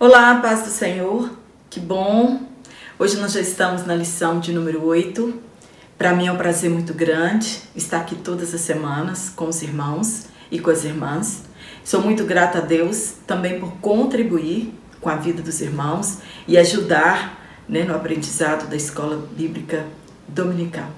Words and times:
Olá, 0.00 0.36
paz 0.36 0.62
do 0.62 0.68
Senhor, 0.68 1.28
que 1.68 1.80
bom! 1.80 2.42
Hoje 3.00 3.16
nós 3.16 3.32
já 3.32 3.40
estamos 3.40 3.84
na 3.84 3.96
lição 3.96 4.38
de 4.38 4.52
número 4.52 4.84
8. 4.84 5.34
Para 5.98 6.14
mim 6.14 6.28
é 6.28 6.32
um 6.32 6.36
prazer 6.36 6.70
muito 6.70 6.94
grande 6.94 7.62
estar 7.74 8.02
aqui 8.02 8.14
todas 8.14 8.54
as 8.54 8.60
semanas 8.60 9.28
com 9.28 9.48
os 9.48 9.60
irmãos 9.60 10.26
e 10.52 10.60
com 10.60 10.70
as 10.70 10.84
irmãs. 10.84 11.42
Sou 11.82 12.00
muito 12.00 12.24
grata 12.24 12.58
a 12.58 12.60
Deus 12.60 13.14
também 13.26 13.58
por 13.58 13.72
contribuir 13.80 14.72
com 15.00 15.10
a 15.10 15.16
vida 15.16 15.42
dos 15.42 15.60
irmãos 15.60 16.18
e 16.46 16.56
ajudar 16.56 17.64
né, 17.68 17.82
no 17.82 17.96
aprendizado 17.96 18.70
da 18.70 18.76
escola 18.76 19.26
bíblica 19.32 19.84
dominical. 20.28 20.90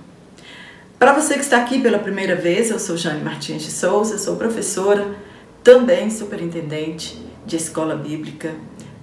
Para 0.98 1.14
você 1.14 1.36
que 1.36 1.40
está 1.40 1.56
aqui 1.56 1.80
pela 1.80 1.98
primeira 1.98 2.36
vez, 2.36 2.70
eu 2.70 2.78
sou 2.78 2.98
Jane 2.98 3.24
Martins 3.24 3.62
de 3.62 3.70
Souza, 3.70 4.18
sou 4.18 4.36
professora, 4.36 5.16
também 5.64 6.10
superintendente 6.10 7.18
de 7.46 7.56
escola 7.56 7.96
bíblica 7.96 8.54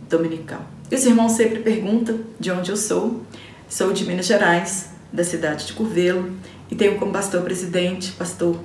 dominical. 0.09 0.61
E 0.89 0.95
os 0.95 1.05
irmãos 1.05 1.33
sempre 1.33 1.59
perguntam 1.59 2.19
de 2.39 2.51
onde 2.51 2.71
eu 2.71 2.77
sou. 2.77 3.21
Sou 3.69 3.91
de 3.91 4.05
Minas 4.05 4.25
Gerais, 4.25 4.89
da 5.11 5.23
cidade 5.23 5.67
de 5.67 5.73
Curvelo, 5.73 6.31
e 6.71 6.75
tenho 6.75 6.97
como 6.97 7.11
pastor 7.11 7.41
presidente 7.41 8.11
pastor 8.13 8.57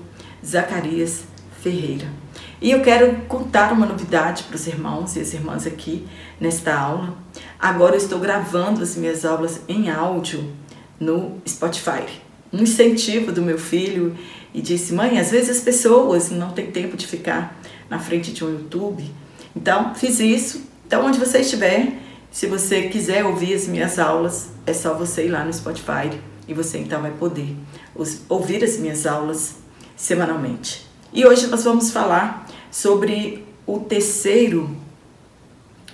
Zacarias 0.45 1.25
Ferreira. 1.61 2.07
E 2.61 2.71
eu 2.71 2.81
quero 2.81 3.17
contar 3.23 3.73
uma 3.73 3.87
novidade 3.87 4.45
para 4.45 4.55
os 4.55 4.67
irmãos 4.69 5.17
e 5.17 5.21
as 5.21 5.35
irmãs 5.35 5.67
aqui 5.67 6.07
nesta 6.41 6.73
aula. 6.73 7.19
Agora 7.59 7.95
eu 7.95 7.99
estou 7.99 8.21
gravando 8.21 8.83
as 8.83 8.95
minhas 8.95 9.25
aulas 9.25 9.61
em 9.69 9.91
áudio 9.91 10.53
no 10.99 11.39
Spotify. 11.47 12.05
Um 12.53 12.63
incentivo 12.63 13.33
do 13.33 13.43
meu 13.43 13.59
filho 13.59 14.17
e 14.55 14.63
disse: 14.63 14.93
"Mãe, 14.93 15.19
às 15.19 15.33
vezes 15.33 15.57
as 15.57 15.61
pessoas 15.65 16.31
não 16.31 16.53
têm 16.53 16.71
tempo 16.71 16.97
de 16.97 17.07
ficar 17.07 17.59
na 17.91 17.99
frente 17.99 18.33
de 18.33 18.45
um 18.45 18.51
YouTube". 18.51 19.05
Então, 19.57 19.95
fiz 19.95 20.21
isso 20.21 20.72
então, 20.93 21.07
onde 21.07 21.19
você 21.19 21.39
estiver, 21.39 21.91
se 22.31 22.47
você 22.47 22.83
quiser 22.83 23.25
ouvir 23.25 23.55
as 23.55 23.67
minhas 23.67 23.99
aulas, 23.99 24.51
é 24.67 24.75
só 24.75 24.93
você 24.93 25.25
ir 25.25 25.31
lá 25.31 25.43
no 25.43 25.51
Spotify 25.51 26.21
e 26.47 26.53
você 26.53 26.77
então 26.77 27.01
vai 27.01 27.13
poder 27.13 27.57
ouvir 28.29 28.63
as 28.63 28.77
minhas 28.77 29.07
aulas 29.07 29.55
semanalmente. 29.97 30.87
E 31.11 31.25
hoje 31.25 31.47
nós 31.47 31.65
vamos 31.65 31.91
falar 31.91 32.47
sobre 32.71 33.43
o 33.67 33.81
terceiro 33.81 34.69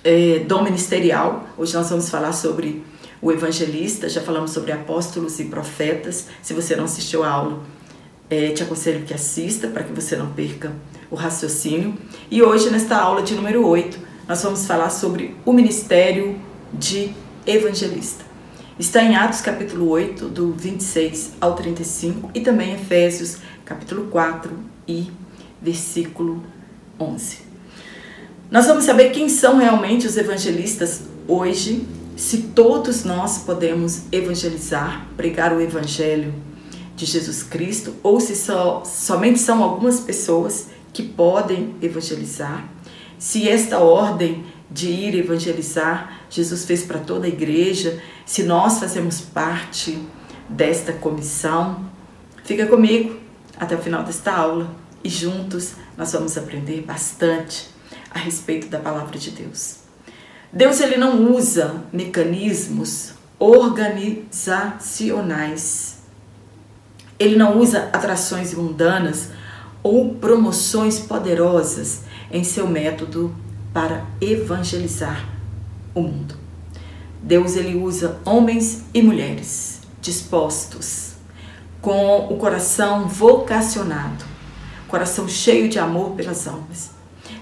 é, 0.03 0.39
dom 0.39 0.63
ministerial. 0.63 1.47
Hoje 1.57 1.73
nós 1.75 1.89
vamos 1.89 2.09
falar 2.09 2.33
sobre 2.33 2.83
o 3.21 3.31
evangelista, 3.31 4.09
já 4.09 4.19
falamos 4.19 4.51
sobre 4.51 4.73
apóstolos 4.73 5.39
e 5.39 5.45
profetas. 5.45 6.27
Se 6.41 6.53
você 6.53 6.75
não 6.75 6.83
assistiu 6.83 7.23
a 7.23 7.29
aula, 7.29 7.63
é, 8.29 8.49
te 8.49 8.63
aconselho 8.63 9.05
que 9.05 9.13
assista 9.13 9.69
para 9.69 9.83
que 9.83 9.93
você 9.93 10.17
não 10.17 10.33
perca 10.33 10.73
o 11.09 11.15
raciocínio. 11.15 11.97
E 12.29 12.43
hoje, 12.43 12.69
nesta 12.69 12.97
aula 12.97 13.21
de 13.21 13.33
número 13.33 13.65
8, 13.65 14.08
nós 14.29 14.43
vamos 14.43 14.67
falar 14.67 14.91
sobre 14.91 15.35
o 15.43 15.51
ministério 15.51 16.39
de 16.71 17.11
evangelista. 17.47 18.23
Está 18.77 19.01
em 19.01 19.15
Atos 19.15 19.41
capítulo 19.41 19.89
8, 19.89 20.29
do 20.29 20.53
26 20.53 21.31
ao 21.41 21.55
35, 21.55 22.29
e 22.35 22.39
também 22.39 22.75
Efésios 22.75 23.39
capítulo 23.65 24.05
4 24.11 24.51
e 24.87 25.11
versículo 25.59 26.43
11. 26.99 27.39
Nós 28.51 28.67
vamos 28.67 28.83
saber 28.83 29.09
quem 29.09 29.27
são 29.27 29.57
realmente 29.57 30.05
os 30.05 30.15
evangelistas 30.15 31.01
hoje, 31.27 31.87
se 32.15 32.37
todos 32.53 33.03
nós 33.03 33.39
podemos 33.39 34.03
evangelizar, 34.11 35.07
pregar 35.17 35.57
o 35.57 35.59
evangelho 35.59 36.35
de 36.95 37.07
Jesus 37.07 37.41
Cristo, 37.41 37.95
ou 38.03 38.19
se 38.19 38.35
só, 38.35 38.83
somente 38.85 39.39
são 39.39 39.63
algumas 39.63 39.99
pessoas 39.99 40.67
que 40.93 41.01
podem 41.01 41.73
evangelizar 41.81 42.63
se 43.19 43.47
esta 43.47 43.77
ordem 43.77 44.45
de 44.71 44.87
ir 44.87 45.15
evangelizar 45.15 46.19
Jesus 46.29 46.65
fez 46.65 46.83
para 46.83 46.99
toda 46.99 47.25
a 47.25 47.29
igreja, 47.29 48.01
se 48.25 48.43
nós 48.43 48.79
fazemos 48.79 49.19
parte 49.19 49.99
desta 50.47 50.93
comissão, 50.93 51.85
fica 52.43 52.65
comigo 52.65 53.19
até 53.59 53.75
o 53.75 53.79
final 53.79 54.03
desta 54.03 54.31
aula 54.31 54.73
e 55.03 55.09
juntos 55.09 55.73
nós 55.97 56.13
vamos 56.13 56.37
aprender 56.37 56.81
bastante 56.81 57.67
a 58.09 58.19
respeito 58.19 58.67
da 58.67 58.79
palavra 58.79 59.17
de 59.17 59.31
Deus. 59.31 59.79
Deus 60.51 60.79
ele 60.79 60.97
não 60.97 61.35
usa 61.35 61.83
mecanismos 61.91 63.13
organizacionais. 63.37 65.97
Ele 67.19 67.35
não 67.35 67.59
usa 67.59 67.89
atrações 67.93 68.51
mundanas 68.53 69.29
ou 69.83 70.15
promoções 70.15 70.99
poderosas 70.99 72.03
em 72.31 72.43
seu 72.43 72.67
método 72.67 73.35
para 73.73 74.05
evangelizar 74.21 75.27
o 75.93 76.01
mundo. 76.01 76.35
Deus 77.21 77.55
ele 77.55 77.75
usa 77.75 78.19
homens 78.25 78.83
e 78.93 79.01
mulheres 79.01 79.81
dispostos, 80.01 81.13
com 81.81 82.33
o 82.33 82.37
coração 82.37 83.07
vocacionado, 83.07 84.23
coração 84.87 85.27
cheio 85.27 85.69
de 85.69 85.77
amor 85.77 86.11
pelas 86.11 86.47
almas. 86.47 86.91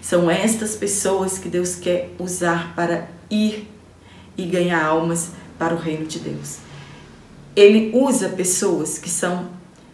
São 0.02 0.30
estas 0.30 0.76
pessoas 0.76 1.38
que 1.38 1.50
Deus 1.50 1.76
quer 1.76 2.14
usar 2.20 2.74
para 2.76 3.10
ir 3.30 3.70
e 4.38 4.46
ganhar 4.46 4.84
almas 4.84 5.32
para 5.58 5.74
o 5.74 5.78
reino 5.78 6.06
de 6.06 6.20
Deus. 6.20 6.58
Ele 7.56 7.92
usa 7.94 8.30
pessoas 8.30 8.98
que 8.98 9.10
são 9.10 9.50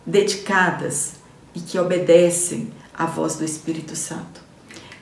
dedicadas 0.05 1.13
e 1.55 1.59
que 1.59 1.79
obedecem 1.79 2.71
à 2.93 3.05
voz 3.05 3.35
do 3.37 3.45
Espírito 3.45 3.95
Santo. 3.95 4.42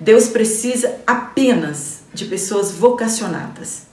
Deus 0.01 0.29
precisa 0.29 0.99
apenas 1.05 2.01
de 2.11 2.25
pessoas 2.25 2.71
vocacionadas 2.71 3.83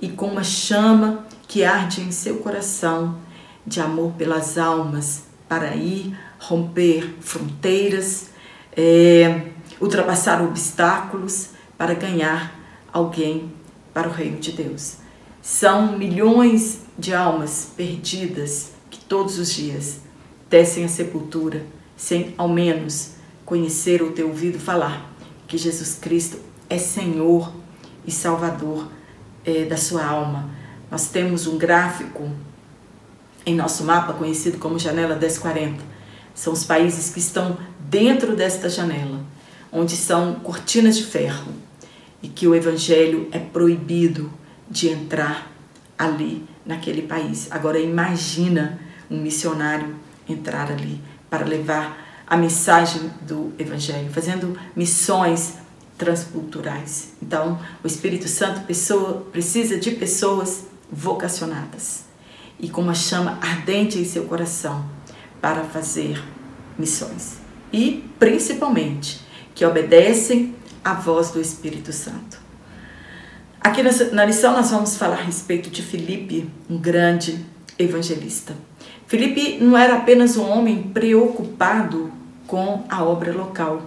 e 0.00 0.08
com 0.08 0.26
uma 0.26 0.42
chama 0.42 1.24
que 1.46 1.62
arde 1.62 2.00
em 2.00 2.10
seu 2.10 2.38
coração 2.38 3.20
de 3.64 3.80
amor 3.80 4.12
pelas 4.14 4.58
almas 4.58 5.22
para 5.48 5.76
ir 5.76 6.18
romper 6.40 7.14
fronteiras, 7.20 8.30
é, 8.76 9.52
ultrapassar 9.80 10.42
obstáculos 10.42 11.50
para 11.78 11.94
ganhar 11.94 12.58
alguém 12.92 13.52
para 13.94 14.08
o 14.08 14.12
reino 14.12 14.40
de 14.40 14.50
Deus. 14.50 14.96
São 15.40 15.96
milhões 15.96 16.80
de 16.98 17.14
almas 17.14 17.68
perdidas 17.76 18.72
que 18.90 18.98
todos 18.98 19.38
os 19.38 19.54
dias 19.54 20.00
descem 20.50 20.84
à 20.84 20.88
sepultura 20.88 21.64
sem 21.96 22.34
ao 22.36 22.48
menos 22.48 23.12
conhecer 23.46 24.02
ou 24.02 24.10
ter 24.10 24.24
ouvido 24.24 24.58
falar 24.58 25.11
que 25.52 25.58
Jesus 25.58 25.98
Cristo 26.00 26.38
é 26.70 26.78
Senhor 26.78 27.52
e 28.06 28.10
Salvador 28.10 28.88
é, 29.44 29.66
da 29.66 29.76
sua 29.76 30.02
alma. 30.02 30.48
Nós 30.90 31.08
temos 31.10 31.46
um 31.46 31.58
gráfico 31.58 32.26
em 33.44 33.54
nosso 33.54 33.84
mapa 33.84 34.14
conhecido 34.14 34.56
como 34.56 34.78
Janela 34.78 35.14
1040. 35.14 35.84
São 36.34 36.54
os 36.54 36.64
países 36.64 37.12
que 37.12 37.18
estão 37.18 37.58
dentro 37.78 38.34
desta 38.34 38.70
janela, 38.70 39.20
onde 39.70 39.94
são 39.94 40.36
cortinas 40.36 40.96
de 40.96 41.04
ferro 41.04 41.52
e 42.22 42.28
que 42.28 42.48
o 42.48 42.54
evangelho 42.54 43.28
é 43.30 43.38
proibido 43.38 44.32
de 44.70 44.88
entrar 44.88 45.52
ali 45.98 46.46
naquele 46.64 47.02
país. 47.02 47.48
Agora 47.50 47.78
imagina 47.78 48.80
um 49.10 49.20
missionário 49.20 49.96
entrar 50.26 50.72
ali 50.72 50.98
para 51.28 51.44
levar 51.44 52.01
a 52.32 52.36
mensagem 52.38 53.10
do 53.20 53.52
Evangelho, 53.58 54.10
fazendo 54.10 54.58
missões 54.74 55.52
transculturais. 55.98 57.10
Então, 57.20 57.60
o 57.84 57.86
Espírito 57.86 58.26
Santo 58.26 58.62
pessoa, 58.62 59.26
precisa 59.30 59.76
de 59.76 59.90
pessoas 59.90 60.64
vocacionadas 60.90 62.06
e 62.58 62.70
com 62.70 62.80
uma 62.80 62.94
chama 62.94 63.38
ardente 63.42 63.98
em 63.98 64.06
seu 64.06 64.24
coração 64.24 64.82
para 65.42 65.62
fazer 65.64 66.24
missões. 66.78 67.36
E, 67.70 68.02
principalmente, 68.18 69.20
que 69.54 69.62
obedecem 69.66 70.54
à 70.82 70.94
voz 70.94 71.32
do 71.32 71.38
Espírito 71.38 71.92
Santo. 71.92 72.40
Aqui 73.60 73.82
na 74.10 74.24
lição 74.24 74.54
nós 74.54 74.70
vamos 74.70 74.96
falar 74.96 75.18
a 75.18 75.22
respeito 75.22 75.68
de 75.68 75.82
Filipe, 75.82 76.48
um 76.70 76.78
grande 76.78 77.44
evangelista. 77.78 78.56
Filipe 79.06 79.58
não 79.60 79.76
era 79.76 79.96
apenas 79.96 80.38
um 80.38 80.48
homem 80.48 80.84
preocupado 80.84 82.21
com 82.52 82.84
a 82.86 83.02
obra 83.02 83.32
local. 83.32 83.80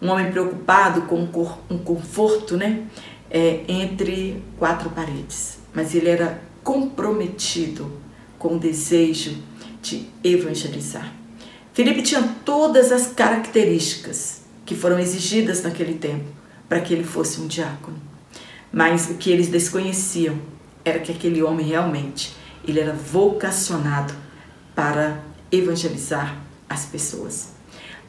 Um 0.00 0.10
homem 0.10 0.30
preocupado 0.30 1.02
com 1.02 1.28
um 1.68 1.78
conforto 1.78 2.56
né, 2.56 2.84
é, 3.28 3.64
entre 3.66 4.40
quatro 4.56 4.90
paredes, 4.90 5.58
mas 5.74 5.92
ele 5.92 6.08
era 6.08 6.40
comprometido 6.62 7.90
com 8.38 8.54
o 8.54 8.58
desejo 8.60 9.36
de 9.82 10.06
evangelizar. 10.22 11.12
Felipe 11.72 12.02
tinha 12.02 12.22
todas 12.44 12.92
as 12.92 13.08
características 13.08 14.42
que 14.64 14.76
foram 14.76 15.00
exigidas 15.00 15.64
naquele 15.64 15.94
tempo 15.94 16.26
para 16.68 16.80
que 16.80 16.94
ele 16.94 17.02
fosse 17.02 17.40
um 17.40 17.48
diácono. 17.48 17.96
Mas 18.72 19.10
o 19.10 19.14
que 19.14 19.32
eles 19.32 19.48
desconheciam 19.48 20.38
era 20.84 21.00
que 21.00 21.10
aquele 21.10 21.42
homem 21.42 21.66
realmente 21.66 22.36
ele 22.64 22.78
era 22.78 22.92
vocacionado 22.92 24.14
para 24.76 25.24
evangelizar 25.50 26.40
as 26.68 26.84
pessoas. 26.84 27.58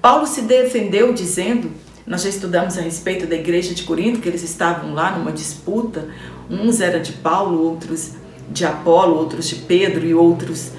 Paulo 0.01 0.25
se 0.25 0.42
defendeu 0.42 1.13
dizendo 1.13 1.71
Nós 2.07 2.24
já 2.24 2.30
estudamos 2.30 2.77
a 2.77 2.81
respeito 2.81 3.27
da 3.27 3.36
igreja 3.36 3.75
de 3.75 3.83
Corinto, 3.83 4.19
que 4.19 4.27
eles 4.27 4.44
estavam 4.44 4.94
lá 4.94 5.15
numa 5.18 5.31
disputa. 5.31 6.07
Uns 6.50 6.81
eram 6.81 7.01
de 7.01 7.13
Paulo, 7.13 7.62
outros 7.63 8.13
de 8.50 8.65
Apolo, 8.65 9.15
outros 9.15 9.48
de 9.48 9.56
Pedro 9.56 10.06
e 10.06 10.13
outros 10.13 10.71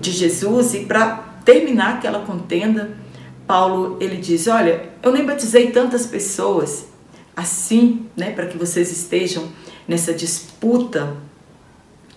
de 0.00 0.10
Jesus. 0.10 0.74
E 0.74 0.86
para 0.86 1.16
terminar 1.44 1.96
aquela 1.96 2.20
contenda, 2.20 2.96
Paulo 3.46 3.98
ele 4.00 4.16
diz: 4.16 4.46
Olha, 4.46 4.88
eu 5.02 5.12
nem 5.12 5.26
batizei 5.26 5.70
tantas 5.70 6.06
pessoas 6.06 6.86
assim, 7.36 8.06
né, 8.16 8.32
para 8.32 8.46
que 8.46 8.58
vocês 8.58 8.90
estejam 8.90 9.48
nessa 9.86 10.12
disputa 10.12 11.16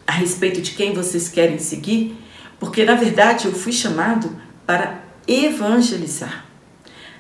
a 0.06 0.12
respeito 0.12 0.62
de 0.62 0.72
quem 0.72 0.94
vocês 0.94 1.30
querem 1.30 1.58
seguir, 1.60 2.18
porque 2.60 2.84
na 2.84 2.96
verdade 2.96 3.46
eu 3.46 3.54
fui 3.54 3.72
chamado 3.72 4.36
para 4.66 5.02
evangelizar. 5.28 6.53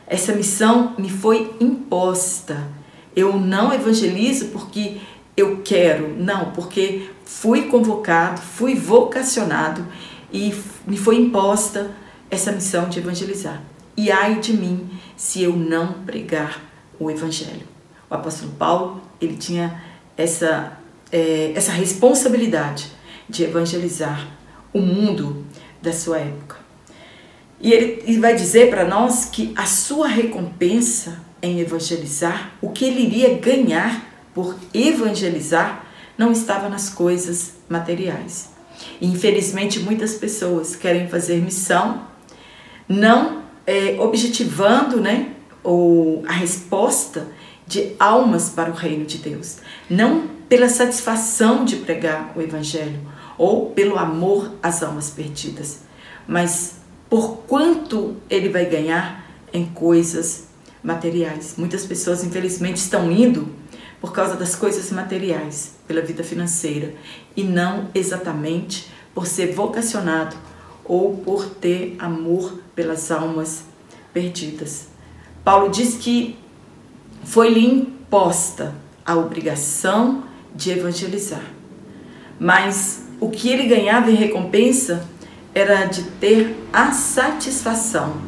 Essa 0.07 0.33
missão 0.33 0.95
me 0.97 1.09
foi 1.09 1.55
imposta. 1.59 2.67
Eu 3.15 3.37
não 3.39 3.73
evangelizo 3.73 4.47
porque 4.47 4.97
eu 5.35 5.61
quero, 5.63 6.15
não, 6.17 6.51
porque 6.51 7.09
fui 7.25 7.63
convocado, 7.63 8.41
fui 8.41 8.75
vocacionado 8.75 9.85
e 10.31 10.53
me 10.85 10.97
foi 10.97 11.17
imposta 11.17 11.91
essa 12.29 12.51
missão 12.51 12.89
de 12.89 12.99
evangelizar. 12.99 13.61
E 13.95 14.11
ai 14.11 14.39
de 14.39 14.53
mim 14.53 14.89
se 15.15 15.43
eu 15.43 15.55
não 15.55 15.93
pregar 16.05 16.61
o 16.99 17.09
evangelho. 17.09 17.67
O 18.09 18.13
apóstolo 18.13 18.51
Paulo, 18.53 19.01
ele 19.21 19.37
tinha 19.37 19.81
essa, 20.17 20.77
é, 21.11 21.53
essa 21.55 21.71
responsabilidade 21.71 22.91
de 23.29 23.43
evangelizar 23.43 24.27
o 24.73 24.79
mundo 24.79 25.45
da 25.81 25.93
sua 25.93 26.19
época. 26.19 26.62
E 27.63 27.71
ele 27.71 28.19
vai 28.19 28.35
dizer 28.35 28.69
para 28.69 28.83
nós 28.83 29.23
que 29.23 29.53
a 29.55 29.65
sua 29.65 30.05
recompensa 30.05 31.21
em 31.41 31.61
evangelizar, 31.61 32.51
o 32.61 32.69
que 32.71 32.83
ele 32.83 33.03
iria 33.03 33.37
ganhar 33.37 34.05
por 34.33 34.57
evangelizar, 34.73 35.85
não 36.17 36.33
estava 36.33 36.67
nas 36.67 36.89
coisas 36.89 37.53
materiais. 37.69 38.49
E, 38.99 39.07
infelizmente, 39.07 39.79
muitas 39.79 40.15
pessoas 40.15 40.75
querem 40.75 41.07
fazer 41.07 41.41
missão, 41.41 42.05
não 42.87 43.43
é, 43.65 43.95
objetivando 43.97 44.99
né, 44.99 45.31
ou 45.63 46.21
a 46.27 46.33
resposta 46.33 47.29
de 47.65 47.95
almas 47.97 48.49
para 48.49 48.69
o 48.71 48.73
reino 48.73 49.05
de 49.05 49.19
Deus, 49.19 49.59
não 49.89 50.27
pela 50.49 50.67
satisfação 50.67 51.63
de 51.63 51.77
pregar 51.77 52.33
o 52.35 52.41
Evangelho 52.41 52.99
ou 53.37 53.69
pelo 53.69 53.97
amor 53.97 54.51
às 54.61 54.83
almas 54.83 55.09
perdidas, 55.09 55.79
mas 56.27 56.82
por 57.13 57.43
quanto 57.45 58.15
ele 58.27 58.49
vai 58.49 58.65
ganhar 58.65 59.23
em 59.53 59.67
coisas 59.67 60.47
materiais. 60.81 61.53
Muitas 61.59 61.85
pessoas, 61.85 62.23
infelizmente, 62.23 62.77
estão 62.77 63.11
indo 63.11 63.49
por 64.01 64.11
causa 64.11 64.35
das 64.35 64.55
coisas 64.55 64.91
materiais, 64.91 65.75
pela 65.87 66.01
vida 66.01 66.23
financeira, 66.23 66.95
e 67.37 67.43
não 67.43 67.87
exatamente 67.93 68.91
por 69.13 69.27
ser 69.27 69.53
vocacionado 69.53 70.35
ou 70.83 71.17
por 71.17 71.45
ter 71.45 71.95
amor 71.99 72.59
pelas 72.73 73.11
almas 73.11 73.63
perdidas. 74.11 74.87
Paulo 75.43 75.69
diz 75.69 75.93
que 75.93 76.35
foi-lhe 77.23 77.63
imposta 77.63 78.73
a 79.05 79.15
obrigação 79.15 80.23
de 80.55 80.71
evangelizar, 80.71 81.45
mas 82.39 83.03
o 83.19 83.29
que 83.29 83.49
ele 83.49 83.67
ganhava 83.67 84.09
em 84.09 84.15
recompensa 84.15 85.07
era 85.53 85.85
de 85.85 86.03
ter 86.03 86.55
a 86.71 86.91
satisfação 86.91 88.21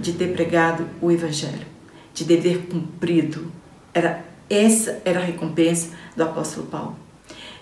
de 0.00 0.12
ter 0.12 0.32
pregado 0.32 0.88
o 1.00 1.10
evangelho, 1.10 1.66
de 2.14 2.24
dever 2.24 2.66
cumprido. 2.66 3.50
Era 3.92 4.24
essa 4.48 5.02
era 5.04 5.20
a 5.20 5.24
recompensa 5.24 5.90
do 6.16 6.22
apóstolo 6.22 6.66
Paulo. 6.66 6.96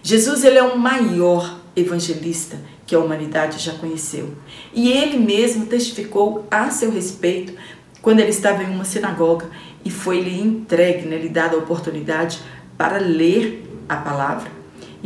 Jesus 0.03 0.45
ele 0.45 0.59
é 0.59 0.63
o 0.63 0.79
maior 0.79 1.61
evangelista 1.75 2.59
que 2.87 2.95
a 2.95 2.99
humanidade 2.99 3.59
já 3.59 3.73
conheceu. 3.73 4.35
E 4.73 4.93
ele 4.93 5.19
mesmo 5.19 5.67
testificou 5.67 6.47
a 6.51 6.71
seu 6.71 6.91
respeito 6.91 7.55
quando 8.01 8.21
ele 8.21 8.31
estava 8.31 8.63
em 8.63 8.71
uma 8.71 8.85
sinagoga 8.85 9.51
e 9.85 9.91
foi-lhe 9.91 10.41
entregue, 10.41 11.09
né, 11.09 11.17
lhe 11.17 11.29
dada 11.29 11.57
a 11.57 11.59
oportunidade 11.59 12.41
para 12.77 12.99
ler 12.99 13.65
a 13.89 13.97
palavra 13.97 14.56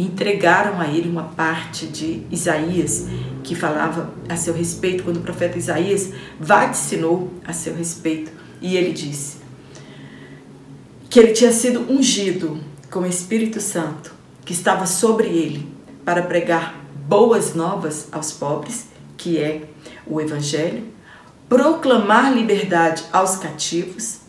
entregaram 0.03 0.81
a 0.81 0.87
ele 0.87 1.09
uma 1.09 1.25
parte 1.25 1.87
de 1.87 2.23
Isaías 2.31 3.07
que 3.43 3.55
falava 3.55 4.13
a 4.29 4.37
seu 4.37 4.55
respeito, 4.55 5.03
quando 5.05 5.19
o 5.19 5.23
profeta 5.23 5.59
Isaías 5.59 6.13
vaticinou 6.39 7.33
a 7.45 7.53
seu 7.53 7.75
respeito. 7.75 8.31
E 8.61 8.77
ele 8.77 8.93
disse 8.93 9.39
que 11.09 11.19
ele 11.19 11.33
tinha 11.33 11.53
sido 11.53 11.81
ungido 11.91 12.61
com 12.91 13.01
o 13.01 13.07
Espírito 13.07 13.61
Santo, 13.61 14.13
que 14.45 14.53
estava 14.53 14.87
sobre 14.87 15.29
ele 15.29 15.69
para 16.05 16.23
pregar 16.23 16.81
boas 17.09 17.55
novas 17.55 18.09
aos 18.13 18.33
pobres, 18.33 18.87
que 19.17 19.39
é 19.39 19.69
o 20.07 20.21
Evangelho, 20.21 20.85
proclamar 21.49 22.33
liberdade 22.33 23.05
aos 23.13 23.37
cativos, 23.37 24.21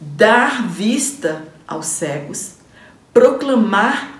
dar 0.00 0.68
vista 0.68 1.42
aos 1.66 1.86
cegos, 1.86 2.54
proclamar 3.12 4.11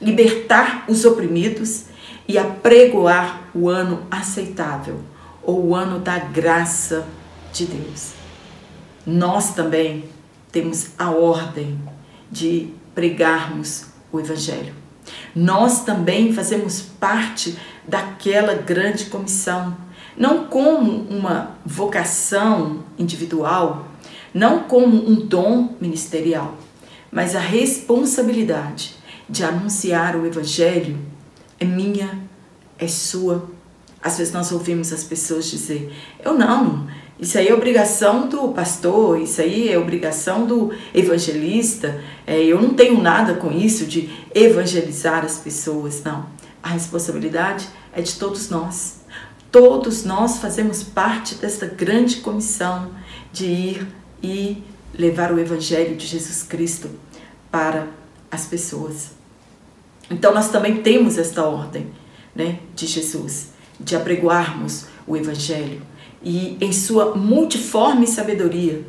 libertar 0.00 0.84
os 0.88 1.04
oprimidos 1.04 1.84
e 2.26 2.38
apregoar 2.38 3.42
o 3.54 3.68
ano 3.68 4.06
aceitável, 4.10 5.00
ou 5.42 5.66
o 5.66 5.74
ano 5.74 5.98
da 5.98 6.18
graça 6.18 7.06
de 7.52 7.66
Deus. 7.66 8.12
Nós 9.04 9.54
também 9.54 10.04
temos 10.52 10.90
a 10.98 11.10
ordem 11.10 11.78
de 12.30 12.68
pregarmos 12.94 13.86
o 14.12 14.20
Evangelho. 14.20 14.74
Nós 15.34 15.84
também 15.84 16.32
fazemos 16.32 16.80
parte 16.80 17.58
daquela 17.86 18.54
grande 18.54 19.06
comissão, 19.06 19.76
não 20.16 20.44
como 20.44 21.02
uma 21.08 21.56
vocação 21.64 22.84
individual, 22.98 23.88
não 24.32 24.64
como 24.64 24.96
um 25.08 25.14
dom 25.16 25.74
ministerial, 25.80 26.56
mas 27.10 27.34
a 27.34 27.40
responsabilidade 27.40 28.99
de 29.30 29.44
anunciar 29.44 30.16
o 30.16 30.26
Evangelho 30.26 30.98
é 31.58 31.64
minha, 31.64 32.18
é 32.78 32.88
sua. 32.88 33.48
Às 34.02 34.18
vezes 34.18 34.32
nós 34.32 34.50
ouvimos 34.50 34.92
as 34.92 35.04
pessoas 35.04 35.48
dizer: 35.50 35.92
eu 36.24 36.36
não, 36.36 36.88
isso 37.20 37.36
aí 37.36 37.48
é 37.48 37.54
obrigação 37.54 38.28
do 38.28 38.48
pastor, 38.48 39.20
isso 39.20 39.42
aí 39.42 39.68
é 39.68 39.78
obrigação 39.78 40.46
do 40.46 40.72
evangelista, 40.94 42.02
é, 42.26 42.42
eu 42.42 42.60
não 42.60 42.72
tenho 42.72 43.00
nada 43.00 43.34
com 43.34 43.52
isso 43.52 43.84
de 43.84 44.08
evangelizar 44.34 45.22
as 45.22 45.36
pessoas. 45.36 46.02
Não. 46.02 46.24
A 46.62 46.70
responsabilidade 46.70 47.68
é 47.92 48.00
de 48.00 48.14
todos 48.14 48.48
nós. 48.48 49.00
Todos 49.52 50.04
nós 50.04 50.38
fazemos 50.38 50.82
parte 50.82 51.34
desta 51.34 51.66
grande 51.66 52.16
comissão 52.16 52.90
de 53.32 53.46
ir 53.46 53.88
e 54.22 54.62
levar 54.94 55.32
o 55.32 55.38
Evangelho 55.38 55.96
de 55.96 56.06
Jesus 56.06 56.42
Cristo 56.42 56.88
para 57.50 57.88
as 58.30 58.46
pessoas. 58.46 59.19
Então 60.10 60.34
nós 60.34 60.50
também 60.50 60.82
temos 60.82 61.16
esta 61.16 61.44
ordem 61.44 61.86
né, 62.34 62.58
de 62.74 62.86
Jesus, 62.86 63.50
de 63.78 63.94
apregoarmos 63.94 64.86
o 65.06 65.16
Evangelho. 65.16 65.82
E 66.22 66.58
em 66.60 66.72
sua 66.72 67.14
multiforme 67.14 68.06
sabedoria, 68.06 68.84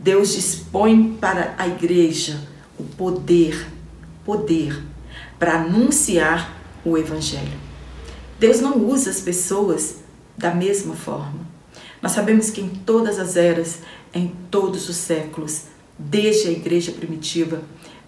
Deus 0.00 0.34
dispõe 0.34 1.16
para 1.20 1.54
a 1.56 1.66
igreja 1.66 2.40
o 2.78 2.82
poder, 2.82 3.66
poder, 4.24 4.82
para 5.38 5.60
anunciar 5.60 6.52
o 6.84 6.98
Evangelho. 6.98 7.58
Deus 8.38 8.60
não 8.60 8.76
usa 8.76 9.10
as 9.10 9.20
pessoas 9.20 9.96
da 10.36 10.52
mesma 10.52 10.94
forma. 10.94 11.46
Nós 12.02 12.12
sabemos 12.12 12.50
que 12.50 12.60
em 12.60 12.68
todas 12.68 13.18
as 13.18 13.36
eras, 13.36 13.78
em 14.12 14.34
todos 14.50 14.88
os 14.88 14.96
séculos, 14.96 15.62
desde 15.98 16.48
a 16.48 16.50
igreja 16.50 16.92
primitiva, 16.92 17.62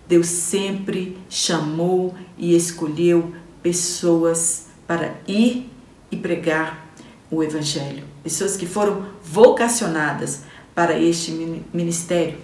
Deus 0.08 0.26
sempre 0.26 1.18
chamou 1.28 2.14
e 2.38 2.54
escolheu 2.54 3.32
pessoas 3.62 4.66
para 4.86 5.14
ir 5.26 5.70
e 6.10 6.16
pregar 6.16 6.86
o 7.30 7.42
Evangelho. 7.42 8.04
Pessoas 8.22 8.56
que 8.56 8.66
foram 8.66 9.06
vocacionadas 9.22 10.42
para 10.74 10.98
este 10.98 11.32
ministério. 11.72 12.38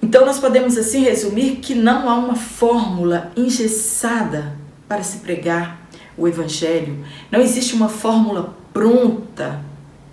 Então, 0.00 0.24
nós 0.24 0.38
podemos 0.38 0.76
assim 0.76 1.02
resumir 1.02 1.56
que 1.56 1.74
não 1.74 2.08
há 2.08 2.14
uma 2.14 2.36
fórmula 2.36 3.32
engessada 3.36 4.56
para 4.86 5.02
se 5.02 5.18
pregar 5.18 5.88
o 6.16 6.28
Evangelho. 6.28 7.04
Não 7.30 7.40
existe 7.40 7.74
uma 7.74 7.88
fórmula 7.88 8.56
pronta 8.72 9.64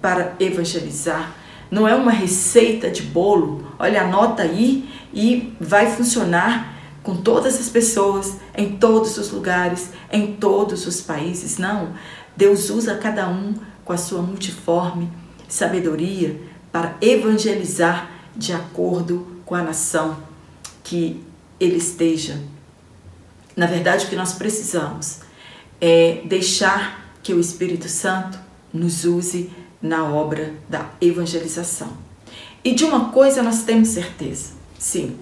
para 0.02 0.36
evangelizar. 0.40 1.36
Não 1.74 1.88
é 1.88 1.96
uma 1.96 2.12
receita 2.12 2.92
de 2.92 3.02
bolo. 3.02 3.66
Olha, 3.80 4.04
anota 4.04 4.44
aí 4.44 4.88
e 5.12 5.56
vai 5.60 5.90
funcionar 5.90 6.72
com 7.02 7.16
todas 7.18 7.60
as 7.60 7.68
pessoas, 7.68 8.36
em 8.56 8.78
todos 8.78 9.18
os 9.18 9.32
lugares, 9.32 9.90
em 10.12 10.36
todos 10.36 10.86
os 10.86 11.02
países. 11.02 11.58
Não. 11.58 11.96
Deus 12.38 12.70
usa 12.70 12.96
cada 12.98 13.28
um 13.28 13.56
com 13.84 13.92
a 13.92 13.98
sua 13.98 14.22
multiforme 14.22 15.12
sabedoria 15.50 16.40
para 16.72 16.96
evangelizar 17.02 18.08
de 18.36 18.54
acordo 18.54 19.42
com 19.44 19.56
a 19.56 19.64
nação 19.64 20.18
que 20.84 21.26
ele 21.60 21.78
esteja. 21.78 22.40
Na 23.56 23.66
verdade, 23.66 24.06
o 24.06 24.10
que 24.10 24.16
nós 24.16 24.34
precisamos 24.34 25.22
é 25.82 26.22
deixar 26.26 27.16
que 27.24 27.34
o 27.34 27.40
Espírito 27.40 27.90
Santo 27.90 28.38
nos 28.72 29.06
use 29.06 29.50
na 29.84 30.06
obra 30.06 30.54
da 30.70 30.90
evangelização. 31.02 31.92
E 32.64 32.74
de 32.74 32.86
uma 32.86 33.10
coisa 33.10 33.44
nós 33.44 33.64
temos 33.64 33.90
certeza, 33.90 34.54
sim, 34.80 35.20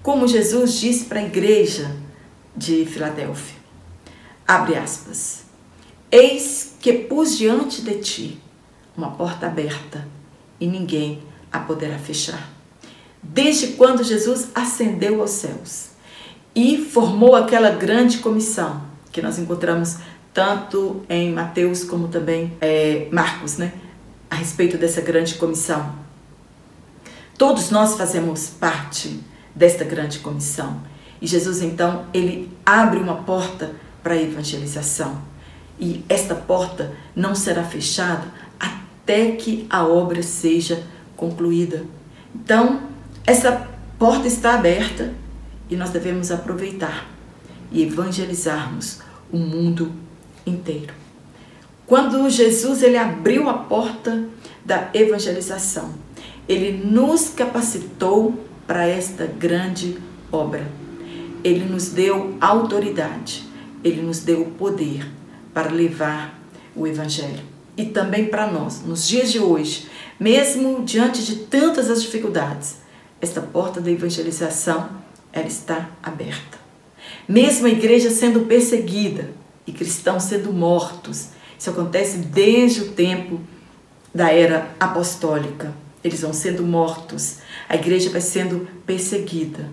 como 0.00 0.28
Jesus 0.28 0.74
disse 0.78 1.06
para 1.06 1.18
a 1.18 1.24
igreja 1.24 1.90
de 2.56 2.86
Filadélfia, 2.86 3.56
abre 4.46 4.76
aspas, 4.76 5.44
eis 6.12 6.76
que 6.80 6.92
pus 6.92 7.36
diante 7.36 7.82
de 7.82 7.94
ti 7.94 8.40
uma 8.96 9.10
porta 9.10 9.46
aberta 9.46 10.06
e 10.60 10.68
ninguém 10.68 11.20
a 11.50 11.58
poderá 11.58 11.98
fechar. 11.98 12.48
Desde 13.20 13.68
quando 13.68 14.04
Jesus 14.04 14.48
ascendeu 14.54 15.20
aos 15.20 15.30
céus 15.30 15.88
e 16.54 16.78
formou 16.78 17.34
aquela 17.34 17.70
grande 17.70 18.18
comissão 18.18 18.82
que 19.10 19.20
nós 19.20 19.38
encontramos 19.38 19.96
tanto 20.32 21.04
em 21.08 21.32
Mateus 21.32 21.82
como 21.82 22.08
também 22.08 22.56
é, 22.60 23.08
Marcos, 23.10 23.56
né? 23.56 23.72
A 24.34 24.36
respeito 24.36 24.76
dessa 24.76 25.00
grande 25.00 25.36
comissão. 25.36 25.94
Todos 27.38 27.70
nós 27.70 27.94
fazemos 27.94 28.48
parte 28.48 29.20
desta 29.54 29.84
grande 29.84 30.18
comissão. 30.18 30.80
E 31.22 31.26
Jesus 31.28 31.62
então, 31.62 32.06
ele 32.12 32.50
abre 32.66 32.98
uma 32.98 33.22
porta 33.22 33.70
para 34.02 34.14
a 34.14 34.20
evangelização. 34.20 35.22
E 35.78 36.04
esta 36.08 36.34
porta 36.34 36.96
não 37.14 37.32
será 37.32 37.62
fechada 37.62 38.24
até 38.58 39.36
que 39.36 39.68
a 39.70 39.86
obra 39.86 40.20
seja 40.20 40.82
concluída. 41.16 41.84
Então, 42.34 42.88
essa 43.24 43.68
porta 44.00 44.26
está 44.26 44.54
aberta 44.54 45.14
e 45.70 45.76
nós 45.76 45.90
devemos 45.90 46.32
aproveitar 46.32 47.08
e 47.70 47.84
evangelizarmos 47.84 48.98
o 49.30 49.38
mundo 49.38 49.92
inteiro. 50.44 51.03
Quando 51.86 52.28
Jesus 52.30 52.82
ele 52.82 52.96
abriu 52.96 53.48
a 53.48 53.54
porta 53.54 54.26
da 54.64 54.88
evangelização, 54.94 55.92
ele 56.48 56.72
nos 56.72 57.28
capacitou 57.28 58.34
para 58.66 58.86
esta 58.86 59.26
grande 59.26 59.98
obra. 60.32 60.66
Ele 61.42 61.64
nos 61.64 61.88
deu 61.88 62.36
autoridade, 62.40 63.44
ele 63.82 64.00
nos 64.00 64.20
deu 64.20 64.42
o 64.42 64.50
poder 64.52 65.06
para 65.52 65.70
levar 65.70 66.40
o 66.74 66.86
evangelho. 66.86 67.44
E 67.76 67.84
também 67.84 68.26
para 68.26 68.50
nós, 68.50 68.80
nos 68.82 69.06
dias 69.06 69.30
de 69.30 69.38
hoje, 69.38 69.88
mesmo 70.18 70.82
diante 70.84 71.24
de 71.24 71.36
tantas 71.36 71.90
as 71.90 72.02
dificuldades, 72.02 72.78
esta 73.20 73.40
porta 73.40 73.80
da 73.80 73.90
evangelização 73.90 74.88
ela 75.32 75.46
está 75.46 75.90
aberta. 76.02 76.58
Mesmo 77.28 77.66
a 77.66 77.70
igreja 77.70 78.10
sendo 78.10 78.40
perseguida 78.40 79.32
e 79.66 79.72
cristãos 79.72 80.24
sendo 80.24 80.52
mortos, 80.52 81.28
isso 81.64 81.70
acontece 81.70 82.18
desde 82.18 82.82
o 82.82 82.88
tempo 82.92 83.40
da 84.14 84.30
era 84.30 84.74
apostólica. 84.78 85.72
Eles 86.04 86.20
vão 86.20 86.34
sendo 86.34 86.62
mortos, 86.62 87.38
a 87.66 87.74
igreja 87.74 88.10
vai 88.10 88.20
sendo 88.20 88.68
perseguida. 88.84 89.70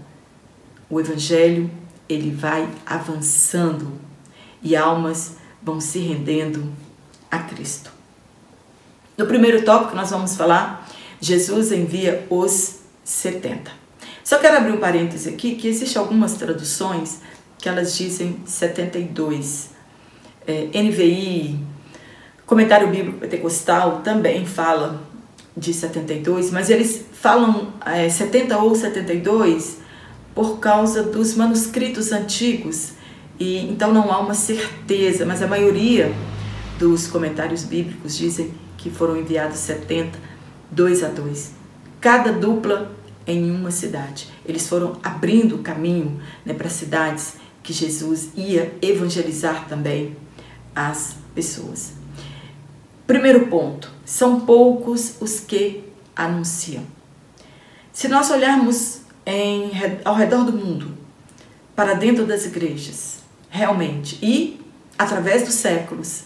O 0.90 1.02
evangelho, 1.02 1.70
ele 2.08 2.32
vai 2.32 2.66
avançando 2.86 3.92
e 4.64 4.74
almas 4.74 5.36
vão 5.62 5.82
se 5.82 6.00
rendendo 6.00 6.72
a 7.30 7.40
Cristo. 7.40 7.92
No 9.18 9.26
primeiro 9.26 9.66
tópico 9.66 9.94
nós 9.94 10.12
vamos 10.12 10.38
falar 10.38 10.90
Jesus 11.20 11.74
envia 11.74 12.26
os 12.30 12.80
70. 13.04 13.70
Só 14.24 14.40
quero 14.40 14.56
abrir 14.56 14.72
um 14.72 14.80
parêntese 14.80 15.28
aqui 15.28 15.56
que 15.56 15.68
existe 15.68 15.98
algumas 15.98 16.36
traduções 16.36 17.20
que 17.58 17.68
elas 17.68 17.98
dizem 17.98 18.38
72. 18.46 19.72
É, 20.48 20.70
NVI, 20.74 21.71
Comentário 22.52 22.90
Bíblico 22.90 23.18
Pentecostal 23.18 24.02
também 24.04 24.46
fala 24.46 25.02
de 25.56 25.74
72, 25.74 26.52
mas 26.52 26.70
eles 26.70 27.06
falam 27.14 27.72
é, 27.86 28.10
70 28.10 28.58
ou 28.58 28.76
72 28.76 29.78
por 30.36 30.60
causa 30.60 31.02
dos 31.02 31.34
manuscritos 31.34 32.12
antigos 32.12 32.92
e 33.40 33.60
então 33.70 33.94
não 33.94 34.12
há 34.12 34.20
uma 34.20 34.34
certeza, 34.34 35.26
mas 35.26 35.42
a 35.42 35.48
maioria 35.48 36.14
dos 36.78 37.08
comentários 37.08 37.64
bíblicos 37.64 38.18
dizem 38.18 38.54
que 38.78 38.90
foram 38.90 39.16
enviados 39.16 39.60
70, 39.60 40.20
dois 40.70 41.06
a 41.06 41.08
dois, 41.08 41.54
cada 42.02 42.34
dupla 42.34 42.92
em 43.26 43.50
uma 43.50 43.72
cidade. 43.72 44.28
Eles 44.46 44.68
foram 44.68 44.98
abrindo 45.02 45.60
caminho 45.60 46.20
né, 46.46 46.54
para 46.54 46.68
cidades 46.68 47.36
que 47.64 47.72
Jesus 47.72 48.32
ia 48.36 48.74
evangelizar 48.82 49.70
também 49.70 50.18
as 50.76 51.16
pessoas. 51.34 52.01
Primeiro 53.12 53.48
ponto: 53.48 53.92
são 54.06 54.40
poucos 54.40 55.16
os 55.20 55.42
que 55.42 55.84
anunciam. 56.16 56.86
Se 57.92 58.08
nós 58.08 58.32
olharmos 58.32 59.02
em, 59.26 59.70
ao 60.06 60.16
redor 60.16 60.46
do 60.46 60.54
mundo, 60.54 60.98
para 61.76 61.94
dentro 61.94 62.26
das 62.26 62.46
igrejas, 62.46 63.18
realmente, 63.50 64.18
e 64.22 64.62
através 64.98 65.44
dos 65.44 65.56
séculos, 65.56 66.24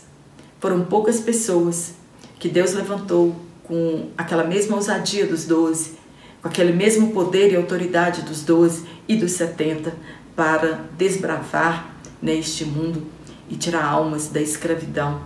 foram 0.59 0.85
poucas 0.85 1.19
pessoas 1.19 1.95
que 2.37 2.47
Deus 2.47 2.73
levantou 2.73 3.35
com 3.63 4.11
aquela 4.15 4.43
mesma 4.43 4.75
ousadia 4.75 5.25
dos 5.25 5.45
doze, 5.45 5.93
com 6.39 6.47
aquele 6.47 6.71
mesmo 6.71 7.13
poder 7.13 7.51
e 7.51 7.55
autoridade 7.55 8.21
dos 8.21 8.43
doze 8.43 8.85
e 9.07 9.15
dos 9.15 9.31
setenta 9.31 9.91
para 10.35 10.85
desbravar 10.95 11.95
neste 12.21 12.63
mundo 12.63 13.07
e 13.49 13.55
tirar 13.55 13.85
almas 13.85 14.27
da 14.27 14.39
escravidão 14.39 15.23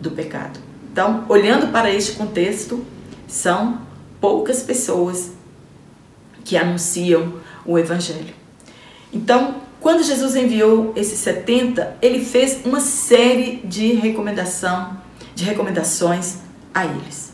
do 0.00 0.10
pecado. 0.10 0.72
Então, 0.94 1.24
olhando 1.28 1.72
para 1.72 1.92
este 1.92 2.12
contexto, 2.12 2.84
são 3.26 3.80
poucas 4.20 4.62
pessoas 4.62 5.32
que 6.44 6.56
anunciam 6.56 7.34
o 7.66 7.76
evangelho. 7.76 8.32
Então, 9.12 9.56
quando 9.80 10.04
Jesus 10.04 10.36
enviou 10.36 10.92
esses 10.94 11.18
70, 11.18 11.96
ele 12.00 12.24
fez 12.24 12.64
uma 12.64 12.78
série 12.78 13.56
de 13.64 13.94
recomendação, 13.94 14.96
de 15.34 15.42
recomendações 15.42 16.36
a 16.72 16.86
eles. 16.86 17.32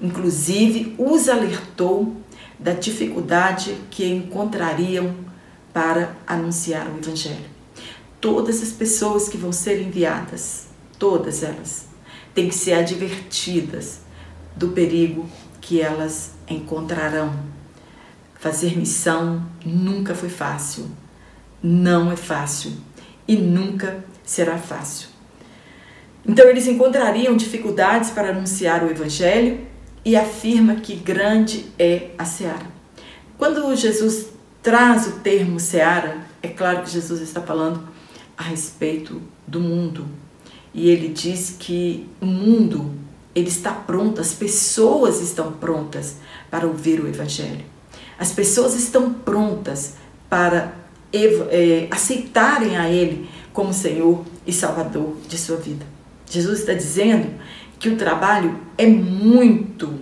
Inclusive, 0.00 0.94
os 0.96 1.28
alertou 1.28 2.14
da 2.56 2.72
dificuldade 2.72 3.78
que 3.90 4.06
encontrariam 4.06 5.12
para 5.72 6.14
anunciar 6.24 6.86
o 6.86 6.98
Evangelho. 6.98 7.50
Todas 8.20 8.62
as 8.62 8.70
pessoas 8.70 9.28
que 9.28 9.36
vão 9.36 9.50
ser 9.50 9.82
enviadas, 9.82 10.68
todas 11.00 11.42
elas, 11.42 11.90
têm 12.34 12.48
que 12.48 12.54
ser 12.54 12.74
advertidas 12.74 14.00
do 14.56 14.68
perigo 14.68 15.28
que 15.60 15.80
elas 15.80 16.32
encontrarão. 16.48 17.34
Fazer 18.38 18.76
missão 18.76 19.46
nunca 19.64 20.14
foi 20.14 20.28
fácil, 20.28 20.90
não 21.62 22.10
é 22.10 22.16
fácil 22.16 22.72
e 23.26 23.36
nunca 23.36 24.04
será 24.24 24.58
fácil. 24.58 25.08
Então 26.26 26.48
eles 26.48 26.66
encontrariam 26.66 27.36
dificuldades 27.36 28.10
para 28.10 28.30
anunciar 28.30 28.84
o 28.84 28.90
Evangelho 28.90 29.66
e 30.04 30.16
afirma 30.16 30.76
que 30.76 30.94
grande 30.94 31.66
é 31.78 32.10
a 32.18 32.24
seara. 32.24 32.66
Quando 33.38 33.74
Jesus 33.74 34.28
traz 34.62 35.06
o 35.06 35.12
termo 35.20 35.58
seara, 35.58 36.18
é 36.42 36.48
claro 36.48 36.82
que 36.82 36.90
Jesus 36.90 37.20
está 37.20 37.40
falando 37.40 37.88
a 38.36 38.42
respeito 38.42 39.20
do 39.46 39.60
mundo. 39.60 40.06
E 40.74 40.88
ele 40.88 41.08
diz 41.08 41.56
que 41.58 42.08
o 42.20 42.26
mundo 42.26 43.02
ele 43.34 43.48
está 43.48 43.72
pronto, 43.72 44.20
as 44.20 44.34
pessoas 44.34 45.20
estão 45.20 45.52
prontas 45.52 46.16
para 46.50 46.66
ouvir 46.66 47.00
o 47.00 47.08
Evangelho. 47.08 47.64
As 48.18 48.32
pessoas 48.32 48.74
estão 48.74 49.12
prontas 49.12 49.94
para 50.28 50.74
é, 51.12 51.88
aceitarem 51.90 52.76
a 52.76 52.88
Ele 52.88 53.28
como 53.52 53.72
Senhor 53.72 54.24
e 54.46 54.52
Salvador 54.52 55.16
de 55.28 55.38
sua 55.38 55.56
vida. 55.56 55.84
Jesus 56.28 56.60
está 56.60 56.74
dizendo 56.74 57.28
que 57.78 57.88
o 57.88 57.96
trabalho 57.96 58.58
é 58.76 58.86
muito, 58.86 59.98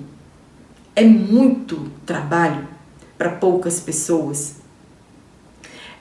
é 0.94 1.04
muito 1.04 1.90
trabalho 2.04 2.68
para 3.16 3.30
poucas 3.30 3.80
pessoas. 3.80 4.56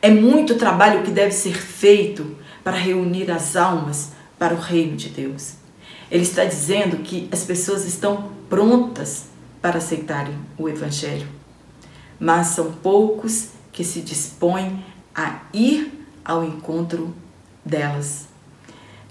É 0.02 0.10
muito 0.10 0.56
trabalho 0.56 1.04
que 1.04 1.12
deve 1.12 1.32
ser 1.32 1.56
feito 1.56 2.36
para 2.64 2.78
reunir 2.78 3.30
as 3.30 3.56
almas 3.56 4.14
para 4.40 4.56
o 4.56 4.60
reino 4.60 4.96
de 4.96 5.10
Deus. 5.10 5.56
Ele 6.10 6.24
está 6.24 6.46
dizendo 6.46 7.04
que 7.04 7.28
as 7.32 7.44
pessoas 7.44 7.86
estão 7.86 8.32
prontas 8.50 9.26
para 9.62 9.78
aceitarem 9.78 10.36
o 10.58 10.68
Evangelho, 10.68 11.28
mas 12.20 12.48
são 12.48 12.72
poucos 12.72 13.50
que 13.72 13.84
se 13.84 14.02
dispõem 14.02 14.84
a 15.14 15.42
ir 15.54 16.08
ao 16.24 16.44
encontro 16.44 17.14
delas. 17.64 18.28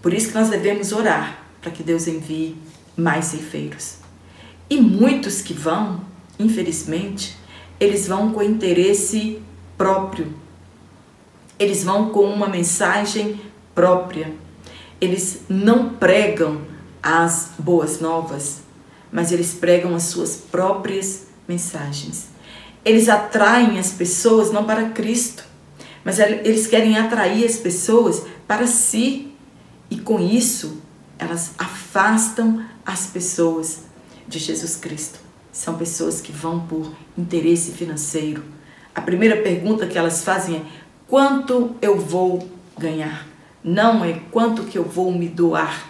Por 0.00 0.14
isso 0.14 0.28
que 0.28 0.34
nós 0.34 0.48
devemos 0.48 0.92
orar 0.92 1.38
para 1.60 1.70
que 1.70 1.82
Deus 1.82 2.06
envie 2.06 2.56
mais 2.96 3.26
ceifeiros. 3.26 3.96
E 4.70 4.80
muitos 4.80 5.40
que 5.40 5.52
vão, 5.52 6.00
infelizmente, 6.38 7.36
eles 7.80 8.08
vão 8.08 8.32
com 8.32 8.42
interesse 8.42 9.40
próprio. 9.76 10.34
Eles 11.58 11.84
vão 11.84 12.10
com 12.10 12.24
uma 12.24 12.48
mensagem 12.48 13.40
própria. 13.74 14.32
Eles 15.00 15.42
não 15.48 15.90
pregam 15.94 16.62
as 17.02 17.50
boas 17.58 18.00
novas, 18.00 18.60
mas 19.12 19.32
eles 19.32 19.54
pregam 19.54 19.94
as 19.94 20.04
suas 20.04 20.36
próprias 20.36 21.26
mensagens. 21.46 22.28
Eles 22.84 23.08
atraem 23.08 23.78
as 23.78 23.92
pessoas 23.92 24.50
não 24.52 24.64
para 24.64 24.90
Cristo, 24.90 25.44
mas 26.04 26.18
eles 26.18 26.66
querem 26.66 26.96
atrair 26.96 27.44
as 27.44 27.56
pessoas 27.56 28.24
para 28.46 28.66
si. 28.66 29.32
E 29.90 29.98
com 29.98 30.20
isso, 30.20 30.82
elas 31.18 31.52
afastam 31.58 32.64
as 32.84 33.06
pessoas 33.06 33.80
de 34.26 34.38
Jesus 34.38 34.76
Cristo. 34.76 35.18
São 35.52 35.76
pessoas 35.76 36.20
que 36.20 36.30
vão 36.30 36.60
por 36.60 36.92
interesse 37.16 37.72
financeiro. 37.72 38.44
A 38.94 39.00
primeira 39.00 39.42
pergunta 39.42 39.86
que 39.86 39.98
elas 39.98 40.22
fazem 40.22 40.56
é: 40.56 40.62
quanto 41.06 41.74
eu 41.80 41.98
vou 41.98 42.48
ganhar? 42.78 43.26
Não 43.68 44.02
é 44.02 44.14
quanto 44.30 44.64
que 44.64 44.78
eu 44.78 44.84
vou 44.84 45.12
me 45.12 45.28
doar 45.28 45.86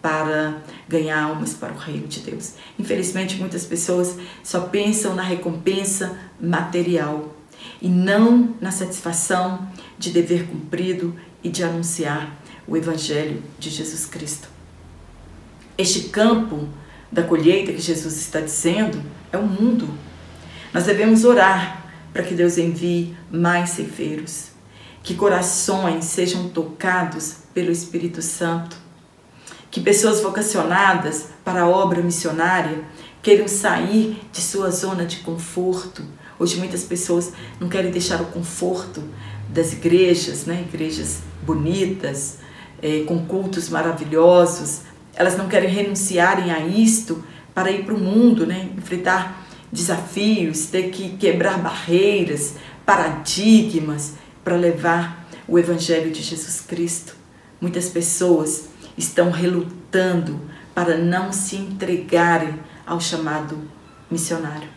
para 0.00 0.62
ganhar 0.88 1.22
almas 1.22 1.52
para 1.52 1.70
o 1.70 1.76
reino 1.76 2.08
de 2.08 2.20
Deus. 2.20 2.54
Infelizmente, 2.78 3.36
muitas 3.36 3.66
pessoas 3.66 4.16
só 4.42 4.60
pensam 4.60 5.14
na 5.14 5.22
recompensa 5.22 6.18
material 6.40 7.36
e 7.82 7.90
não 7.90 8.54
na 8.58 8.70
satisfação 8.70 9.68
de 9.98 10.10
dever 10.12 10.46
cumprido 10.46 11.14
e 11.44 11.50
de 11.50 11.62
anunciar 11.62 12.34
o 12.66 12.74
evangelho 12.74 13.42
de 13.58 13.68
Jesus 13.68 14.06
Cristo. 14.06 14.48
Este 15.76 16.08
campo 16.08 16.70
da 17.12 17.22
colheita 17.22 17.70
que 17.70 17.82
Jesus 17.82 18.16
está 18.16 18.40
dizendo 18.40 19.02
é 19.30 19.36
o 19.36 19.46
mundo. 19.46 19.86
Nós 20.72 20.84
devemos 20.84 21.26
orar 21.26 21.84
para 22.14 22.22
que 22.22 22.32
Deus 22.32 22.56
envie 22.56 23.14
mais 23.30 23.70
ceifeiros, 23.70 24.49
que 25.02 25.14
corações 25.14 26.04
sejam 26.04 26.48
tocados 26.48 27.36
pelo 27.54 27.70
Espírito 27.70 28.20
Santo, 28.22 28.76
que 29.70 29.80
pessoas 29.80 30.20
vocacionadas 30.20 31.26
para 31.44 31.62
a 31.62 31.68
obra 31.68 32.02
missionária 32.02 32.82
queiram 33.22 33.48
sair 33.48 34.20
de 34.32 34.40
sua 34.40 34.70
zona 34.70 35.04
de 35.04 35.18
conforto. 35.18 36.02
Hoje 36.38 36.56
muitas 36.56 36.84
pessoas 36.84 37.32
não 37.58 37.68
querem 37.68 37.90
deixar 37.90 38.20
o 38.20 38.26
conforto 38.26 39.02
das 39.48 39.72
igrejas, 39.72 40.44
né? 40.46 40.64
igrejas 40.68 41.20
bonitas, 41.42 42.38
é, 42.82 43.04
com 43.06 43.24
cultos 43.26 43.68
maravilhosos, 43.68 44.82
elas 45.14 45.36
não 45.36 45.48
querem 45.48 45.68
renunciarem 45.68 46.50
a 46.50 46.60
isto 46.60 47.22
para 47.54 47.70
ir 47.70 47.84
para 47.84 47.94
o 47.94 47.98
mundo, 47.98 48.46
né? 48.46 48.70
enfrentar 48.76 49.46
desafios, 49.72 50.66
ter 50.66 50.90
que 50.90 51.10
quebrar 51.10 51.58
barreiras, 51.58 52.54
paradigmas 52.86 54.14
para 54.44 54.56
levar 54.56 55.28
o 55.46 55.58
Evangelho 55.58 56.10
de 56.10 56.22
Jesus 56.22 56.60
Cristo. 56.60 57.16
Muitas 57.60 57.88
pessoas 57.88 58.68
estão 58.96 59.30
relutando 59.30 60.40
para 60.74 60.96
não 60.96 61.32
se 61.32 61.56
entregarem 61.56 62.54
ao 62.86 63.00
chamado 63.00 63.58
missionário. 64.10 64.68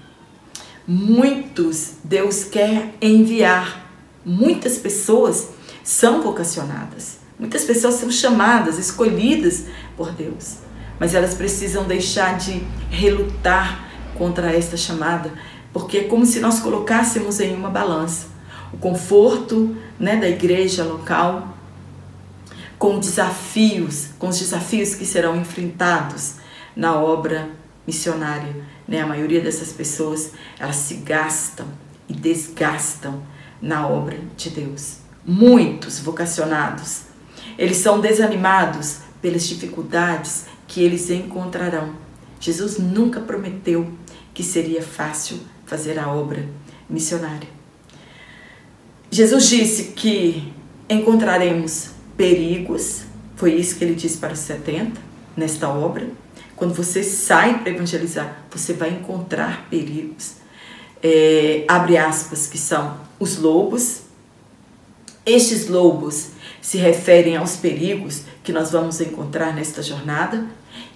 Muitos 0.85 1.93
Deus 2.03 2.43
quer 2.43 2.93
enviar, 3.01 3.89
muitas 4.25 4.77
pessoas 4.77 5.49
são 5.83 6.21
vocacionadas, 6.21 7.19
muitas 7.39 7.63
pessoas 7.63 7.95
são 7.95 8.11
chamadas, 8.11 8.77
escolhidas 8.77 9.65
por 9.95 10.11
Deus, 10.11 10.57
mas 10.99 11.13
elas 11.13 11.35
precisam 11.35 11.85
deixar 11.85 12.37
de 12.37 12.61
relutar 12.89 13.87
contra 14.17 14.51
esta 14.51 14.75
chamada, 14.75 15.31
porque 15.71 15.99
é 15.99 16.03
como 16.03 16.25
se 16.25 16.39
nós 16.39 16.59
colocássemos 16.59 17.39
em 17.39 17.55
uma 17.55 17.69
balança 17.69 18.32
conforto 18.83 19.77
né, 19.97 20.17
da 20.17 20.27
igreja 20.27 20.83
local 20.83 21.57
com 22.77 22.99
desafios, 22.99 24.09
com 24.19 24.27
os 24.27 24.37
desafios 24.37 24.93
que 24.93 25.05
serão 25.05 25.37
enfrentados 25.37 26.33
na 26.75 26.99
obra 26.99 27.49
missionária. 27.87 28.53
Né? 28.85 28.99
A 28.99 29.07
maioria 29.07 29.39
dessas 29.39 29.71
pessoas 29.71 30.33
elas 30.59 30.75
se 30.75 30.95
gastam 30.95 31.65
e 32.09 32.13
desgastam 32.13 33.23
na 33.61 33.87
obra 33.87 34.17
de 34.35 34.49
Deus. 34.49 34.97
Muitos 35.25 35.99
vocacionados, 35.99 37.03
eles 37.57 37.77
são 37.77 38.01
desanimados 38.01 38.97
pelas 39.21 39.47
dificuldades 39.47 40.43
que 40.67 40.83
eles 40.83 41.09
encontrarão. 41.09 41.95
Jesus 42.37 42.77
nunca 42.77 43.21
prometeu 43.21 43.89
que 44.33 44.43
seria 44.43 44.83
fácil 44.83 45.39
fazer 45.65 45.97
a 45.97 46.11
obra 46.11 46.45
missionária. 46.89 47.52
Jesus 49.13 49.47
disse 49.47 49.83
que 49.95 50.51
encontraremos 50.89 51.89
perigos, 52.17 53.03
foi 53.35 53.53
isso 53.53 53.75
que 53.75 53.83
ele 53.83 53.93
disse 53.93 54.17
para 54.17 54.33
os 54.33 54.39
70 54.39 54.99
nesta 55.37 55.69
obra. 55.69 56.09
Quando 56.55 56.73
você 56.73 57.03
sai 57.03 57.59
para 57.59 57.69
evangelizar, 57.69 58.43
você 58.49 58.73
vai 58.73 58.89
encontrar 58.89 59.67
perigos. 59.69 60.37
É, 61.03 61.63
abre 61.67 61.95
aspas, 61.95 62.47
que 62.47 62.57
são 62.57 62.97
os 63.19 63.37
lobos. 63.37 64.01
Estes 65.23 65.67
lobos 65.67 66.29
se 66.59 66.79
referem 66.79 67.37
aos 67.37 67.55
perigos 67.55 68.23
que 68.43 68.51
nós 68.51 68.71
vamos 68.71 68.99
encontrar 68.99 69.53
nesta 69.53 69.83
jornada 69.83 70.43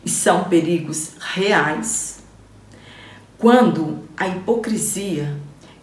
e 0.03 0.09
são 0.09 0.45
perigos 0.45 1.11
reais. 1.19 2.17
Quando 3.37 3.99
a 4.17 4.27
hipocrisia 4.27 5.37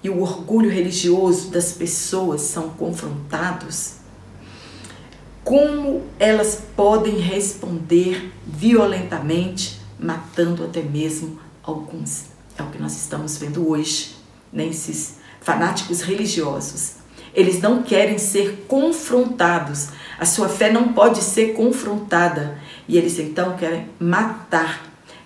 e 0.05 0.11
o 0.11 0.21
orgulho 0.21 0.71
religioso 0.71 1.51
das 1.51 1.73
pessoas 1.73 2.43
são 2.43 2.69
confrontados, 2.71 3.95
como 5.43 6.03
elas 6.19 6.63
podem 6.77 7.19
responder 7.19 8.31
violentamente, 8.47 9.81
matando 9.99 10.65
até 10.65 10.83
mesmo 10.83 11.41
alguns? 11.63 12.27
É 12.57 12.63
o 12.63 12.67
que 12.67 12.81
nós 12.81 12.95
estamos 12.97 13.37
vendo 13.39 13.69
hoje, 13.69 14.15
nesses 14.53 15.17
né? 15.17 15.25
fanáticos 15.41 16.03
religiosos 16.03 17.05
eles 17.35 17.61
não 17.61 17.83
querem 17.83 18.17
ser 18.17 18.65
confrontados. 18.69 19.89
A 20.19 20.25
sua 20.25 20.49
fé 20.49 20.73
não 20.73 20.93
pode 20.93 21.21
ser 21.21 21.53
confrontada. 21.53 22.59
E 22.87 22.97
eles 22.97 23.19
então 23.19 23.57
querem 23.57 23.89
matar 23.99 24.81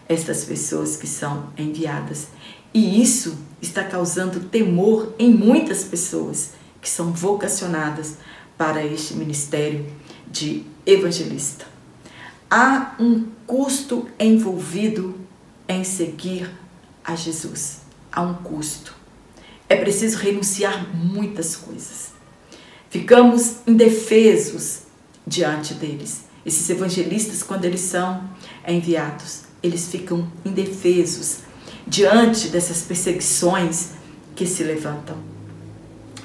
estas 0.09 0.45
pessoas 0.45 0.97
que 0.97 1.07
são 1.07 1.51
enviadas. 1.57 2.29
E 2.73 3.03
isso 3.03 3.37
está 3.61 3.85
causando 3.85 4.41
temor 4.41 5.15
em 5.19 5.33
muitas 5.33 5.85
pessoas 5.85 6.53
que 6.81 6.89
são 6.89 7.13
vocacionadas 7.13 8.17
para 8.57 8.85
este 8.85 9.15
ministério 9.15 9.87
de 10.27 10.65
evangelista. 10.87 11.67
Há 12.51 12.95
um 12.99 13.27
custo 13.47 14.09
envolvido 14.19 15.15
em 15.69 15.85
seguir 15.85 16.51
a 17.05 17.15
Jesus. 17.15 17.81
Há 18.11 18.23
um 18.23 18.35
custo 18.35 18.99
é 19.69 19.77
preciso 19.77 20.17
renunciar 20.17 20.95
muitas 20.95 21.55
coisas. 21.55 22.13
Ficamos 22.89 23.57
indefesos 23.67 24.81
diante 25.27 25.75
deles. 25.75 26.25
Esses 26.47 26.71
evangelistas, 26.71 27.43
quando 27.43 27.67
eles 27.67 27.83
são 27.83 28.25
enviados, 28.67 29.43
eles 29.63 29.89
ficam 29.89 30.27
indefesos 30.45 31.41
diante 31.89 32.49
dessas 32.49 32.83
perseguições 32.83 33.91
que 34.37 34.47
se 34.47 34.63
levantam. 34.63 35.17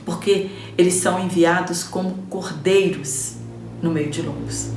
Porque 0.06 0.50
eles 0.78 0.96
são 0.96 1.24
enviados 1.24 1.84
como 1.84 2.24
cordeiros 2.30 3.36
no 3.82 3.90
meio 3.90 4.12
de 4.12 4.22
lobos. 4.22 4.70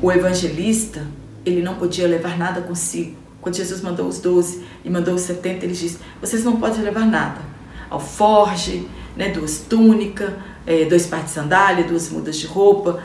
O 0.00 0.12
evangelista, 0.12 1.04
ele 1.44 1.60
não 1.60 1.74
podia 1.74 2.06
levar 2.06 2.38
nada 2.38 2.60
consigo. 2.60 3.16
Quando 3.40 3.56
Jesus 3.56 3.80
mandou 3.80 4.06
os 4.06 4.20
doze 4.20 4.64
e 4.84 4.90
mandou 4.90 5.14
os 5.14 5.22
setenta, 5.22 5.64
ele 5.64 5.74
disse: 5.74 5.98
Vocês 6.20 6.44
não 6.44 6.56
podem 6.56 6.82
levar 6.82 7.06
nada 7.06 7.58
alforge, 7.90 8.88
né, 9.16 9.30
duas 9.30 9.58
túnicas, 9.58 10.32
é, 10.66 10.84
dois 10.84 11.06
pares 11.06 11.26
de 11.26 11.32
sandália, 11.32 11.84
duas 11.84 12.10
mudas 12.10 12.36
de 12.36 12.46
roupa. 12.46 13.02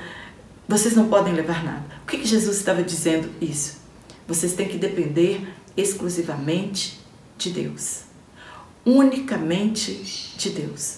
Vocês 0.67 0.95
não 0.95 1.08
podem 1.08 1.34
levar 1.34 1.63
nada. 1.63 1.84
O 2.03 2.08
que, 2.08 2.17
que 2.17 2.27
Jesus 2.27 2.58
estava 2.58 2.84
dizendo 2.84 3.29
isso? 3.41 3.82
Vocês 4.27 4.53
têm 4.53 4.67
que 4.67 4.77
depender 4.77 5.47
exclusivamente 5.75 6.99
de 7.38 7.49
Deus. 7.49 8.01
Unicamente 8.86 9.93
de 10.38 10.49
Deus. 10.49 10.97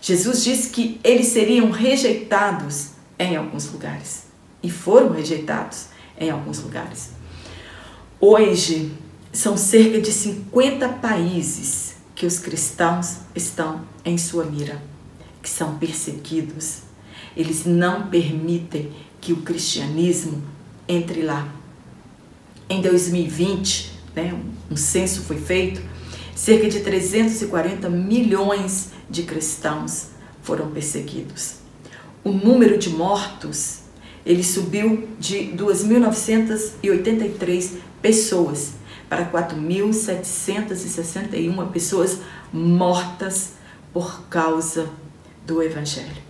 Jesus 0.00 0.42
disse 0.42 0.70
que 0.70 0.98
eles 1.04 1.26
seriam 1.28 1.70
rejeitados 1.70 2.90
em 3.18 3.36
alguns 3.36 3.70
lugares. 3.70 4.24
E 4.62 4.70
foram 4.70 5.10
rejeitados 5.10 5.86
em 6.18 6.30
alguns 6.30 6.60
lugares. 6.60 7.10
Hoje, 8.18 8.92
são 9.32 9.56
cerca 9.56 10.00
de 10.00 10.10
50 10.10 10.88
países 10.88 11.94
que 12.14 12.26
os 12.26 12.38
cristãos 12.38 13.18
estão 13.34 13.82
em 14.04 14.18
sua 14.18 14.44
mira, 14.44 14.82
que 15.42 15.48
são 15.48 15.78
perseguidos. 15.78 16.80
Eles 17.36 17.64
não 17.64 18.08
permitem 18.08 18.92
que 19.20 19.32
o 19.32 19.38
cristianismo 19.42 20.42
entre 20.88 21.22
lá. 21.22 21.48
Em 22.68 22.82
2020, 22.82 23.99
né, 24.14 24.38
um 24.70 24.76
censo 24.76 25.22
foi 25.22 25.38
feito, 25.38 25.82
cerca 26.34 26.68
de 26.68 26.80
340 26.80 27.88
milhões 27.88 28.90
de 29.08 29.22
cristãos 29.24 30.10
foram 30.42 30.70
perseguidos. 30.70 31.54
O 32.22 32.32
número 32.32 32.76
de 32.78 32.90
mortos 32.90 33.80
ele 34.24 34.44
subiu 34.44 35.08
de 35.18 35.52
2.983 35.56 37.78
pessoas 38.02 38.72
para 39.08 39.24
4.761 39.30 41.70
pessoas 41.70 42.18
mortas 42.52 43.52
por 43.92 44.24
causa 44.28 44.90
do 45.46 45.62
Evangelho. 45.62 46.22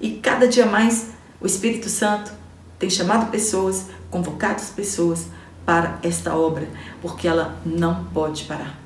E 0.00 0.12
cada 0.12 0.48
dia 0.48 0.64
mais 0.66 1.08
o 1.40 1.46
Espírito 1.46 1.88
Santo 1.88 2.32
tem 2.78 2.90
chamado 2.90 3.30
pessoas, 3.30 3.86
convocado 4.10 4.62
pessoas 4.74 5.26
para 5.68 5.98
esta 6.02 6.34
obra, 6.34 6.66
porque 7.02 7.28
ela 7.28 7.60
não 7.62 8.06
pode 8.06 8.44
parar. 8.44 8.80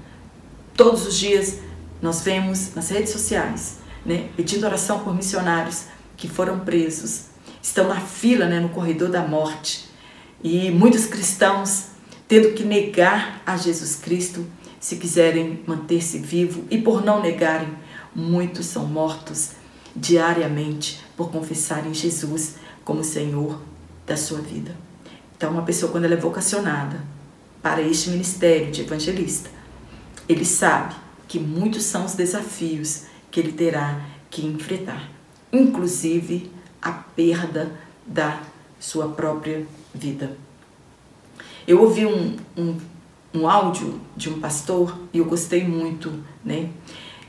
Todos 0.74 1.06
os 1.06 1.16
dias 1.16 1.60
nós 2.02 2.22
vemos 2.22 2.74
nas 2.74 2.88
redes 2.88 3.12
sociais, 3.12 3.76
né, 4.04 4.30
pedindo 4.36 4.66
oração 4.66 4.98
por 4.98 5.14
missionários 5.14 5.84
que 6.16 6.26
foram 6.26 6.58
presos, 6.58 7.26
estão 7.62 7.86
na 7.86 8.00
fila, 8.00 8.46
né, 8.46 8.58
no 8.58 8.70
corredor 8.70 9.10
da 9.10 9.22
morte. 9.22 9.88
E 10.42 10.72
muitos 10.72 11.06
cristãos 11.06 11.84
tendo 12.26 12.52
que 12.52 12.64
negar 12.64 13.40
a 13.46 13.56
Jesus 13.56 13.94
Cristo 13.94 14.44
se 14.80 14.96
quiserem 14.96 15.62
manter-se 15.64 16.18
vivo 16.18 16.64
e 16.68 16.78
por 16.78 17.04
não 17.04 17.22
negarem, 17.22 17.68
muitos 18.12 18.66
são 18.66 18.88
mortos 18.88 19.52
diariamente 19.94 21.00
por 21.16 21.30
confessarem 21.30 21.94
Jesus 21.94 22.56
como 22.84 23.04
Senhor 23.04 23.60
da 24.04 24.16
sua 24.16 24.40
vida. 24.40 24.74
Então, 25.42 25.50
uma 25.50 25.62
pessoa, 25.62 25.90
quando 25.90 26.04
ela 26.04 26.14
é 26.14 26.16
vocacionada 26.16 27.00
para 27.60 27.82
este 27.82 28.10
ministério 28.10 28.70
de 28.70 28.82
evangelista, 28.82 29.50
ele 30.28 30.44
sabe 30.44 30.94
que 31.26 31.36
muitos 31.36 31.82
são 31.82 32.04
os 32.04 32.14
desafios 32.14 33.06
que 33.28 33.40
ele 33.40 33.50
terá 33.50 34.02
que 34.30 34.46
enfrentar, 34.46 35.10
inclusive 35.52 36.48
a 36.80 36.92
perda 36.92 37.72
da 38.06 38.40
sua 38.78 39.08
própria 39.08 39.66
vida. 39.92 40.36
Eu 41.66 41.82
ouvi 41.82 42.06
um, 42.06 42.36
um, 42.56 42.78
um 43.34 43.48
áudio 43.48 44.00
de 44.16 44.30
um 44.30 44.38
pastor 44.38 44.96
e 45.12 45.18
eu 45.18 45.24
gostei 45.24 45.66
muito, 45.66 46.22
né? 46.44 46.70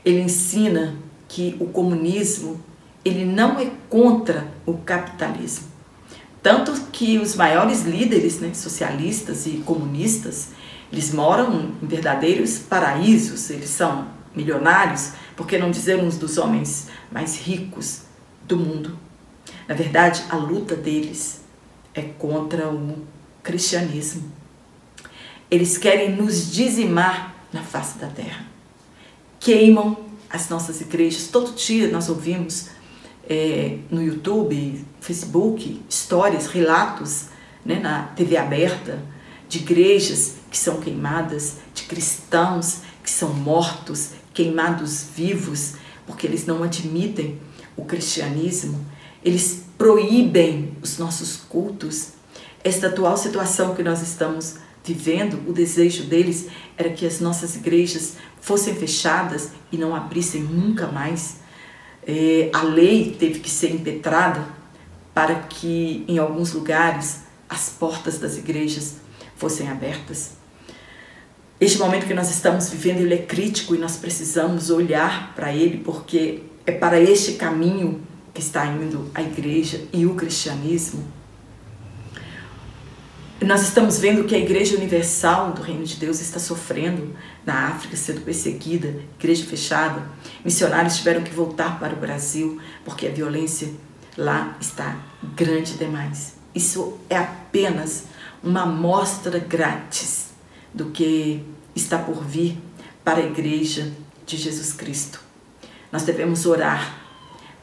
Ele 0.04 0.20
ensina 0.20 0.94
que 1.26 1.56
o 1.58 1.66
comunismo 1.66 2.60
ele 3.04 3.24
não 3.24 3.58
é 3.58 3.72
contra 3.90 4.46
o 4.64 4.74
capitalismo. 4.74 5.73
Tanto 6.44 6.78
que 6.92 7.18
os 7.18 7.34
maiores 7.36 7.84
líderes 7.84 8.38
né, 8.38 8.52
socialistas 8.52 9.46
e 9.46 9.62
comunistas, 9.64 10.50
eles 10.92 11.10
moram 11.10 11.72
em 11.82 11.86
verdadeiros 11.86 12.58
paraísos, 12.58 13.48
eles 13.48 13.70
são 13.70 14.08
milionários, 14.36 15.12
por 15.34 15.46
que 15.46 15.56
não 15.56 15.70
dizer 15.70 15.98
uns 15.98 16.18
dos 16.18 16.36
homens 16.36 16.88
mais 17.10 17.38
ricos 17.38 18.02
do 18.46 18.58
mundo. 18.58 18.98
Na 19.66 19.74
verdade, 19.74 20.22
a 20.28 20.36
luta 20.36 20.76
deles 20.76 21.40
é 21.94 22.02
contra 22.02 22.68
o 22.68 23.06
cristianismo. 23.42 24.30
Eles 25.50 25.78
querem 25.78 26.14
nos 26.14 26.52
dizimar 26.52 27.34
na 27.54 27.62
face 27.62 27.96
da 27.96 28.08
terra. 28.08 28.44
Queimam 29.40 29.96
as 30.28 30.50
nossas 30.50 30.82
igrejas. 30.82 31.28
Todo 31.28 31.54
dia 31.54 31.88
nós 31.88 32.10
ouvimos 32.10 32.68
é, 33.28 33.78
no 33.90 34.02
YouTube, 34.02 34.84
Facebook, 35.00 35.82
histórias, 35.88 36.46
relatos 36.46 37.26
né, 37.64 37.78
na 37.80 38.04
TV 38.08 38.36
aberta 38.36 39.02
de 39.48 39.58
igrejas 39.58 40.34
que 40.50 40.58
são 40.58 40.80
queimadas, 40.80 41.58
de 41.74 41.84
cristãos 41.84 42.78
que 43.02 43.10
são 43.10 43.32
mortos, 43.34 44.10
queimados 44.32 45.06
vivos, 45.14 45.74
porque 46.06 46.26
eles 46.26 46.46
não 46.46 46.62
admitem 46.62 47.38
o 47.76 47.84
cristianismo, 47.84 48.84
eles 49.24 49.64
proíbem 49.76 50.76
os 50.82 50.98
nossos 50.98 51.36
cultos. 51.36 52.08
Esta 52.62 52.86
atual 52.86 53.16
situação 53.16 53.74
que 53.74 53.82
nós 53.82 54.02
estamos 54.02 54.56
vivendo, 54.84 55.42
o 55.48 55.52
desejo 55.52 56.04
deles 56.04 56.48
era 56.76 56.90
que 56.90 57.06
as 57.06 57.20
nossas 57.20 57.56
igrejas 57.56 58.14
fossem 58.40 58.74
fechadas 58.74 59.50
e 59.72 59.76
não 59.76 59.94
abrissem 59.94 60.42
nunca 60.42 60.86
mais. 60.86 61.36
É, 62.06 62.50
a 62.52 62.62
lei 62.62 63.16
teve 63.18 63.40
que 63.40 63.50
ser 63.50 63.72
impetrada 63.72 64.46
para 65.14 65.34
que 65.36 66.04
em 66.08 66.18
alguns 66.18 66.52
lugares 66.52 67.20
as 67.48 67.68
portas 67.70 68.18
das 68.18 68.36
igrejas 68.36 68.96
fossem 69.36 69.68
abertas. 69.68 70.32
Este 71.60 71.78
momento 71.78 72.06
que 72.06 72.14
nós 72.14 72.30
estamos 72.30 72.68
vivendo, 72.68 73.00
ele 73.00 73.14
é 73.14 73.18
crítico 73.18 73.74
e 73.74 73.78
nós 73.78 73.96
precisamos 73.96 74.70
olhar 74.70 75.34
para 75.34 75.54
ele 75.54 75.78
porque 75.78 76.42
é 76.66 76.72
para 76.72 77.00
este 77.00 77.34
caminho 77.34 78.02
que 78.32 78.40
está 78.40 78.66
indo 78.66 79.10
a 79.14 79.22
igreja 79.22 79.80
e 79.92 80.04
o 80.04 80.14
cristianismo. 80.14 81.04
Nós 83.44 83.60
estamos 83.60 83.98
vendo 83.98 84.24
que 84.24 84.34
a 84.34 84.38
Igreja 84.38 84.74
Universal 84.74 85.52
do 85.52 85.60
Reino 85.60 85.84
de 85.84 85.96
Deus 85.96 86.18
está 86.18 86.38
sofrendo 86.40 87.14
na 87.44 87.68
África, 87.68 87.94
sendo 87.94 88.22
perseguida, 88.22 88.96
igreja 89.18 89.44
fechada. 89.44 90.02
Missionários 90.42 90.96
tiveram 90.96 91.22
que 91.22 91.30
voltar 91.30 91.78
para 91.78 91.92
o 91.92 91.98
Brasil 91.98 92.58
porque 92.86 93.06
a 93.06 93.10
violência 93.10 93.70
lá 94.16 94.56
está 94.58 94.98
grande 95.36 95.74
demais. 95.74 96.36
Isso 96.54 96.98
é 97.10 97.18
apenas 97.18 98.04
uma 98.42 98.62
amostra 98.62 99.38
grátis 99.38 100.28
do 100.72 100.86
que 100.86 101.44
está 101.76 101.98
por 101.98 102.24
vir 102.24 102.56
para 103.04 103.20
a 103.20 103.26
Igreja 103.26 103.92
de 104.24 104.38
Jesus 104.38 104.72
Cristo. 104.72 105.20
Nós 105.92 106.04
devemos 106.04 106.46
orar 106.46 106.98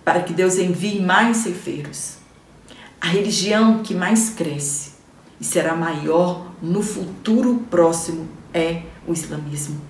para 0.06 0.22
que 0.22 0.32
Deus 0.32 0.60
envie 0.60 1.02
mais 1.02 1.38
ceifeiros. 1.38 2.18
A 3.00 3.08
religião 3.08 3.82
que 3.82 3.96
mais 3.96 4.30
cresce 4.30 4.91
e 5.42 5.44
será 5.44 5.76
maior 5.76 6.54
no 6.62 6.84
futuro 6.84 7.66
próximo 7.68 8.30
é 8.54 8.84
o 9.08 9.12
islamismo. 9.12 9.82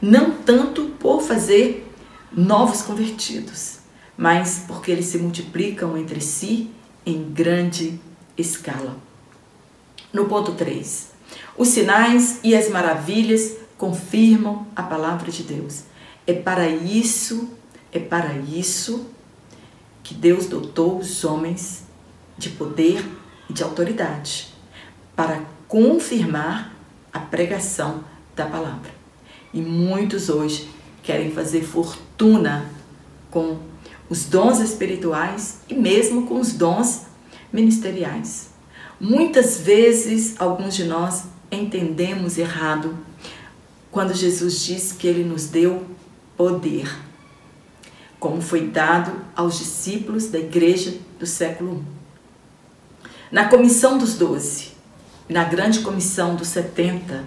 Não 0.00 0.30
tanto 0.30 0.84
por 1.00 1.20
fazer 1.20 1.92
novos 2.32 2.82
convertidos, 2.82 3.80
mas 4.16 4.64
porque 4.68 4.92
eles 4.92 5.06
se 5.06 5.18
multiplicam 5.18 5.98
entre 5.98 6.20
si 6.20 6.70
em 7.04 7.24
grande 7.24 8.00
escala. 8.38 8.96
No 10.12 10.26
ponto 10.26 10.52
3, 10.52 11.10
os 11.58 11.68
sinais 11.68 12.38
e 12.44 12.54
as 12.54 12.68
maravilhas 12.70 13.56
confirmam 13.76 14.66
a 14.76 14.82
palavra 14.82 15.32
de 15.32 15.42
Deus. 15.42 15.82
É 16.24 16.32
para 16.32 16.68
isso, 16.68 17.50
é 17.90 17.98
para 17.98 18.34
isso 18.34 19.08
que 20.04 20.14
Deus 20.14 20.46
dotou 20.46 20.98
os 20.98 21.24
homens 21.24 21.82
de 22.38 22.50
poder 22.50 23.04
e 23.48 23.52
de 23.52 23.64
autoridade 23.64 24.49
para 25.14 25.42
confirmar 25.68 26.74
a 27.12 27.18
pregação 27.18 28.04
da 28.34 28.46
palavra. 28.46 28.90
E 29.52 29.60
muitos 29.60 30.28
hoje 30.28 30.68
querem 31.02 31.30
fazer 31.30 31.62
fortuna 31.62 32.70
com 33.30 33.58
os 34.08 34.24
dons 34.24 34.60
espirituais 34.60 35.60
e 35.68 35.74
mesmo 35.74 36.26
com 36.26 36.40
os 36.40 36.52
dons 36.52 37.02
ministeriais. 37.52 38.50
Muitas 39.00 39.60
vezes, 39.60 40.34
alguns 40.38 40.74
de 40.74 40.84
nós 40.84 41.24
entendemos 41.50 42.38
errado 42.38 42.96
quando 43.90 44.14
Jesus 44.14 44.64
diz 44.64 44.92
que 44.92 45.06
ele 45.06 45.24
nos 45.24 45.46
deu 45.46 45.84
poder 46.36 46.88
como 48.20 48.42
foi 48.42 48.68
dado 48.68 49.12
aos 49.34 49.58
discípulos 49.58 50.28
da 50.28 50.38
igreja 50.38 50.94
do 51.18 51.26
século 51.26 51.82
I. 51.82 53.04
Na 53.32 53.48
comissão 53.48 53.96
dos 53.96 54.14
doze, 54.14 54.69
na 55.30 55.44
grande 55.44 55.78
comissão 55.80 56.34
dos 56.34 56.48
setenta, 56.48 57.24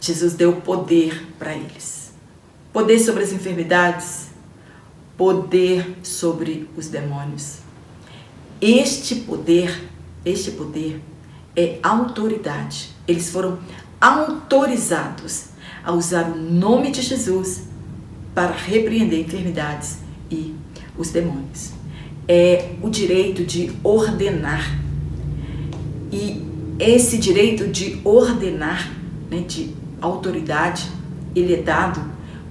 Jesus 0.00 0.34
deu 0.34 0.56
poder 0.56 1.26
para 1.38 1.54
eles. 1.54 2.12
Poder 2.72 2.98
sobre 2.98 3.22
as 3.22 3.32
enfermidades, 3.32 4.28
poder 5.16 5.96
sobre 6.02 6.68
os 6.76 6.88
demônios. 6.88 7.58
Este 8.60 9.14
poder, 9.14 9.88
este 10.24 10.50
poder 10.52 11.00
é 11.56 11.78
autoridade. 11.82 12.90
Eles 13.06 13.30
foram 13.30 13.58
autorizados 14.00 15.46
a 15.84 15.92
usar 15.92 16.30
o 16.30 16.36
nome 16.36 16.90
de 16.90 17.02
Jesus 17.02 17.68
para 18.34 18.52
repreender 18.52 19.20
enfermidades 19.20 19.98
e 20.30 20.54
os 20.96 21.10
demônios. 21.10 21.72
É 22.26 22.74
o 22.82 22.90
direito 22.90 23.44
de 23.44 23.72
ordenar. 23.82 24.87
E 26.12 26.42
esse 26.78 27.18
direito 27.18 27.66
de 27.66 28.00
ordenar, 28.04 28.92
né, 29.30 29.40
de 29.40 29.74
autoridade, 30.00 30.88
ele 31.34 31.54
é 31.54 31.62
dado 31.62 32.00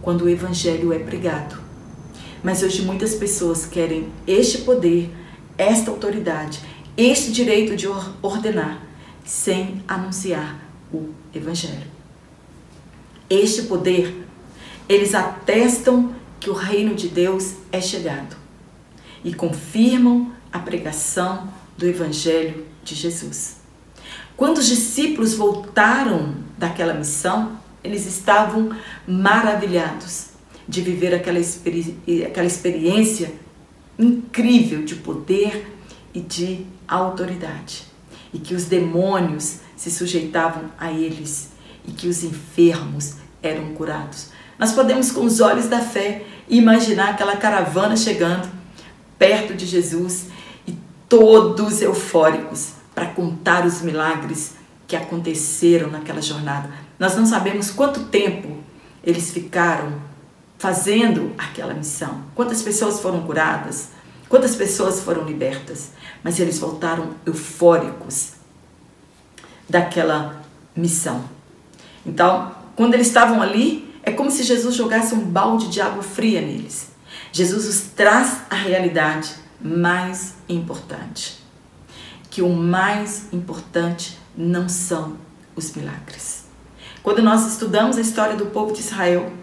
quando 0.02 0.24
o 0.24 0.30
evangelho 0.30 0.94
é 0.94 1.00
pregado. 1.00 1.58
Mas 2.44 2.62
hoje 2.62 2.82
muitas 2.84 3.16
pessoas 3.16 3.66
querem 3.66 4.08
este 4.26 4.60
poder, 4.60 5.10
esta 5.58 5.90
autoridade, 5.90 6.60
este 6.96 7.32
direito 7.32 7.76
de 7.76 7.88
ordenar, 8.22 8.82
sem 9.26 9.82
anunciar 9.88 10.60
o 10.94 11.10
evangelho. 11.34 11.88
Este 13.30 13.64
poder, 13.64 14.26
eles 14.88 15.14
atestam 15.14 16.16
que 16.40 16.50
o 16.50 16.54
reino 16.54 16.96
de 16.96 17.10
Deus 17.10 17.56
é 17.72 17.82
chegado 17.82 18.38
e 19.24 19.34
confirmam 19.34 20.32
a 20.52 20.60
pregação 20.60 21.50
do 21.78 21.86
Evangelho 21.86 22.66
de 22.88 22.96
Jesus. 22.96 23.58
Quando 24.36 24.60
os 24.60 24.68
discípulos 24.68 25.34
voltaram 25.34 26.36
daquela 26.58 26.94
missão, 26.94 27.60
eles 27.84 28.06
estavam 28.06 28.72
maravilhados 29.08 30.28
de 30.68 30.82
viver 30.82 31.14
aquela, 31.14 31.40
experi 31.40 31.98
aquela 32.26 32.48
experiência 32.48 33.34
incrível 33.98 34.84
de 34.84 34.96
poder 34.96 35.76
e 36.14 36.20
de 36.20 36.66
autoridade. 36.88 37.86
E 38.34 38.40
que 38.40 38.54
os 38.54 38.66
demônios 38.66 39.60
se 39.76 39.90
sujeitavam 39.90 40.66
a 40.78 40.92
eles 40.92 41.50
e 41.86 41.92
que 41.92 42.08
os 42.08 42.24
enfermos 42.24 43.16
eram 43.42 43.74
curados. 43.74 44.30
Nós 44.60 44.72
podemos, 44.72 45.12
com 45.12 45.24
os 45.24 45.40
olhos 45.40 45.68
da 45.68 45.80
fé, 45.80 46.26
imaginar 46.50 47.10
aquela 47.10 47.38
caravana 47.38 47.96
chegando 47.96 48.50
perto 49.18 49.54
de 49.54 49.66
Jesus 49.66 50.28
e 50.68 50.76
todos 51.08 51.82
eufóricos 51.82 52.77
para 52.98 53.06
contar 53.06 53.64
os 53.64 53.84
milagres 53.84 54.56
que 54.88 54.96
aconteceram 54.96 55.92
naquela 55.92 56.20
jornada. 56.20 56.68
Nós 56.98 57.16
não 57.16 57.28
sabemos 57.28 57.70
quanto 57.70 58.06
tempo 58.06 58.58
eles 59.04 59.30
ficaram 59.30 60.02
fazendo 60.58 61.32
aquela 61.38 61.76
missão, 61.76 62.24
quantas 62.34 62.64
pessoas 62.64 63.00
foram 63.00 63.22
curadas, 63.22 63.90
quantas 64.28 64.56
pessoas 64.56 65.00
foram 65.00 65.26
libertas, 65.26 65.92
mas 66.24 66.40
eles 66.40 66.58
voltaram 66.58 67.12
eufóricos 67.24 68.32
daquela 69.70 70.42
missão. 70.76 71.24
Então, 72.04 72.52
quando 72.76 72.96
eles 72.96 73.06
estavam 73.06 73.44
ali, 73.44 73.94
é 74.02 74.12
como 74.12 74.32
se 74.32 74.42
Jesus 74.42 74.74
jogasse 74.74 75.14
um 75.14 75.24
balde 75.24 75.68
de 75.68 75.80
água 75.80 76.02
fria 76.02 76.42
neles. 76.42 76.90
Jesus 77.32 77.68
os 77.68 77.80
traz 77.96 78.40
a 78.50 78.56
realidade 78.56 79.36
mais 79.62 80.34
importante. 80.50 81.46
Que 82.38 82.44
o 82.44 82.50
mais 82.50 83.34
importante 83.34 84.16
não 84.38 84.70
são 84.70 85.18
os 85.56 85.74
milagres. 85.74 86.46
Quando 87.02 87.20
nós 87.20 87.52
estudamos 87.52 87.98
a 87.98 88.02
história 88.02 88.36
do 88.36 88.46
povo 88.46 88.72
de 88.72 88.82
Israel, 88.82 89.34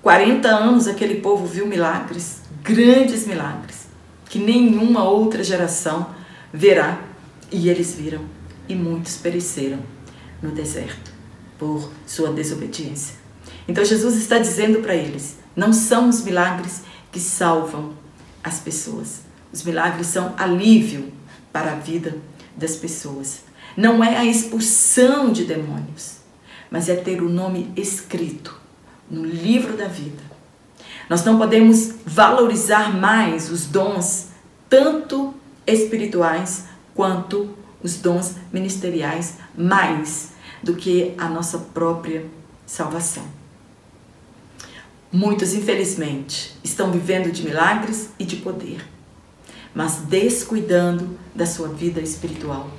40 0.00 0.46
anos 0.48 0.86
aquele 0.86 1.16
povo 1.16 1.44
viu 1.44 1.66
milagres, 1.66 2.42
grandes 2.62 3.26
milagres, 3.26 3.88
que 4.30 4.38
nenhuma 4.38 5.02
outra 5.02 5.42
geração 5.42 6.06
verá. 6.52 7.00
E 7.50 7.68
eles 7.68 7.94
viram, 7.94 8.20
e 8.68 8.76
muitos 8.76 9.16
pereceram 9.16 9.80
no 10.40 10.52
deserto 10.52 11.12
por 11.58 11.90
sua 12.06 12.32
desobediência. 12.32 13.16
Então 13.66 13.84
Jesus 13.84 14.14
está 14.14 14.38
dizendo 14.38 14.78
para 14.82 14.94
eles: 14.94 15.38
não 15.56 15.72
são 15.72 16.08
os 16.08 16.22
milagres 16.22 16.82
que 17.10 17.18
salvam 17.18 17.92
as 18.44 18.60
pessoas. 18.60 19.22
Os 19.52 19.64
milagres 19.64 20.06
são 20.06 20.32
alívio 20.38 21.12
para 21.54 21.74
a 21.74 21.76
vida 21.76 22.18
das 22.56 22.74
pessoas. 22.74 23.42
Não 23.76 24.02
é 24.02 24.16
a 24.16 24.24
expulsão 24.24 25.30
de 25.30 25.44
demônios, 25.44 26.16
mas 26.68 26.88
é 26.88 26.96
ter 26.96 27.22
o 27.22 27.28
nome 27.28 27.72
escrito 27.76 28.60
no 29.08 29.24
livro 29.24 29.76
da 29.76 29.86
vida. 29.86 30.20
Nós 31.08 31.24
não 31.24 31.38
podemos 31.38 31.94
valorizar 32.04 32.92
mais 32.92 33.50
os 33.50 33.66
dons, 33.66 34.30
tanto 34.68 35.32
espirituais 35.64 36.64
quanto 36.92 37.50
os 37.80 37.98
dons 37.98 38.34
ministeriais, 38.52 39.36
mais 39.56 40.32
do 40.60 40.74
que 40.74 41.14
a 41.16 41.28
nossa 41.28 41.58
própria 41.58 42.26
salvação. 42.66 43.24
Muitos, 45.12 45.54
infelizmente, 45.54 46.56
estão 46.64 46.90
vivendo 46.90 47.30
de 47.30 47.44
milagres 47.44 48.10
e 48.18 48.24
de 48.24 48.36
poder, 48.36 48.84
mas 49.74 49.96
descuidando 49.96 51.18
da 51.34 51.44
sua 51.44 51.68
vida 51.68 52.00
espiritual, 52.00 52.70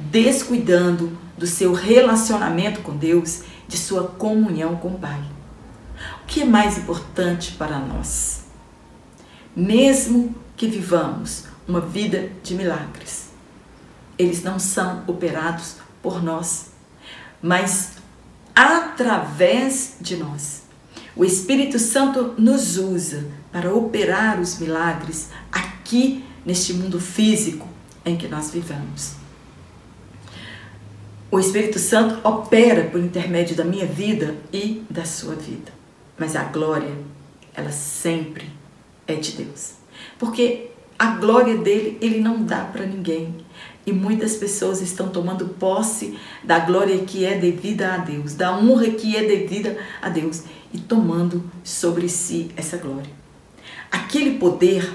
descuidando 0.00 1.16
do 1.38 1.46
seu 1.46 1.72
relacionamento 1.72 2.80
com 2.80 2.96
Deus, 2.96 3.42
de 3.68 3.76
sua 3.76 4.04
comunhão 4.04 4.76
com 4.76 4.88
o 4.88 4.98
Pai. 4.98 5.22
O 6.22 6.26
que 6.26 6.42
é 6.42 6.44
mais 6.44 6.76
importante 6.78 7.52
para 7.52 7.78
nós? 7.78 8.42
Mesmo 9.54 10.34
que 10.56 10.66
vivamos 10.66 11.44
uma 11.66 11.80
vida 11.80 12.30
de 12.42 12.54
milagres, 12.54 13.30
eles 14.18 14.42
não 14.42 14.58
são 14.58 15.04
operados 15.06 15.76
por 16.02 16.22
nós, 16.22 16.72
mas 17.40 17.92
através 18.54 19.96
de 20.00 20.16
nós. 20.16 20.62
O 21.14 21.24
Espírito 21.24 21.78
Santo 21.78 22.34
nos 22.38 22.78
usa 22.78 23.26
para 23.52 23.72
operar 23.72 24.40
os 24.40 24.58
milagres 24.58 25.28
aqui 25.50 26.24
neste 26.44 26.72
mundo 26.74 27.00
físico 27.00 27.68
em 28.04 28.16
que 28.16 28.28
nós 28.28 28.50
vivemos. 28.50 29.14
O 31.30 31.38
Espírito 31.38 31.78
Santo 31.78 32.26
opera 32.28 32.84
por 32.90 33.00
intermédio 33.00 33.56
da 33.56 33.64
minha 33.64 33.86
vida 33.86 34.36
e 34.52 34.84
da 34.90 35.04
sua 35.04 35.34
vida. 35.34 35.72
Mas 36.18 36.36
a 36.36 36.44
glória, 36.44 36.92
ela 37.54 37.72
sempre 37.72 38.50
é 39.06 39.14
de 39.14 39.32
Deus. 39.32 39.72
Porque 40.18 40.70
a 40.98 41.16
glória 41.16 41.56
dele, 41.56 41.96
ele 42.00 42.20
não 42.20 42.44
dá 42.44 42.64
para 42.64 42.84
ninguém. 42.84 43.34
E 43.86 43.92
muitas 43.92 44.36
pessoas 44.36 44.80
estão 44.80 45.08
tomando 45.08 45.48
posse 45.48 46.18
da 46.44 46.60
glória 46.60 46.98
que 46.98 47.24
é 47.24 47.36
devida 47.36 47.94
a 47.94 47.96
Deus, 47.96 48.34
da 48.34 48.56
honra 48.56 48.90
que 48.90 49.16
é 49.16 49.24
devida 49.24 49.76
a 50.00 50.08
Deus 50.08 50.42
e 50.72 50.78
tomando 50.78 51.42
sobre 51.64 52.08
si 52.08 52.50
essa 52.56 52.76
glória. 52.76 53.10
Aquele 53.90 54.38
poder 54.38 54.88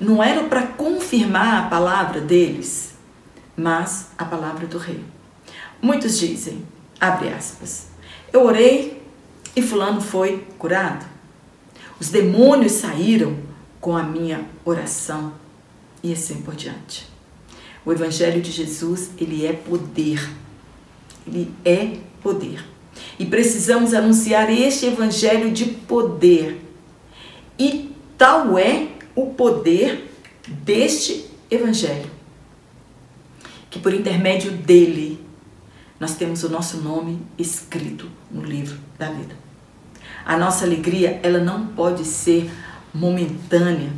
não 0.00 0.22
era 0.22 0.44
para 0.44 0.66
confirmar 0.66 1.64
a 1.64 1.68
palavra 1.68 2.20
deles, 2.20 2.94
mas 3.56 4.08
a 4.18 4.24
palavra 4.24 4.66
do 4.66 4.78
rei. 4.78 5.02
Muitos 5.80 6.18
dizem, 6.18 6.64
abre 7.00 7.28
aspas, 7.28 7.88
eu 8.32 8.44
orei 8.44 9.02
e 9.54 9.62
fulano 9.62 10.00
foi 10.00 10.46
curado. 10.58 11.06
Os 11.98 12.10
demônios 12.10 12.72
saíram 12.72 13.36
com 13.80 13.96
a 13.96 14.02
minha 14.02 14.44
oração 14.64 15.32
e 16.02 16.12
assim 16.12 16.42
por 16.42 16.54
diante. 16.54 17.08
O 17.84 17.92
evangelho 17.92 18.42
de 18.42 18.50
Jesus, 18.50 19.10
ele 19.18 19.46
é 19.46 19.52
poder. 19.52 20.28
Ele 21.26 21.54
é 21.64 21.98
poder. 22.22 22.64
E 23.18 23.24
precisamos 23.24 23.94
anunciar 23.94 24.50
este 24.50 24.86
evangelho 24.86 25.50
de 25.52 25.66
poder. 25.66 26.60
E 27.58 27.94
tal 28.18 28.58
é 28.58 28.88
o 29.16 29.28
poder 29.28 30.12
deste 30.46 31.28
evangelho, 31.50 32.10
que 33.70 33.80
por 33.80 33.92
intermédio 33.92 34.52
dele 34.52 35.24
nós 35.98 36.14
temos 36.14 36.44
o 36.44 36.50
nosso 36.50 36.76
nome 36.76 37.22
escrito 37.38 38.08
no 38.30 38.44
livro 38.44 38.78
da 38.98 39.10
vida. 39.10 39.34
A 40.24 40.36
nossa 40.36 40.64
alegria, 40.64 41.18
ela 41.22 41.38
não 41.38 41.68
pode 41.68 42.04
ser 42.04 42.50
momentânea 42.92 43.90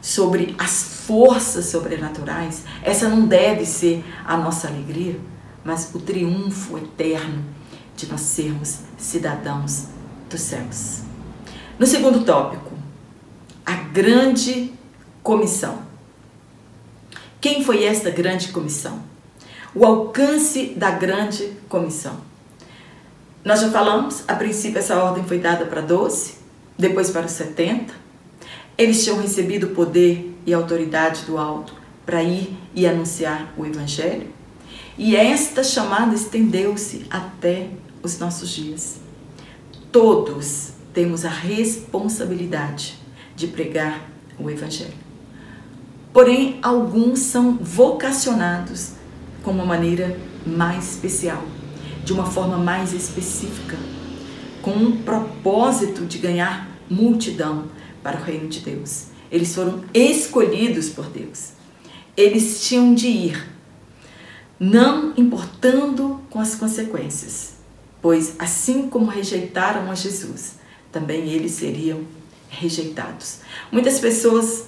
sobre 0.00 0.54
as 0.58 1.04
forças 1.06 1.66
sobrenaturais. 1.66 2.64
Essa 2.82 3.08
não 3.08 3.26
deve 3.26 3.64
ser 3.64 4.04
a 4.26 4.36
nossa 4.36 4.68
alegria, 4.68 5.18
mas 5.64 5.90
o 5.94 5.98
triunfo 6.00 6.76
eterno 6.76 7.42
de 7.96 8.06
nós 8.06 8.20
sermos 8.20 8.80
cidadãos 8.98 9.86
dos 10.28 10.40
céus. 10.40 11.00
No 11.78 11.86
segundo 11.86 12.24
tópico, 12.24 12.73
a 13.64 13.74
grande 13.74 14.72
comissão. 15.22 15.82
Quem 17.40 17.64
foi 17.64 17.84
esta 17.84 18.10
grande 18.10 18.48
comissão? 18.48 19.02
O 19.74 19.84
alcance 19.84 20.74
da 20.76 20.90
grande 20.90 21.52
comissão. 21.68 22.20
Nós 23.44 23.60
já 23.60 23.70
falamos, 23.70 24.24
a 24.26 24.34
princípio 24.34 24.78
essa 24.78 24.96
ordem 25.02 25.24
foi 25.24 25.38
dada 25.38 25.66
para 25.66 25.80
12, 25.80 26.36
depois 26.78 27.10
para 27.10 27.26
os 27.26 27.32
70. 27.32 27.92
Eles 28.76 29.04
tinham 29.04 29.20
recebido 29.20 29.68
poder 29.68 30.34
e 30.46 30.54
autoridade 30.54 31.22
do 31.22 31.36
alto 31.36 31.74
para 32.06 32.22
ir 32.22 32.56
e 32.74 32.86
anunciar 32.86 33.52
o 33.56 33.66
evangelho. 33.66 34.28
E 34.96 35.16
esta 35.16 35.62
chamada 35.62 36.14
estendeu-se 36.14 37.06
até 37.10 37.68
os 38.02 38.18
nossos 38.18 38.50
dias. 38.50 39.00
Todos 39.90 40.70
temos 40.92 41.24
a 41.24 41.30
responsabilidade 41.30 43.03
de 43.36 43.46
pregar 43.48 44.08
o 44.38 44.50
Evangelho. 44.50 45.04
Porém, 46.12 46.58
alguns 46.62 47.18
são 47.20 47.56
vocacionados 47.56 48.92
com 49.42 49.50
uma 49.50 49.64
maneira 49.64 50.18
mais 50.46 50.92
especial, 50.92 51.42
de 52.04 52.12
uma 52.12 52.26
forma 52.26 52.56
mais 52.56 52.92
específica, 52.92 53.76
com 54.62 54.70
um 54.70 55.02
propósito 55.02 56.06
de 56.06 56.18
ganhar 56.18 56.68
multidão 56.88 57.66
para 58.02 58.18
o 58.18 58.22
reino 58.22 58.48
de 58.48 58.60
Deus. 58.60 59.06
Eles 59.30 59.54
foram 59.54 59.82
escolhidos 59.92 60.88
por 60.90 61.06
Deus. 61.06 61.52
Eles 62.16 62.64
tinham 62.66 62.94
de 62.94 63.08
ir, 63.08 63.48
não 64.60 65.12
importando 65.16 66.20
com 66.30 66.38
as 66.38 66.54
consequências, 66.54 67.54
pois 68.00 68.36
assim 68.38 68.88
como 68.88 69.06
rejeitaram 69.06 69.90
a 69.90 69.94
Jesus, 69.94 70.58
também 70.92 71.28
eles 71.30 71.52
seriam 71.52 72.02
rejeitados. 72.58 73.40
Muitas 73.70 73.98
pessoas 73.98 74.64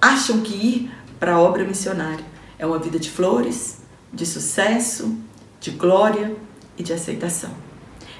acham 0.00 0.40
que 0.40 0.54
ir 0.54 0.90
para 1.18 1.34
a 1.34 1.40
obra 1.40 1.64
missionária 1.64 2.32
é 2.62 2.66
uma 2.66 2.78
vida 2.78 2.96
de 2.98 3.10
flores, 3.10 3.78
de 4.12 4.24
sucesso, 4.24 5.18
de 5.60 5.72
glória 5.72 6.36
e 6.78 6.82
de 6.82 6.92
aceitação. 6.92 7.50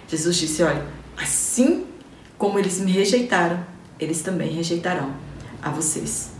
Jesus 0.09 0.37
disse: 0.37 0.65
Olha, 0.65 0.85
assim 1.17 1.87
como 2.37 2.59
eles 2.59 2.81
me 2.81 2.91
rejeitaram, 2.91 3.65
eles 4.01 4.21
também 4.21 4.53
rejeitarão 4.53 5.15
a 5.63 5.71
vocês. 5.71 6.33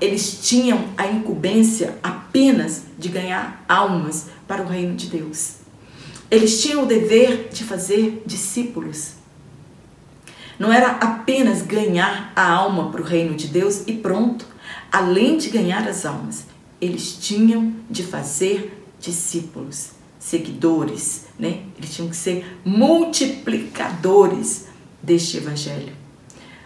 Eles 0.00 0.40
tinham 0.48 0.88
a 0.96 1.06
incumbência 1.08 1.98
apenas 2.00 2.82
de 2.96 3.08
ganhar 3.08 3.64
almas 3.68 4.26
para 4.46 4.62
o 4.62 4.66
reino 4.66 4.94
de 4.94 5.08
Deus. 5.08 5.56
Eles 6.30 6.62
tinham 6.62 6.84
o 6.84 6.86
dever 6.86 7.48
de 7.52 7.64
fazer 7.64 8.22
discípulos. 8.24 9.14
Não 10.62 10.72
era 10.72 10.90
apenas 10.90 11.60
ganhar 11.60 12.32
a 12.36 12.48
alma 12.48 12.88
para 12.92 13.00
o 13.00 13.04
reino 13.04 13.34
de 13.34 13.48
Deus 13.48 13.82
e 13.84 13.94
pronto. 13.94 14.46
Além 14.92 15.36
de 15.36 15.50
ganhar 15.50 15.88
as 15.88 16.06
almas, 16.06 16.46
eles 16.80 17.18
tinham 17.20 17.74
de 17.90 18.04
fazer 18.04 18.80
discípulos, 19.00 19.90
seguidores, 20.20 21.24
né? 21.36 21.62
Eles 21.76 21.92
tinham 21.92 22.08
que 22.08 22.14
ser 22.14 22.60
multiplicadores 22.64 24.66
deste 25.02 25.38
evangelho. 25.38 25.94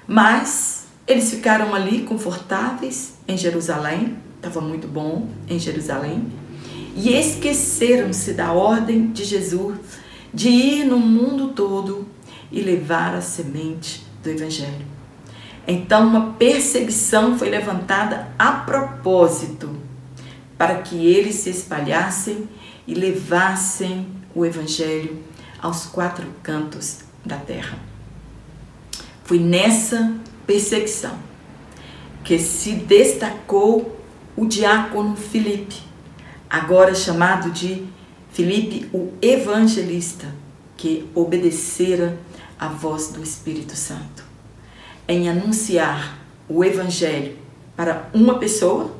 Mas 0.06 0.88
eles 1.06 1.30
ficaram 1.30 1.74
ali 1.74 2.02
confortáveis 2.02 3.14
em 3.26 3.38
Jerusalém, 3.38 4.18
estava 4.37 4.61
muito 4.61 4.87
bom 4.87 5.30
em 5.48 5.59
Jerusalém, 5.59 6.30
e 6.94 7.14
esqueceram-se 7.14 8.35
da 8.35 8.52
ordem 8.52 9.11
de 9.11 9.24
Jesus 9.24 9.78
de 10.35 10.50
ir 10.50 10.85
no 10.85 10.98
mundo 10.98 11.54
todo 11.54 12.14
e 12.50 12.61
levar 12.61 13.14
a 13.14 13.20
semente 13.20 14.06
do 14.22 14.30
evangelho. 14.30 14.87
Então, 15.66 16.06
uma 16.06 16.35
perseguição 16.35 17.37
foi 17.38 17.50
levantada 17.50 18.28
a 18.38 18.52
propósito 18.52 19.76
para 20.56 20.76
que 20.76 21.06
eles 21.06 21.37
se 21.37 21.50
espalhassem 21.50 22.48
e 22.87 22.94
levassem 22.94 24.06
o 24.35 24.44
Evangelho 24.44 25.18
aos 25.61 25.87
quatro 25.87 26.26
cantos 26.42 27.00
da 27.24 27.37
terra. 27.37 27.78
Foi 29.24 29.38
nessa 29.38 30.14
perseguição 30.46 31.18
que 32.22 32.38
se 32.38 32.72
destacou 32.72 34.00
o 34.37 34.46
diácono 34.46 35.16
Filipe, 35.16 35.76
agora 36.48 36.94
chamado 36.94 37.50
de 37.50 37.85
Filipe 38.30 38.88
o 38.92 39.12
Evangelista, 39.20 40.32
que 40.76 41.09
obedecera 41.14 42.18
à 42.58 42.68
voz 42.68 43.08
do 43.08 43.22
Espírito 43.22 43.76
Santo, 43.76 44.24
em 45.06 45.28
anunciar 45.28 46.18
o 46.48 46.64
Evangelho 46.64 47.36
para 47.76 48.08
uma 48.14 48.38
pessoa, 48.38 48.90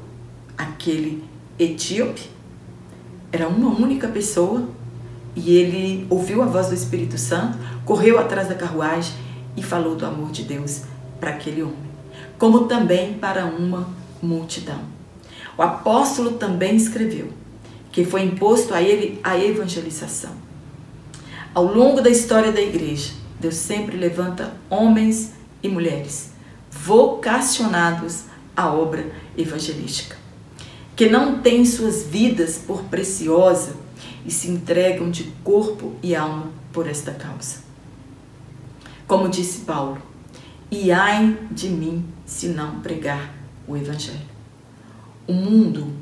aquele 0.57 1.25
etíope, 1.59 2.31
era 3.33 3.49
uma 3.49 3.71
única 3.71 4.09
pessoa 4.09 4.69
e 5.35 5.57
ele 5.57 6.07
ouviu 6.09 6.43
a 6.43 6.47
voz 6.47 6.69
do 6.69 6.75
Espírito 6.75 7.19
Santo, 7.19 7.59
correu 7.85 8.19
atrás 8.19 8.49
da 8.49 8.55
carruagem 8.55 9.15
e 9.57 9.63
falou 9.63 9.95
do 9.97 10.07
amor 10.07 10.31
de 10.31 10.43
Deus 10.43 10.83
para 11.21 11.31
aquele 11.31 11.63
homem, 11.63 11.91
como 12.39 12.67
também 12.67 13.15
para 13.15 13.47
uma 13.47 13.89
multidão. 14.23 14.81
O 15.57 15.63
apóstolo 15.63 16.33
também 16.33 16.77
escreveu 16.77 17.31
que 17.91 18.05
foi 18.05 18.23
imposto 18.23 18.75
a 18.75 18.83
ele 18.83 19.19
a 19.25 19.39
evangelização. 19.39 20.33
Ao 21.55 21.65
longo 21.65 22.03
da 22.03 22.11
história 22.11 22.53
da 22.53 22.61
igreja, 22.61 23.13
Deus 23.41 23.57
sempre 23.57 23.97
levanta 23.97 24.57
homens 24.71 25.33
e 25.63 25.69
mulheres 25.69 26.33
vocacionados 26.71 28.25
à 28.57 28.73
obra 28.73 29.11
evangelística 29.37 30.17
que 30.97 31.11
não 31.11 31.41
têm 31.41 31.65
suas 31.67 32.05
vidas 32.05 32.57
por 32.57 32.85
preciosa 32.85 33.77
e 34.25 34.31
se 34.31 34.51
entregam 34.51 35.11
de 35.11 35.25
corpo 35.45 35.95
e 36.03 36.17
alma 36.17 36.51
por 36.73 36.89
esta 36.89 37.13
causa. 37.13 37.59
Como 39.07 39.29
disse 39.29 39.61
Paulo, 39.61 39.99
e 40.71 40.91
ai 40.91 41.39
de 41.51 41.69
mim 41.69 42.05
se 42.25 42.49
não 42.49 42.81
pregar 42.81 43.33
o 43.69 43.77
Evangelho. 43.77 44.37
O 45.29 45.35
mundo, 45.35 45.93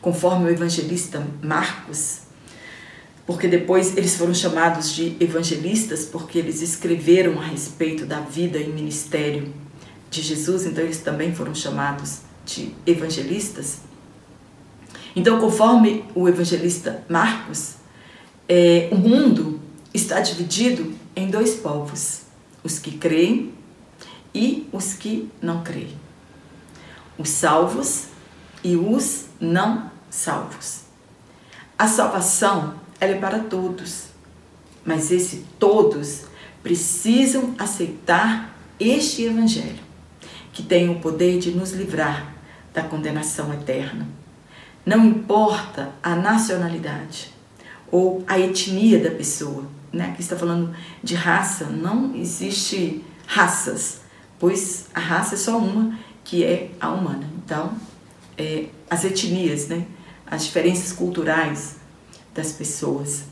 conforme 0.00 0.46
o 0.46 0.50
evangelista 0.50 1.24
Marcos, 1.42 2.22
porque 3.28 3.46
depois 3.46 3.94
eles 3.94 4.16
foram 4.16 4.32
chamados 4.32 4.90
de 4.94 5.14
evangelistas 5.20 6.06
porque 6.06 6.38
eles 6.38 6.62
escreveram 6.62 7.38
a 7.38 7.44
respeito 7.44 8.06
da 8.06 8.20
vida 8.20 8.56
e 8.56 8.66
ministério 8.66 9.52
de 10.10 10.22
Jesus, 10.22 10.64
então 10.64 10.82
eles 10.82 11.00
também 11.00 11.34
foram 11.34 11.54
chamados 11.54 12.20
de 12.46 12.74
evangelistas. 12.86 13.80
Então, 15.14 15.38
conforme 15.38 16.06
o 16.14 16.26
evangelista 16.26 17.04
Marcos, 17.06 17.74
é, 18.48 18.88
o 18.90 18.96
mundo 18.96 19.60
está 19.92 20.22
dividido 20.22 20.94
em 21.14 21.28
dois 21.28 21.54
povos: 21.56 22.22
os 22.64 22.78
que 22.78 22.92
creem 22.92 23.52
e 24.34 24.66
os 24.72 24.94
que 24.94 25.30
não 25.42 25.62
creem. 25.62 25.98
Os 27.18 27.28
salvos 27.28 28.04
e 28.64 28.74
os 28.74 29.26
não 29.38 29.90
salvos. 30.08 30.84
A 31.78 31.86
salvação 31.86 32.77
ela 33.00 33.12
é 33.12 33.18
para 33.18 33.40
todos, 33.40 34.06
mas 34.84 35.10
esse 35.10 35.44
todos 35.58 36.24
precisam 36.62 37.54
aceitar 37.58 38.56
este 38.78 39.22
evangelho, 39.22 39.78
que 40.52 40.62
tem 40.62 40.88
o 40.88 40.98
poder 41.00 41.38
de 41.38 41.52
nos 41.52 41.72
livrar 41.72 42.34
da 42.74 42.82
condenação 42.82 43.52
eterna. 43.52 44.06
Não 44.84 45.04
importa 45.04 45.92
a 46.02 46.16
nacionalidade 46.16 47.32
ou 47.90 48.24
a 48.26 48.38
etnia 48.38 48.98
da 48.98 49.10
pessoa. 49.10 49.64
Né? 49.92 50.06
Aqui 50.06 50.20
está 50.20 50.36
falando 50.36 50.74
de 51.02 51.14
raça, 51.14 51.64
não 51.66 52.14
existe 52.14 53.04
raças, 53.26 54.02
pois 54.38 54.86
a 54.94 55.00
raça 55.00 55.34
é 55.34 55.38
só 55.38 55.58
uma, 55.58 55.98
que 56.24 56.44
é 56.44 56.70
a 56.80 56.90
humana. 56.90 57.28
Então, 57.44 57.72
é, 58.36 58.66
as 58.90 59.04
etnias, 59.04 59.68
né? 59.68 59.86
as 60.26 60.44
diferenças 60.44 60.92
culturais 60.92 61.77
das 62.38 62.52
pessoas. 62.52 63.24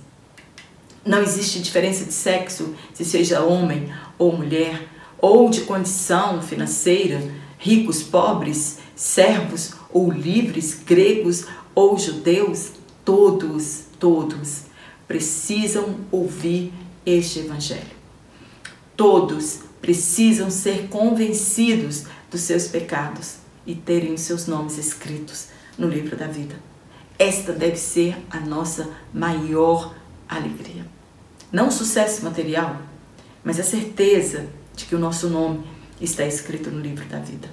Não 1.05 1.23
existe 1.23 1.61
diferença 1.61 2.05
de 2.05 2.13
sexo, 2.13 2.75
se 2.93 3.05
seja 3.05 3.41
homem 3.41 3.93
ou 4.19 4.37
mulher, 4.37 4.89
ou 5.19 5.49
de 5.49 5.61
condição 5.61 6.43
financeira, 6.43 7.23
ricos, 7.57 8.03
pobres, 8.03 8.79
servos 8.97 9.75
ou 9.93 10.11
livres, 10.11 10.81
gregos 10.85 11.45
ou 11.73 11.97
judeus, 11.97 12.73
todos, 13.05 13.85
todos 14.01 14.63
precisam 15.07 16.01
ouvir 16.11 16.73
este 17.05 17.39
Evangelho. 17.39 17.97
Todos 18.97 19.61
precisam 19.81 20.51
ser 20.51 20.89
convencidos 20.89 22.07
dos 22.29 22.41
seus 22.41 22.67
pecados 22.67 23.37
e 23.65 23.77
terem 23.77 24.15
os 24.15 24.23
seus 24.23 24.49
nomes 24.49 24.77
escritos 24.79 25.47
no 25.79 25.89
livro 25.89 26.17
da 26.17 26.27
vida. 26.27 26.57
Esta 27.19 27.53
deve 27.53 27.77
ser 27.77 28.17
a 28.31 28.41
nossa 28.41 28.91
maior 29.13 29.95
alegria. 30.29 30.87
Não 31.51 31.69
o 31.69 31.73
sucesso 31.73 32.25
material, 32.25 32.81
mas 33.43 33.59
a 33.59 33.63
certeza 33.63 34.49
de 34.75 34.85
que 34.85 34.95
o 34.95 34.99
nosso 34.99 35.29
nome 35.29 35.65
está 36.01 36.27
escrito 36.27 36.71
no 36.71 36.81
livro 36.81 37.05
da 37.07 37.19
vida. 37.19 37.49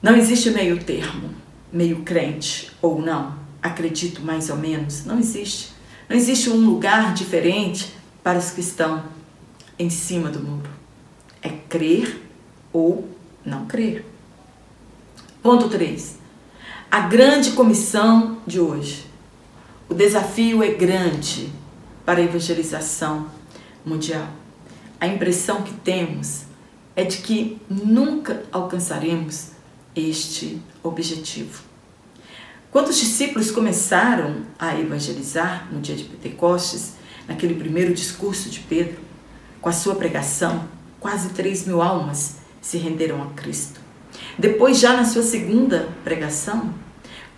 Não 0.00 0.14
existe 0.16 0.50
meio 0.50 0.82
termo, 0.84 1.30
meio 1.72 2.02
crente 2.02 2.70
ou 2.80 3.00
não, 3.00 3.36
acredito 3.60 4.22
mais 4.22 4.50
ou 4.50 4.56
menos. 4.56 5.04
Não 5.04 5.18
existe. 5.18 5.72
Não 6.08 6.16
existe 6.16 6.50
um 6.50 6.64
lugar 6.64 7.14
diferente 7.14 7.92
para 8.22 8.38
os 8.38 8.50
que 8.50 8.60
estão 8.60 9.02
em 9.78 9.90
cima 9.90 10.30
do 10.30 10.40
muro. 10.40 10.70
É 11.42 11.48
crer 11.48 12.22
ou 12.72 13.08
não 13.44 13.66
crer. 13.66 14.04
Ponto 15.42 15.68
3. 15.68 16.23
A 16.94 17.00
grande 17.00 17.50
comissão 17.50 18.38
de 18.46 18.60
hoje. 18.60 19.06
O 19.88 19.94
desafio 19.94 20.62
é 20.62 20.74
grande 20.74 21.52
para 22.06 22.20
a 22.20 22.22
evangelização 22.22 23.26
mundial. 23.84 24.28
A 25.00 25.08
impressão 25.08 25.62
que 25.62 25.74
temos 25.74 26.44
é 26.94 27.02
de 27.02 27.16
que 27.16 27.60
nunca 27.68 28.44
alcançaremos 28.52 29.48
este 29.96 30.62
objetivo. 30.84 31.64
Quando 32.70 32.90
os 32.90 32.96
discípulos 33.00 33.50
começaram 33.50 34.42
a 34.56 34.78
evangelizar 34.78 35.66
no 35.72 35.80
dia 35.80 35.96
de 35.96 36.04
Pentecostes, 36.04 36.92
naquele 37.26 37.56
primeiro 37.56 37.92
discurso 37.92 38.48
de 38.48 38.60
Pedro, 38.60 39.00
com 39.60 39.68
a 39.68 39.72
sua 39.72 39.96
pregação, 39.96 40.68
quase 41.00 41.30
3 41.30 41.66
mil 41.66 41.82
almas 41.82 42.36
se 42.60 42.78
renderam 42.78 43.20
a 43.20 43.30
Cristo. 43.30 43.80
Depois, 44.38 44.78
já 44.78 44.96
na 44.96 45.04
sua 45.04 45.24
segunda 45.24 45.88
pregação, 46.04 46.83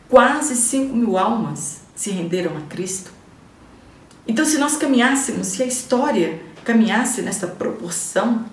quase 0.09 0.57
5 0.57 0.95
mil 0.95 1.19
almas 1.19 1.83
se 1.95 2.11
renderam 2.11 2.57
a 2.57 2.61
Cristo. 2.63 3.11
Então, 4.29 4.45
se 4.45 4.59
nós 4.59 4.77
caminhássemos, 4.77 5.49
se 5.49 5.63
a 5.63 5.67
história 5.67 6.41
caminhasse 6.65 7.23
nessa 7.23 7.47
proporção, 7.47 8.45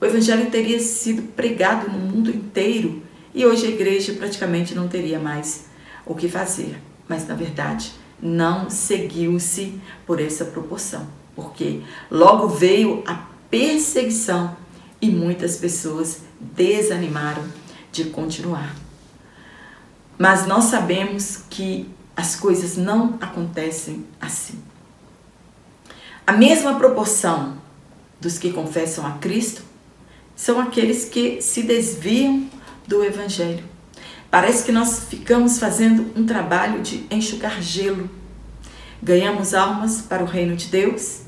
o 0.00 0.06
Evangelho 0.06 0.50
teria 0.50 0.80
sido 0.80 1.22
pregado 1.32 1.90
no 1.90 1.98
mundo 1.98 2.30
inteiro 2.30 3.02
e 3.34 3.44
hoje 3.44 3.66
a 3.66 3.70
igreja 3.70 4.14
praticamente 4.14 4.74
não 4.74 4.88
teria 4.88 5.18
mais 5.18 5.66
o 6.06 6.14
que 6.14 6.28
fazer. 6.28 6.80
Mas, 7.08 7.26
na 7.26 7.34
verdade, 7.34 7.92
não 8.22 8.70
seguiu-se 8.70 9.80
por 10.06 10.20
essa 10.20 10.44
proporção, 10.44 11.06
porque 11.34 11.80
logo 12.10 12.48
veio 12.48 13.02
a 13.06 13.26
perseguição 13.50 14.56
e 15.00 15.10
muitas 15.10 15.56
pessoas 15.56 16.22
desanimaram 16.40 17.44
de 17.90 18.04
continuar. 18.04 18.74
Mas 20.20 20.46
nós 20.46 20.64
sabemos 20.64 21.44
que 21.48 21.88
as 22.14 22.36
coisas 22.36 22.76
não 22.76 23.16
acontecem 23.22 24.04
assim. 24.20 24.58
A 26.26 26.32
mesma 26.32 26.74
proporção 26.74 27.56
dos 28.20 28.36
que 28.36 28.52
confessam 28.52 29.06
a 29.06 29.12
Cristo 29.12 29.62
são 30.36 30.60
aqueles 30.60 31.06
que 31.06 31.40
se 31.40 31.62
desviam 31.62 32.46
do 32.86 33.02
Evangelho. 33.02 33.64
Parece 34.30 34.62
que 34.62 34.70
nós 34.70 35.04
ficamos 35.08 35.58
fazendo 35.58 36.12
um 36.14 36.26
trabalho 36.26 36.82
de 36.82 37.06
enxugar 37.10 37.62
gelo. 37.62 38.10
Ganhamos 39.02 39.54
almas 39.54 40.02
para 40.02 40.22
o 40.22 40.26
reino 40.26 40.54
de 40.54 40.66
Deus 40.66 41.22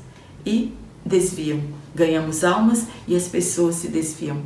e 0.45 0.71
desviam. 1.03 1.63
Ganhamos 1.95 2.43
almas 2.43 2.85
e 3.07 3.15
as 3.15 3.27
pessoas 3.27 3.73
se 3.73 3.87
desviam. 3.87 4.43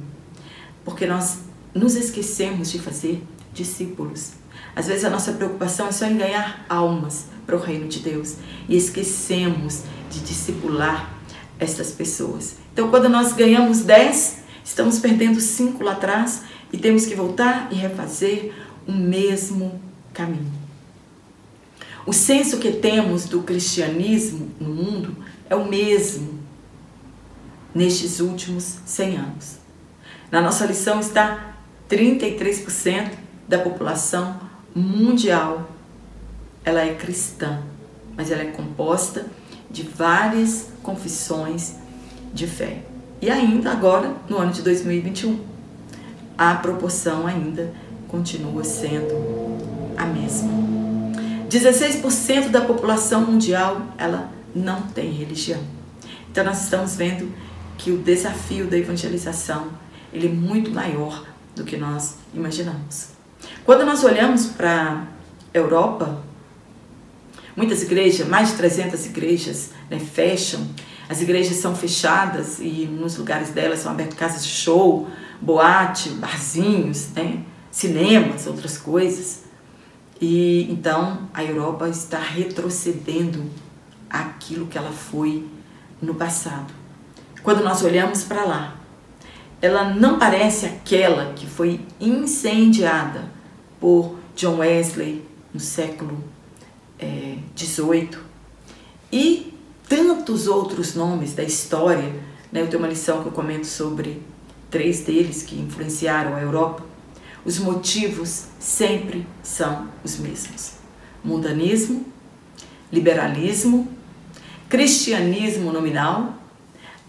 Porque 0.85 1.05
nós 1.05 1.39
nos 1.73 1.97
esquecemos 1.97 2.71
de 2.71 2.79
fazer 2.79 3.21
discípulos. 3.57 4.33
Às 4.75 4.87
vezes 4.87 5.03
a 5.03 5.09
nossa 5.09 5.33
preocupação 5.33 5.87
é 5.87 5.91
só 5.91 6.05
em 6.05 6.17
ganhar 6.17 6.65
almas 6.69 7.25
para 7.45 7.55
o 7.55 7.59
reino 7.59 7.87
de 7.87 7.99
Deus 7.99 8.35
e 8.69 8.77
esquecemos 8.77 9.83
de 10.09 10.19
discipular 10.19 11.13
essas 11.59 11.91
pessoas. 11.91 12.57
Então, 12.71 12.89
quando 12.89 13.09
nós 13.09 13.33
ganhamos 13.33 13.81
10, 13.81 14.43
estamos 14.63 14.99
perdendo 14.99 15.41
5 15.41 15.83
lá 15.83 15.93
atrás 15.93 16.43
e 16.71 16.77
temos 16.77 17.05
que 17.05 17.15
voltar 17.15 17.69
e 17.71 17.75
refazer 17.75 18.53
o 18.87 18.91
mesmo 18.91 19.81
caminho. 20.13 20.51
O 22.05 22.13
senso 22.13 22.57
que 22.57 22.71
temos 22.71 23.25
do 23.25 23.41
cristianismo 23.41 24.51
no 24.59 24.69
mundo 24.69 25.17
é 25.49 25.55
o 25.55 25.67
mesmo 25.67 26.39
nestes 27.73 28.19
últimos 28.19 28.77
100 28.85 29.17
anos. 29.17 29.57
Na 30.31 30.41
nossa 30.41 30.65
lição 30.65 30.99
está 30.99 31.55
33% 31.89 33.26
da 33.47 33.59
população 33.59 34.35
mundial 34.75 35.69
ela 36.63 36.81
é 36.81 36.93
cristã, 36.93 37.61
mas 38.15 38.29
ela 38.29 38.41
é 38.41 38.47
composta 38.47 39.25
de 39.71 39.83
várias 39.83 40.69
confissões 40.83 41.75
de 42.33 42.45
fé. 42.45 42.83
E 43.21 43.29
ainda 43.29 43.71
agora, 43.71 44.13
no 44.27 44.37
ano 44.37 44.51
de 44.51 44.61
2021, 44.61 45.39
a 46.37 46.55
proporção 46.55 47.25
ainda 47.25 47.73
continua 48.07 48.63
sendo 48.63 49.15
a 49.95 50.05
mesma. 50.05 50.51
16% 51.49 52.49
da 52.49 52.61
população 52.61 53.21
mundial 53.21 53.81
ela 53.97 54.29
não 54.53 54.81
tem 54.81 55.11
religião. 55.11 55.61
Então 56.29 56.43
nós 56.43 56.63
estamos 56.63 56.95
vendo 56.95 57.31
que 57.77 57.91
o 57.91 57.97
desafio 57.97 58.67
da 58.67 58.77
evangelização 58.77 59.67
ele 60.11 60.27
é 60.27 60.31
muito 60.31 60.69
maior 60.71 61.25
do 61.55 61.63
que 61.63 61.77
nós 61.77 62.15
imaginamos. 62.33 63.16
Quando 63.65 63.85
nós 63.85 64.03
olhamos 64.03 64.45
para 64.47 65.07
Europa, 65.53 66.23
muitas 67.55 67.81
igrejas, 67.81 68.27
mais 68.27 68.49
de 68.49 68.55
300 68.55 69.05
igrejas, 69.07 69.71
né, 69.89 69.99
fecham. 69.99 70.67
As 71.09 71.21
igrejas 71.21 71.57
são 71.57 71.75
fechadas 71.75 72.59
e 72.59 72.85
nos 72.85 73.17
lugares 73.17 73.49
delas 73.49 73.79
são 73.79 73.91
abertas 73.91 74.17
casas 74.17 74.45
de 74.45 74.51
show, 74.51 75.07
boate, 75.41 76.09
barzinhos, 76.09 77.09
né, 77.15 77.43
cinemas, 77.71 78.45
outras 78.45 78.77
coisas. 78.77 79.43
E 80.21 80.71
então 80.71 81.29
a 81.33 81.43
Europa 81.43 81.89
está 81.89 82.19
retrocedendo 82.19 83.43
aquilo 84.09 84.67
que 84.67 84.77
ela 84.77 84.91
foi 84.91 85.45
no 86.01 86.15
passado. 86.15 86.73
Quando 87.43 87.63
nós 87.63 87.83
olhamos 87.83 88.23
para 88.23 88.43
lá, 88.43 88.75
ela 89.61 89.93
não 89.93 90.19
parece 90.19 90.65
aquela 90.65 91.33
que 91.33 91.47
foi 91.47 91.81
incendiada 91.99 93.36
por 93.79 94.17
John 94.35 94.57
Wesley 94.57 95.23
no 95.53 95.59
século 95.59 96.23
XVIII 97.55 98.09
é, 98.13 98.17
e 99.11 99.53
tantos 99.87 100.47
outros 100.47 100.95
nomes 100.95 101.33
da 101.33 101.43
história. 101.43 102.13
Né? 102.51 102.61
Eu 102.61 102.67
tenho 102.67 102.81
uma 102.81 102.89
lição 102.89 103.21
que 103.21 103.27
eu 103.27 103.31
comento 103.31 103.67
sobre 103.67 104.21
três 104.69 105.01
deles 105.01 105.43
que 105.43 105.59
influenciaram 105.59 106.35
a 106.35 106.41
Europa. 106.41 106.83
Os 107.45 107.59
motivos 107.59 108.45
sempre 108.59 109.25
são 109.41 109.87
os 110.03 110.17
mesmos: 110.17 110.73
mundanismo, 111.23 112.05
liberalismo, 112.91 113.87
cristianismo 114.69 115.71
nominal 115.71 116.33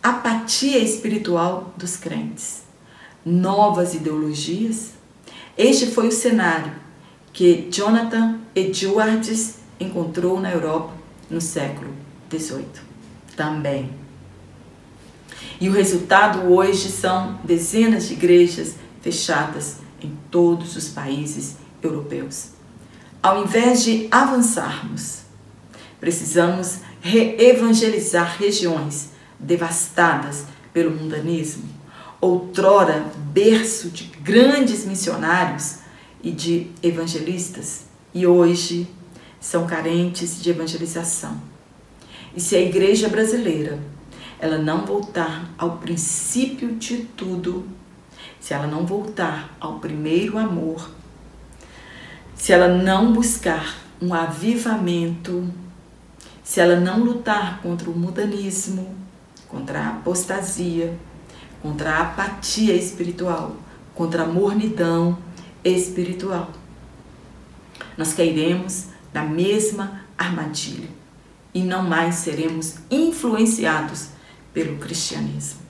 apatia 0.03 0.79
espiritual 0.79 1.75
dos 1.77 1.97
crentes, 1.97 2.63
novas 3.25 3.95
ideologias. 3.95 4.98
Este 5.59 5.87
foi 5.89 6.07
o 6.07 6.13
cenário 6.13 6.73
que 7.33 7.69
Jonathan 7.69 8.39
Edwards 8.55 9.57
encontrou 9.81 10.41
na 10.41 10.53
Europa 10.53 10.93
no 11.29 11.41
século 11.41 11.93
XVIII 12.31 12.65
também. 13.37 13.91
E 15.61 15.69
o 15.69 15.73
resultado 15.73 16.53
hoje 16.53 16.89
são 16.89 17.41
dezenas 17.43 18.07
de 18.07 18.15
igrejas 18.15 18.77
fechadas 19.03 19.79
em 20.01 20.17
todos 20.31 20.77
os 20.77 20.91
países 20.91 21.57
europeus. 21.83 22.51
Ao 23.21 23.43
invés 23.43 23.83
de 23.83 24.07
avançarmos, 24.13 25.23
precisamos 25.99 26.79
reevangelizar 27.01 28.37
regiões 28.39 29.09
devastadas 29.41 30.45
pelo 30.73 30.93
mundanismo, 30.93 31.65
outrora 32.21 33.07
berço 33.33 33.91
de 33.91 34.05
grandes 34.05 34.85
missionários 34.85 35.79
e 36.23 36.31
de 36.31 36.71
evangelistas, 36.83 37.87
e 38.13 38.27
hoje 38.27 38.89
são 39.41 39.67
carentes 39.67 40.43
de 40.43 40.51
evangelização. 40.51 41.41
E 42.35 42.41
se 42.41 42.57
a 42.57 42.61
igreja 42.61 43.09
brasileira 43.09 43.79
ela 44.41 44.59
não 44.59 44.85
voltar 44.85 45.51
ao 45.59 45.79
princípio 45.79 46.77
de 46.77 46.99
tudo, 47.17 47.67
se 48.41 48.55
ela 48.55 48.67
não 48.67 48.87
voltar 48.87 49.57
ao 49.61 49.79
primeiro 49.79 50.39
amor, 50.39 50.91
se 52.35 52.53
ela 52.53 52.69
não 52.69 53.13
buscar 53.13 53.77
um 54.01 54.15
avivamento, 54.15 55.49
se 56.43 56.61
ela 56.61 56.79
não 56.79 57.01
lutar 57.01 57.61
contra 57.61 57.91
o 57.91 57.99
mudanismo, 57.99 58.95
contra 59.49 59.81
a 59.81 59.89
apostasia, 59.89 60.97
contra 61.63 61.91
a 61.97 62.03
apatia 62.03 62.75
espiritual, 62.75 63.57
contra 63.95 64.23
a 64.23 64.27
mornidão 64.27 65.19
espiritual. 65.65 66.51
Nós 67.97 68.13
cairemos 68.13 68.87
na 69.13 69.25
mesma 69.25 70.03
armadilha 70.17 70.89
e 71.53 71.63
não 71.63 71.83
mais 71.83 72.17
seremos 72.17 72.77
influenciados 72.91 74.09
pelo 74.53 74.79
cristianismo. 74.79 75.61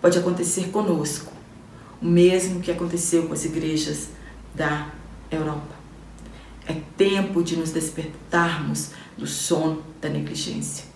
Pode 0.00 0.18
acontecer 0.18 0.68
conosco 0.68 1.32
o 2.00 2.06
mesmo 2.06 2.60
que 2.60 2.70
aconteceu 2.70 3.26
com 3.26 3.32
as 3.32 3.44
igrejas 3.44 4.10
da 4.54 4.88
Europa. 5.30 5.76
É 6.66 6.74
tempo 6.96 7.42
de 7.42 7.56
nos 7.56 7.70
despertarmos 7.70 8.90
do 9.16 9.26
sono 9.26 9.82
da 10.00 10.08
negligência 10.08 10.88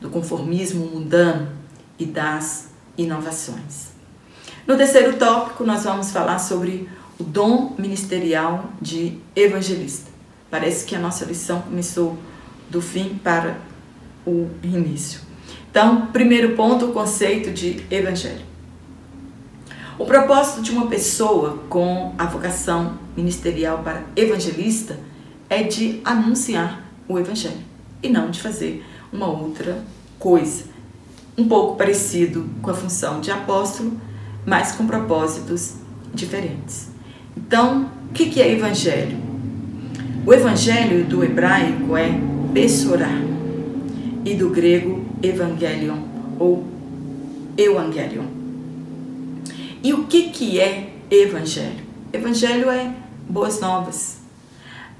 do 0.00 0.10
conformismo 0.10 0.86
mundano 0.86 1.50
e 1.98 2.06
das 2.06 2.67
inovações. 2.98 3.92
No 4.66 4.76
terceiro 4.76 5.16
tópico, 5.16 5.64
nós 5.64 5.84
vamos 5.84 6.10
falar 6.10 6.38
sobre 6.38 6.86
o 7.18 7.24
dom 7.24 7.74
ministerial 7.78 8.66
de 8.82 9.18
evangelista. 9.34 10.10
Parece 10.50 10.84
que 10.84 10.94
a 10.94 10.98
nossa 10.98 11.24
lição 11.24 11.62
começou 11.62 12.18
do 12.68 12.82
fim 12.82 13.18
para 13.22 13.58
o 14.26 14.50
início. 14.62 15.20
Então, 15.70 16.06
primeiro 16.06 16.54
ponto, 16.54 16.86
o 16.86 16.92
conceito 16.92 17.50
de 17.50 17.82
evangelho. 17.90 18.46
O 19.98 20.04
propósito 20.04 20.62
de 20.62 20.70
uma 20.70 20.86
pessoa 20.86 21.58
com 21.68 22.14
a 22.16 22.24
vocação 22.24 22.98
ministerial 23.16 23.78
para 23.82 24.04
evangelista 24.14 24.98
é 25.50 25.62
de 25.62 26.00
anunciar 26.04 26.84
o 27.08 27.18
evangelho 27.18 27.64
e 28.02 28.08
não 28.08 28.30
de 28.30 28.40
fazer 28.40 28.84
uma 29.12 29.26
outra 29.26 29.82
coisa. 30.18 30.64
Um 31.38 31.46
pouco 31.46 31.76
parecido 31.76 32.50
com 32.60 32.70
a 32.70 32.74
função 32.74 33.20
de 33.20 33.30
apóstolo, 33.30 33.92
mas 34.44 34.72
com 34.72 34.86
propósitos 34.86 35.74
diferentes. 36.12 36.88
Então, 37.36 37.90
o 38.10 38.12
que 38.12 38.42
é 38.42 38.52
evangelho? 38.52 39.16
O 40.26 40.34
evangelho 40.34 41.04
do 41.04 41.22
hebraico 41.22 41.96
é 41.96 42.10
bessorá. 42.52 43.28
e 44.24 44.34
do 44.34 44.50
grego 44.50 45.06
evangelion 45.22 46.02
ou 46.38 46.66
evangelion. 47.56 48.26
E 49.82 49.94
o 49.94 50.06
que 50.06 50.30
que 50.30 50.60
é 50.60 50.92
evangelho? 51.10 51.86
Evangelho 52.12 52.68
é 52.68 52.92
boas 53.28 53.60
novas. 53.60 54.18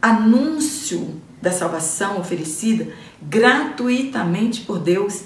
Anúncio 0.00 1.20
da 1.42 1.52
salvação 1.52 2.18
oferecida 2.18 2.88
gratuitamente 3.20 4.62
por 4.62 4.78
Deus 4.78 5.24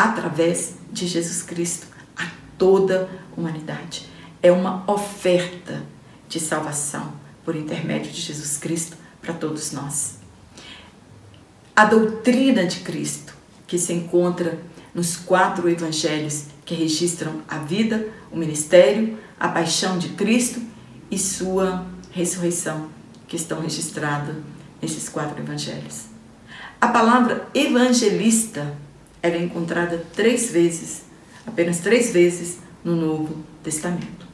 através 0.00 0.76
de 0.90 1.06
Jesus 1.06 1.42
Cristo 1.42 1.86
a 2.16 2.26
toda 2.56 3.10
a 3.36 3.38
humanidade. 3.38 4.08
É 4.42 4.50
uma 4.50 4.82
oferta 4.90 5.82
de 6.26 6.40
salvação 6.40 7.12
por 7.44 7.54
intermédio 7.54 8.10
de 8.10 8.20
Jesus 8.20 8.56
Cristo 8.56 8.96
para 9.20 9.34
todos 9.34 9.72
nós. 9.72 10.18
A 11.76 11.84
doutrina 11.84 12.64
de 12.64 12.80
Cristo, 12.80 13.34
que 13.66 13.78
se 13.78 13.92
encontra 13.92 14.58
nos 14.94 15.16
quatro 15.16 15.68
evangelhos 15.68 16.46
que 16.64 16.74
registram 16.74 17.42
a 17.46 17.58
vida, 17.58 18.08
o 18.30 18.36
ministério, 18.36 19.18
a 19.38 19.48
paixão 19.48 19.98
de 19.98 20.10
Cristo 20.10 20.62
e 21.10 21.18
sua 21.18 21.86
ressurreição, 22.10 22.88
que 23.28 23.36
estão 23.36 23.60
registradas 23.60 24.36
nesses 24.80 25.10
quatro 25.10 25.38
evangelhos. 25.42 26.06
A 26.80 26.88
palavra 26.88 27.46
evangelista 27.52 28.74
é 29.22 29.38
encontrada 29.38 30.04
três 30.14 30.50
vezes, 30.50 31.02
apenas 31.46 31.80
três 31.80 32.12
vezes 32.12 32.58
no 32.84 32.96
Novo 32.96 33.36
Testamento. 33.62 34.26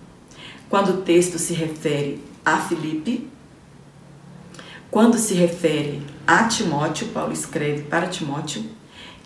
Quando 0.69 0.91
o 0.91 1.03
texto 1.03 1.39
se 1.39 1.55
refere 1.55 2.23
a 2.45 2.59
Filipe, 2.59 3.29
quando 4.91 5.19
se 5.19 5.35
refere 5.35 6.03
a 6.27 6.45
Timóteo, 6.45 7.09
Paulo 7.09 7.33
escreve 7.33 7.83
para 7.83 8.09
Timóteo, 8.09 8.65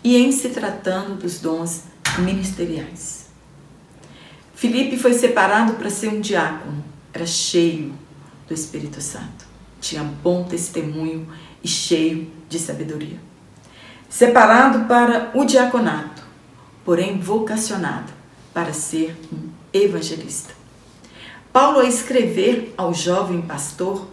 e 0.03 0.17
em 0.17 0.31
se 0.31 0.49
tratando 0.49 1.15
dos 1.15 1.39
dons 1.39 1.83
ministeriais. 2.19 3.27
Filipe 4.55 4.97
foi 4.97 5.13
separado 5.13 5.73
para 5.73 5.89
ser 5.89 6.09
um 6.09 6.19
diácono, 6.19 6.83
era 7.13 7.25
cheio 7.25 7.93
do 8.47 8.53
Espírito 8.53 9.01
Santo, 9.01 9.45
tinha 9.79 10.03
bom 10.03 10.43
testemunho 10.43 11.27
e 11.63 11.67
cheio 11.67 12.31
de 12.49 12.59
sabedoria. 12.59 13.30
Separado 14.11 14.89
para 14.89 15.31
o 15.33 15.45
diaconato, 15.45 16.21
porém 16.83 17.17
vocacionado 17.17 18.11
para 18.53 18.73
ser 18.73 19.15
um 19.31 19.49
evangelista. 19.71 20.53
Paulo, 21.53 21.79
a 21.79 21.85
escrever 21.85 22.73
ao 22.77 22.93
jovem 22.93 23.41
pastor 23.41 24.05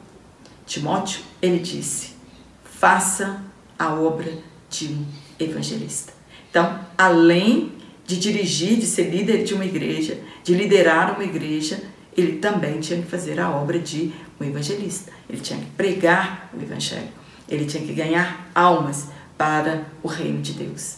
Timóteo, 0.64 1.22
ele 1.42 1.58
disse: 1.58 2.14
faça 2.62 3.42
a 3.76 3.92
obra 3.92 4.32
de 4.70 4.86
um 4.86 5.04
evangelista. 5.36 6.12
Então, 6.48 6.78
além 6.96 7.72
de 8.06 8.20
dirigir, 8.20 8.78
de 8.78 8.86
ser 8.86 9.10
líder 9.10 9.42
de 9.42 9.52
uma 9.52 9.64
igreja, 9.64 10.16
de 10.44 10.54
liderar 10.54 11.16
uma 11.16 11.24
igreja, 11.24 11.82
ele 12.16 12.38
também 12.38 12.78
tinha 12.78 13.02
que 13.02 13.10
fazer 13.10 13.40
a 13.40 13.50
obra 13.50 13.80
de 13.80 14.12
um 14.40 14.44
evangelista. 14.44 15.10
Ele 15.28 15.40
tinha 15.40 15.58
que 15.58 15.66
pregar 15.72 16.50
o 16.56 16.62
evangelho. 16.62 17.08
Ele 17.48 17.64
tinha 17.64 17.82
que 17.82 17.92
ganhar 17.92 18.48
almas 18.54 19.08
para 19.38 19.86
o 20.02 20.08
reino 20.08 20.42
de 20.42 20.52
Deus. 20.52 20.96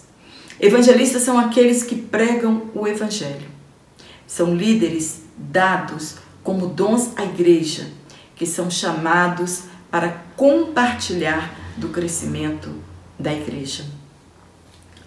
Evangelistas 0.59 1.22
são 1.22 1.38
aqueles 1.38 1.82
que 1.82 1.95
pregam 1.95 2.70
o 2.74 2.88
evangelho. 2.88 3.49
São 4.26 4.55
líderes 4.55 5.22
dados 5.36 6.16
como 6.43 6.66
dons 6.66 7.12
à 7.16 7.24
igreja, 7.24 7.88
que 8.34 8.47
são 8.47 8.70
chamados 8.70 9.64
para 9.91 10.22
compartilhar 10.36 11.55
do 11.76 11.88
crescimento 11.88 12.74
da 13.18 13.32
igreja. 13.32 13.84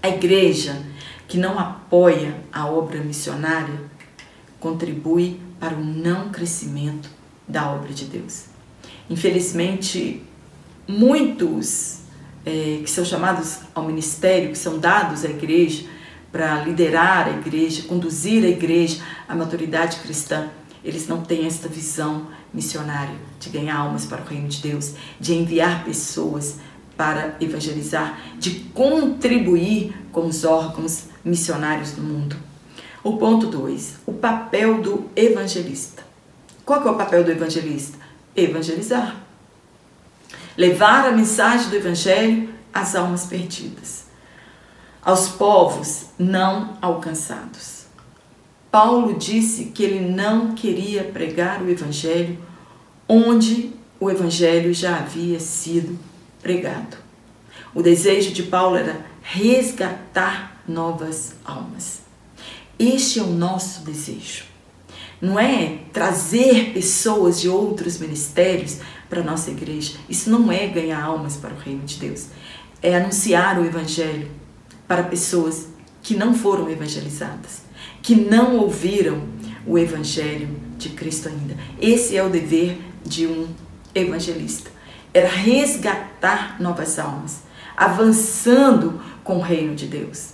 A 0.02 0.10
igreja 0.10 0.82
que 1.28 1.38
não 1.38 1.58
apoia 1.58 2.36
a 2.52 2.68
obra 2.68 3.00
missionária 3.00 3.80
contribui 4.60 5.40
para 5.60 5.76
o 5.76 5.84
não 5.84 6.30
crescimento 6.30 7.10
da 7.48 7.72
obra 7.72 7.94
de 7.94 8.06
Deus. 8.06 8.46
Infelizmente, 9.10 10.24
muitos 10.88 12.03
é, 12.46 12.80
que 12.84 12.89
são 12.89 13.06
chamados 13.06 13.60
ao 13.74 13.86
ministério, 13.86 14.50
que 14.50 14.58
são 14.58 14.80
dados 14.80 15.24
à 15.24 15.30
igreja 15.30 15.86
para 16.32 16.64
liderar 16.64 17.28
a 17.28 17.32
igreja, 17.32 17.84
conduzir 17.84 18.44
a 18.44 18.48
igreja 18.48 19.04
à 19.28 19.36
maturidade 19.36 19.98
cristã, 19.98 20.50
eles 20.84 21.08
não 21.08 21.22
têm 21.22 21.46
esta 21.46 21.68
visão 21.68 22.28
missionária 22.54 23.16
de 23.39 23.50
ganhar 23.50 23.78
almas 23.78 24.06
para 24.06 24.22
o 24.22 24.26
reino 24.26 24.48
de 24.48 24.62
Deus, 24.62 24.94
de 25.20 25.34
enviar 25.34 25.86
pessoas 25.86 26.58
para 26.98 27.36
evangelizar, 27.39 28.20
de 28.38 28.52
contribuir 28.74 29.94
com 30.12 30.26
os 30.26 30.44
órgãos 30.44 31.06
missionários 31.24 31.91
do 31.91 32.02
mundo. 32.02 32.36
O 33.04 33.18
ponto 33.18 33.48
2, 33.48 33.98
o 34.06 34.14
papel 34.14 34.82
do 34.82 35.10
evangelista. 35.16 36.04
Qual 36.66 36.86
é 36.86 36.91
o 36.91 36.96
papel 36.96 37.24
do 37.24 37.32
evangelista? 37.32 37.98
Evangelizar. 38.36 39.23
Levar 40.58 41.08
a 41.08 41.12
mensagem 41.12 41.70
do 41.70 41.76
evangelho 41.76 42.54
às 42.74 42.95
almas 42.95 43.26
perdidas, 43.26 44.06
aos 45.01 45.30
povos 45.30 46.06
não 46.18 46.78
alcançados. 46.82 47.84
Paulo 48.72 49.18
disse 49.18 49.66
que 49.66 49.84
ele 49.84 50.12
não 50.12 50.56
queria 50.56 51.04
pregar 51.04 51.62
o 51.62 51.70
evangelho 51.70 52.38
onde 53.08 53.72
o 53.99 54.10
evangelho 54.10 54.74
já 54.74 54.97
havia 54.97 55.39
sido 55.39 55.97
pregado. 56.41 56.97
O 57.74 57.82
desejo 57.82 58.32
de 58.32 58.43
Paulo 58.43 58.76
era 58.76 59.06
resgatar 59.22 60.62
novas 60.68 61.34
almas. 61.45 62.01
Este 62.78 63.20
é 63.20 63.24
o 63.24 63.28
nosso 63.28 63.82
desejo. 63.84 64.45
Não 65.22 65.39
é 65.39 65.80
trazer 65.93 66.74
pessoas 66.74 67.39
de 67.39 67.47
outros 67.47 67.97
ministérios 67.97 68.80
para 69.14 69.22
a 69.22 69.24
nossa 69.24 69.51
igreja. 69.51 69.93
Isso 70.09 70.32
não 70.32 70.51
é 70.51 70.66
ganhar 70.66 70.99
almas 70.99 71.38
para 71.38 71.53
o 71.53 71.57
reino 71.57 71.84
de 71.84 71.97
Deus. 71.97 72.30
É 72.82 72.97
anunciar 72.97 73.59
o 73.59 73.66
evangelho 73.66 74.28
para 74.88 75.03
pessoas 75.03 75.68
que 76.01 76.16
não 76.16 76.34
foram 76.34 76.68
evangelizadas, 76.68 77.61
que 78.01 78.16
não 78.16 78.57
ouviram 78.57 79.22
o 79.68 79.78
evangelho 79.78 80.49
de 80.80 80.89
Cristo 80.89 81.30
ainda. 81.30 81.55
Esse 81.80 82.18
é 82.18 82.24
o 82.24 82.30
dever 82.30 82.80
de 83.05 83.28
um 83.28 83.47
evangelista 83.93 84.74
era 85.14 85.30
resgatar 85.30 86.59
novas 86.59 86.97
almas, 86.97 87.43
avançando 87.78 88.99
com 89.24 89.38
o 89.38 89.41
reino 89.41 89.76
de 89.76 89.86
Deus. 89.86 90.32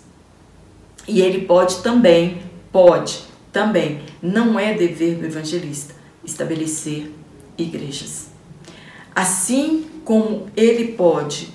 E 1.05 1.21
ele 1.21 1.45
pode 1.45 1.81
também, 1.81 2.41
pode 2.71 3.23
também, 3.51 4.01
não 4.21 4.57
é 4.57 4.73
dever 4.73 5.15
do 5.15 5.25
evangelista 5.25 5.93
estabelecer 6.23 7.11
igrejas. 7.57 8.29
Assim 9.19 9.85
como 10.05 10.47
ele 10.55 10.93
pode, 10.93 11.53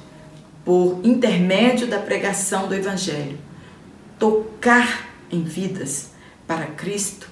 por 0.67 1.01
intermédio 1.03 1.87
da 1.87 1.99
pregação 1.99 2.69
do 2.69 2.75
evangelho, 2.75 3.39
tocar 4.19 5.09
em 5.33 5.43
vidas 5.43 6.11
para 6.47 6.67
Cristo, 6.67 7.27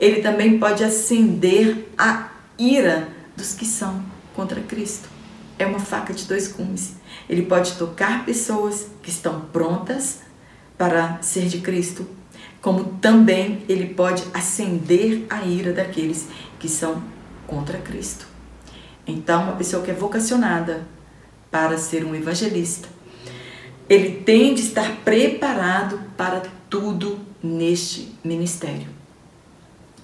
ele 0.00 0.20
também 0.20 0.58
pode 0.58 0.82
acender 0.82 1.86
a 1.96 2.28
ira 2.58 3.06
dos 3.36 3.54
que 3.54 3.64
são 3.64 4.04
contra 4.34 4.60
Cristo. 4.62 5.08
É 5.60 5.64
uma 5.64 5.78
faca 5.78 6.12
de 6.12 6.24
dois 6.24 6.48
gumes. 6.50 6.94
Ele 7.28 7.42
pode 7.42 7.74
tocar 7.74 8.24
pessoas 8.24 8.88
que 9.00 9.10
estão 9.10 9.42
prontas 9.52 10.22
para 10.76 11.22
ser 11.22 11.46
de 11.46 11.60
Cristo, 11.60 12.04
como 12.60 12.96
também 13.00 13.62
ele 13.68 13.94
pode 13.94 14.24
acender 14.34 15.24
a 15.30 15.44
ira 15.44 15.72
daqueles 15.72 16.26
que 16.58 16.68
são 16.68 17.00
contra 17.46 17.78
Cristo. 17.78 18.34
Então, 19.06 19.44
uma 19.44 19.56
pessoa 19.56 19.82
que 19.82 19.90
é 19.90 19.94
vocacionada 19.94 20.86
para 21.50 21.78
ser 21.78 22.04
um 22.04 22.14
evangelista, 22.14 22.88
ele 23.88 24.22
tem 24.22 24.54
de 24.54 24.62
estar 24.62 24.96
preparado 25.04 26.00
para 26.16 26.42
tudo 26.68 27.20
neste 27.42 28.12
ministério. 28.24 28.88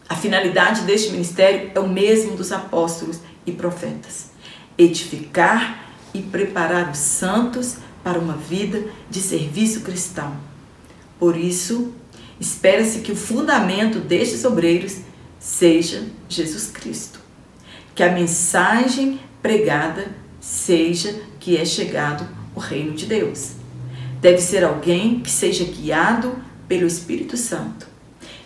A 0.09 0.15
finalidade 0.15 0.83
deste 0.83 1.11
ministério 1.11 1.73
é 1.75 1.81
o 1.81 1.89
mesmo 1.89 2.37
dos 2.37 2.53
apóstolos 2.53 3.19
e 3.45 3.51
profetas. 3.51 4.31
Edificar 4.79 5.91
e 6.15 6.23
preparar 6.23 6.91
os 6.91 6.99
santos 6.99 7.79
para 8.05 8.19
uma 8.19 8.37
vida 8.37 8.85
de 9.11 9.21
serviço 9.21 9.81
cristão. 9.81 10.37
Por 11.19 11.37
isso, 11.37 11.93
espera-se 12.39 13.01
que 13.01 13.13
o 13.13 13.17
fundamento 13.17 14.01
destes 14.01 14.45
obreiros 14.45 14.99
seja 15.39 16.07
Jesus 16.29 16.67
Cristo. 16.67 17.22
Que 17.95 18.03
a 18.03 18.13
mensagem 18.13 19.21
pregada 19.43 20.07
seja 20.41 21.23
que 21.39 21.57
é 21.57 21.65
chegado 21.65 22.27
o 22.55 22.61
reino 22.61 22.93
de 22.93 23.07
Deus. 23.07 23.53
Deve 24.21 24.39
ser 24.39 24.65
alguém 24.65 25.21
que 25.21 25.31
seja 25.31 25.65
guiado 25.65 26.37
pelo 26.69 26.87
Espírito 26.87 27.37
Santo 27.37 27.87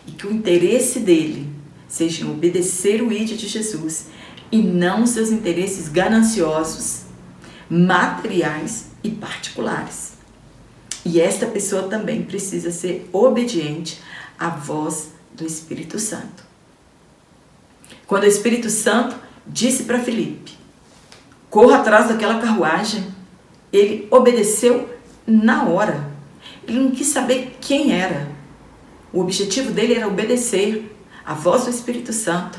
e 0.07 0.13
que 0.13 0.27
o 0.27 0.33
interesse 0.33 1.01
dele 1.01 1.49
seja 1.89 2.25
em 2.25 2.31
obedecer 2.31 3.03
o 3.03 3.13
ídolo 3.13 3.37
de 3.37 3.47
Jesus 3.47 4.07
e 4.51 4.59
não 4.59 5.07
seus 5.07 5.31
interesses 5.31 5.89
gananciosos, 5.89 7.03
materiais 7.69 8.87
e 9.03 9.11
particulares. 9.11 10.15
E 11.05 11.21
esta 11.21 11.47
pessoa 11.47 11.85
também 11.85 12.23
precisa 12.23 12.71
ser 12.71 13.09
obediente 13.13 14.01
à 14.39 14.49
voz 14.49 15.11
do 15.35 15.47
Espírito 15.47 15.99
Santo. 15.99 16.45
Quando 18.07 18.25
o 18.25 18.29
Espírito 18.29 18.71
Santo 18.71 19.17
disse 19.47 19.85
para 19.85 20.01
Filipe: 20.01 20.53
corra 21.51 21.79
atrás 21.79 22.09
daquela 22.09 22.41
carruagem, 22.41 23.07
ele 23.73 24.07
obedeceu 24.11 24.89
na 25.27 25.65
hora. 25.65 26.11
Ele 26.67 26.81
não 26.81 26.91
quis 26.91 27.09
saber 27.09 27.57
quem 27.61 27.93
era. 27.93 28.29
O 29.13 29.21
objetivo 29.21 29.73
dele 29.73 29.95
era 29.95 30.09
obedecer 30.09 30.95
à 31.25 31.35
voz 31.35 31.65
do 31.65 31.71
Espírito 31.71 32.13
Santo 32.13 32.59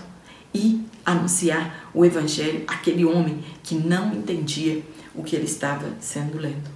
e 0.54 0.82
anunciar 1.06 1.90
o 1.94 2.06
Evangelho 2.06 2.64
àquele 2.68 3.06
homem 3.06 3.44
que 3.64 3.76
não 3.76 4.14
entendia 4.14 4.84
o 5.14 5.24
que 5.24 5.36
ele 5.36 5.46
estava 5.46 5.94
sendo 6.00 6.38
lendo. 6.38 6.70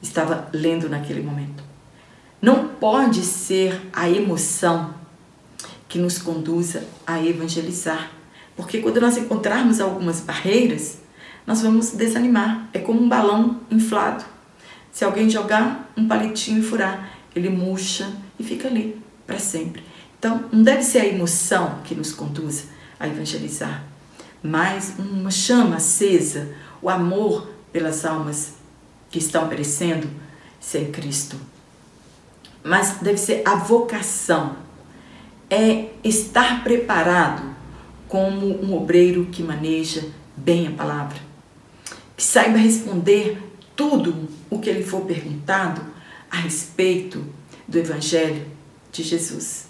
Estava 0.00 0.48
lendo 0.52 0.88
naquele 0.88 1.22
momento. 1.22 1.62
Não 2.40 2.68
pode 2.68 3.22
ser 3.22 3.80
a 3.92 4.08
emoção 4.08 4.94
que 5.88 5.98
nos 5.98 6.18
conduza 6.18 6.86
a 7.06 7.24
evangelizar, 7.24 8.12
porque 8.58 8.80
quando 8.80 9.00
nós 9.00 9.16
encontrarmos 9.16 9.80
algumas 9.80 10.20
barreiras, 10.20 10.98
nós 11.46 11.62
vamos 11.62 11.92
desanimar. 11.92 12.68
É 12.72 12.80
como 12.80 13.00
um 13.00 13.08
balão 13.08 13.60
inflado. 13.70 14.24
Se 14.90 15.04
alguém 15.04 15.30
jogar 15.30 15.92
um 15.96 16.08
palitinho 16.08 16.58
e 16.58 16.62
furar, 16.64 17.08
ele 17.36 17.48
murcha 17.50 18.12
e 18.36 18.42
fica 18.42 18.66
ali 18.66 19.00
para 19.24 19.38
sempre. 19.38 19.84
Então, 20.18 20.46
não 20.50 20.64
deve 20.64 20.82
ser 20.82 20.98
a 20.98 21.06
emoção 21.06 21.78
que 21.84 21.94
nos 21.94 22.12
conduza 22.12 22.64
a 22.98 23.06
evangelizar, 23.06 23.84
mas 24.42 24.94
uma 24.98 25.30
chama 25.30 25.76
acesa, 25.76 26.52
o 26.82 26.90
amor 26.90 27.48
pelas 27.72 28.04
almas 28.04 28.54
que 29.08 29.20
estão 29.20 29.46
perecendo 29.46 30.10
sem 30.58 30.90
Cristo. 30.90 31.36
Mas 32.64 32.96
deve 33.00 33.18
ser 33.18 33.40
a 33.46 33.54
vocação, 33.54 34.56
é 35.48 35.90
estar 36.02 36.64
preparado 36.64 37.56
como 38.08 38.46
um 38.64 38.74
obreiro 38.74 39.26
que 39.26 39.42
maneja 39.42 40.04
bem 40.36 40.66
a 40.66 40.70
palavra, 40.72 41.18
que 42.16 42.22
saiba 42.22 42.58
responder 42.58 43.38
tudo 43.76 44.28
o 44.50 44.58
que 44.58 44.72
lhe 44.72 44.82
for 44.82 45.02
perguntado 45.02 45.82
a 46.30 46.38
respeito 46.38 47.24
do 47.66 47.78
Evangelho 47.78 48.46
de 48.90 49.02
Jesus. 49.02 49.66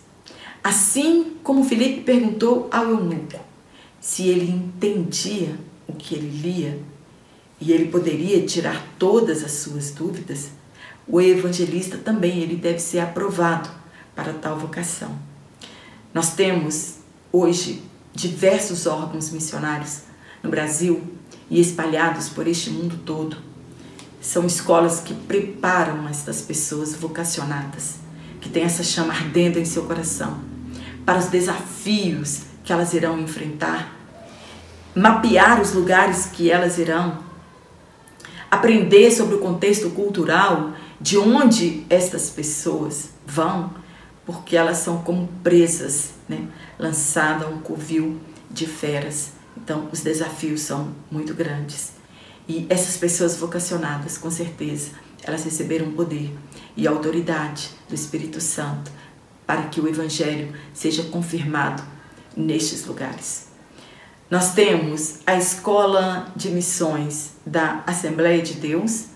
Assim 0.62 1.36
como 1.43 1.64
Felipe 1.64 2.03
perguntou 2.03 2.68
ao 2.70 2.84
eunuco 2.84 3.39
se 4.01 4.28
ele 4.28 4.51
entendia 4.51 5.55
o 5.86 5.93
que 5.93 6.14
ele 6.14 6.28
lia 6.28 6.78
e 7.61 7.72
ele 7.72 7.89
poderia 7.89 8.47
tirar 8.47 8.86
todas 8.99 9.43
as 9.43 9.53
suas 9.53 9.91
dúvidas, 9.91 10.51
o 11.07 11.20
evangelista 11.20 11.99
também 11.99 12.41
ele 12.41 12.55
deve 12.55 12.78
ser 12.78 13.01
aprovado 13.01 13.68
para 14.14 14.32
tal 14.32 14.59
vocação. 14.59 15.18
Nós 16.12 16.34
temos 16.34 16.97
hoje 17.32 17.82
diversos 18.14 18.86
órgãos 18.86 19.30
missionários 19.30 20.02
no 20.42 20.50
Brasil 20.50 21.02
e 21.50 21.61
espalhados 21.61 22.28
por 22.28 22.46
este 22.46 22.70
mundo 22.70 22.98
todo. 23.04 23.36
São 24.20 24.46
escolas 24.46 25.00
que 25.00 25.14
preparam 25.14 26.09
estas 26.09 26.42
pessoas 26.42 26.94
vocacionadas, 26.94 27.96
que 28.40 28.48
têm 28.48 28.64
essa 28.64 28.82
chama 28.82 29.14
ardendo 29.14 29.59
em 29.59 29.64
seu 29.64 29.84
coração, 29.84 30.40
para 31.06 31.18
os 31.18 31.26
desafios 31.26 32.42
que 32.64 32.72
elas 32.72 32.92
irão 32.92 33.18
enfrentar, 33.18 33.94
mapear 34.94 35.61
os 35.61 35.72
lugares 35.72 36.26
que 36.26 36.50
elas 36.50 36.78
irão, 36.78 37.18
aprender 38.50 39.11
sobre 39.11 39.36
o 39.36 39.38
contexto 39.38 39.90
cultural 39.90 40.72
de 41.00 41.16
onde 41.16 41.86
estas 41.88 42.28
pessoas 42.30 43.11
vão, 43.26 43.72
porque 44.26 44.56
elas 44.56 44.78
são 44.78 44.98
como 44.98 45.28
presas, 45.42 46.11
né? 46.28 46.48
Lançadas 46.78 47.46
a 47.46 47.50
um 47.50 47.60
covil 47.60 48.20
de 48.50 48.66
feras. 48.66 49.32
Então, 49.56 49.88
os 49.92 50.00
desafios 50.00 50.60
são 50.60 50.94
muito 51.10 51.34
grandes. 51.34 51.92
E 52.48 52.66
essas 52.70 52.96
pessoas 52.96 53.36
vocacionadas, 53.36 54.16
com 54.16 54.30
certeza, 54.30 54.92
elas 55.22 55.44
receberam 55.44 55.92
poder 55.92 56.32
e 56.76 56.86
autoridade 56.86 57.70
do 57.88 57.94
Espírito 57.94 58.40
Santo 58.40 58.90
para 59.46 59.62
que 59.64 59.80
o 59.80 59.88
Evangelho 59.88 60.54
seja 60.72 61.02
confirmado 61.04 61.82
nestes 62.36 62.86
lugares. 62.86 63.48
Nós 64.30 64.52
temos 64.52 65.20
a 65.26 65.36
Escola 65.36 66.30
de 66.36 66.50
Missões 66.50 67.32
da 67.44 67.82
Assembleia 67.86 68.42
de 68.42 68.54
Deus, 68.54 69.06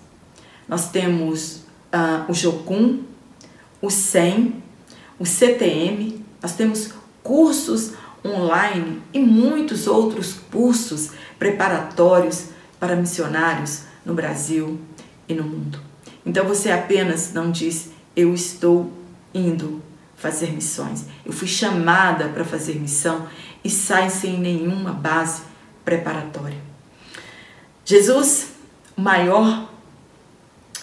nós 0.66 0.90
temos 0.90 1.64
uh, 1.92 2.30
o 2.30 2.34
Jocum, 2.34 3.02
o 3.80 3.90
SEM, 3.90 4.62
o 5.18 5.26
CTM, 5.26 6.24
nós 6.40 6.52
temos 6.52 6.92
cursos 7.23 7.93
online 8.25 9.03
e 9.12 9.18
muitos 9.18 9.87
outros 9.87 10.35
cursos 10.51 11.11
preparatórios 11.39 12.47
para 12.79 12.97
missionários 12.97 13.83
no 14.05 14.14
Brasil 14.14 14.81
e 15.29 15.35
no 15.35 15.45
mundo. 15.45 15.81
Então 16.25 16.47
você 16.47 16.70
apenas 16.70 17.33
não 17.33 17.51
diz 17.51 17.91
eu 18.14 18.35
estou 18.35 18.93
indo 19.35 19.83
fazer 20.16 20.53
missões. 20.53 21.05
Eu 21.25 21.33
fui 21.33 21.49
chamada 21.49 22.29
para 22.29 22.45
fazer 22.45 22.75
missão 22.79 23.27
e 23.64 23.70
sai 23.70 24.09
sem 24.09 24.39
nenhuma 24.39 24.93
base 24.93 25.43
preparatória. 25.85 26.59
Jesus, 27.85 28.53
o 28.97 29.01
maior 29.01 29.68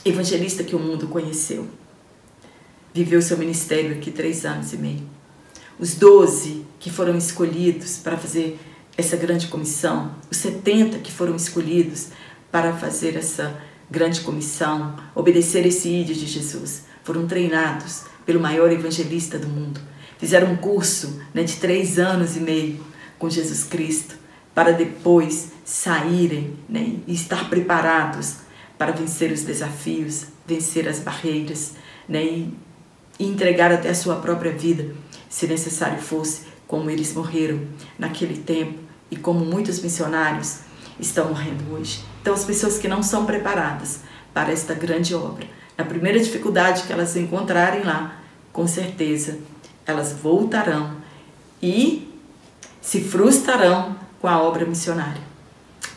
evangelista 0.03 0.63
que 0.63 0.75
o 0.75 0.79
mundo 0.79 1.07
conheceu, 1.07 1.67
viveu 2.93 3.21
seu 3.21 3.37
ministério 3.37 3.95
aqui 3.95 4.11
três 4.11 4.45
anos 4.45 4.73
e 4.73 4.77
meio. 4.77 5.18
Os 5.79 5.95
doze 5.95 6.65
que 6.77 6.89
foram 6.89 7.17
escolhidos 7.17 7.97
para 7.97 8.17
fazer 8.17 8.59
essa 8.97 9.15
grande 9.15 9.47
comissão, 9.47 10.13
os 10.29 10.37
setenta 10.37 10.99
que 10.99 11.11
foram 11.11 11.35
escolhidos 11.35 12.07
para 12.51 12.73
fazer 12.73 13.15
essa 13.15 13.57
grande 13.89 14.19
comissão, 14.21 14.95
obedecer 15.15 15.65
esse 15.65 15.87
ídolo 15.87 16.19
de 16.19 16.27
Jesus, 16.27 16.83
foram 17.03 17.25
treinados 17.25 18.03
pelo 18.25 18.41
maior 18.41 18.71
evangelista 18.71 19.39
do 19.39 19.47
mundo. 19.47 19.79
Fizeram 20.17 20.51
um 20.51 20.57
curso 20.57 21.21
né, 21.33 21.43
de 21.43 21.55
três 21.55 21.97
anos 21.97 22.35
e 22.35 22.41
meio 22.41 22.83
com 23.17 23.29
Jesus 23.29 23.63
Cristo 23.63 24.15
para 24.53 24.73
depois 24.73 25.53
saírem 25.63 26.57
né, 26.67 26.97
e 27.07 27.13
estar 27.13 27.49
preparados 27.49 28.35
para 28.77 28.91
vencer 28.91 29.31
os 29.31 29.43
desafios, 29.43 30.25
vencer 30.45 30.89
as 30.89 30.99
barreiras 30.99 31.73
né, 32.07 32.23
e 32.23 32.53
entregar 33.17 33.71
até 33.71 33.89
a 33.89 33.95
sua 33.95 34.15
própria 34.17 34.51
vida, 34.51 34.93
se 35.29 35.47
necessário 35.47 36.01
fosse, 36.01 36.47
como 36.67 36.89
eles 36.89 37.13
morreram 37.13 37.61
naquele 37.97 38.37
tempo 38.37 38.79
e 39.09 39.15
como 39.15 39.45
muitos 39.45 39.79
missionários 39.79 40.59
estão 40.99 41.29
morrendo 41.29 41.73
hoje. 41.73 42.03
Então, 42.21 42.33
as 42.33 42.43
pessoas 42.43 42.77
que 42.77 42.87
não 42.87 43.01
são 43.01 43.25
preparadas 43.25 44.01
para 44.33 44.51
esta 44.51 44.73
grande 44.73 45.15
obra, 45.15 45.47
na 45.77 45.85
primeira 45.85 46.19
dificuldade 46.19 46.83
que 46.83 46.91
elas 46.91 47.15
encontrarem 47.15 47.83
lá, 47.83 48.19
com 48.51 48.67
certeza 48.67 49.39
elas 49.85 50.13
voltarão 50.13 50.97
e 51.61 52.13
se 52.81 53.01
frustrarão 53.01 53.95
com 54.21 54.27
a 54.27 54.41
obra 54.41 54.65
missionária. 54.65 55.21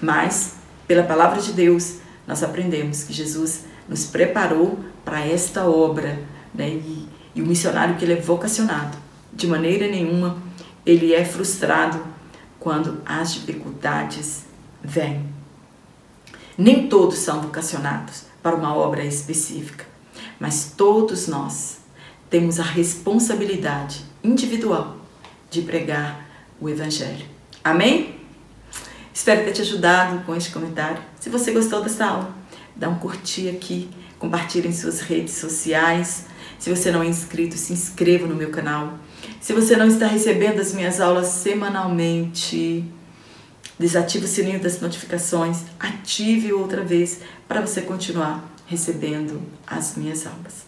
Mas, 0.01 0.55
pela 0.87 1.03
palavra 1.03 1.41
de 1.41 1.53
Deus, 1.53 1.97
nós 2.27 2.43
aprendemos 2.43 3.05
que 3.05 3.13
Jesus 3.13 3.65
nos 3.89 4.05
preparou 4.05 4.79
para 5.05 5.27
esta 5.27 5.67
obra, 5.67 6.19
né? 6.55 6.69
E, 6.69 7.09
e 7.35 7.43
o 7.43 7.47
missionário 7.47 7.97
que 7.97 8.05
ele 8.05 8.15
é 8.15 8.21
vocacionado, 8.21 8.97
de 9.33 9.47
maneira 9.47 9.89
nenhuma 9.89 10.37
ele 10.85 11.15
é 11.15 11.25
frustrado 11.25 12.05
quando 12.59 13.01
as 13.05 13.35
dificuldades 13.35 14.45
vêm. 14.83 15.25
Nem 16.57 16.89
todos 16.89 17.19
são 17.19 17.41
vocacionados 17.41 18.25
para 18.43 18.55
uma 18.57 18.75
obra 18.75 19.05
específica, 19.05 19.87
mas 20.39 20.75
todos 20.77 21.27
nós 21.29 21.79
temos 22.29 22.61
a 22.61 22.63
responsabilidade 22.63 24.05
individual 24.23 24.97
de 25.51 25.63
pregar 25.63 26.27
o 26.61 26.69
Evangelho. 26.69 27.27
Amém? 27.63 28.17
Espero 29.13 29.45
ter 29.45 29.53
te 29.53 29.63
ajudado 29.63 30.25
com 30.25 30.35
este 30.35 30.51
comentário. 30.51 31.03
Se 31.21 31.29
você 31.29 31.53
gostou 31.53 31.83
dessa 31.83 32.07
aula, 32.07 32.35
dá 32.75 32.89
um 32.89 32.99
curtir 32.99 33.51
aqui, 33.51 33.91
compartilhe 34.19 34.69
em 34.69 34.73
suas 34.73 35.01
redes 35.01 35.35
sociais. 35.35 36.27
Se 36.59 36.71
você 36.75 36.91
não 36.91 37.03
é 37.03 37.07
inscrito, 37.07 37.57
se 37.57 37.73
inscreva 37.73 38.27
no 38.27 38.35
meu 38.35 38.51
canal. 38.51 38.95
Se 39.43 39.53
você 39.53 39.77
não 39.77 39.89
está 39.89 40.07
recebendo 40.07 40.61
as 40.61 40.73
minhas 40.73 41.01
aulas 41.01 41.27
semanalmente, 41.27 42.85
desative 43.77 44.25
o 44.25 44.29
sininho 44.29 44.61
das 44.61 44.81
notificações, 44.81 45.63
ative 45.81 46.53
outra 46.53 46.85
vez 46.85 47.19
para 47.49 47.61
você 47.61 47.81
continuar 47.81 48.49
recebendo 48.69 49.43
as 49.67 49.97
minhas 49.97 50.29
aulas. 50.29 50.65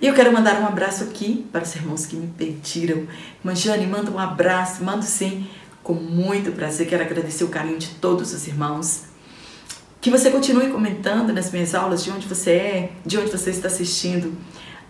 E 0.00 0.06
eu 0.06 0.14
quero 0.14 0.32
mandar 0.32 0.60
um 0.60 0.66
abraço 0.68 1.02
aqui 1.02 1.44
para 1.50 1.64
os 1.64 1.74
irmãos 1.74 2.06
que 2.06 2.14
me 2.14 2.28
pediram. 2.28 3.08
Manjane, 3.42 3.88
manda 3.88 4.08
um 4.08 4.20
abraço, 4.20 4.84
mando 4.84 5.04
sim, 5.04 5.48
com 5.82 5.94
muito 5.94 6.52
prazer. 6.52 6.86
Quero 6.86 7.02
agradecer 7.02 7.42
o 7.42 7.48
carinho 7.48 7.80
de 7.80 7.88
todos 7.88 8.32
os 8.32 8.46
irmãos. 8.46 9.02
Que 10.00 10.10
você 10.12 10.30
continue 10.30 10.70
comentando 10.70 11.32
nas 11.32 11.50
minhas 11.50 11.74
aulas 11.74 12.04
de 12.04 12.12
onde 12.12 12.28
você 12.28 12.50
é, 12.52 12.92
de 13.04 13.18
onde 13.18 13.32
você 13.32 13.50
está 13.50 13.66
assistindo 13.66 14.32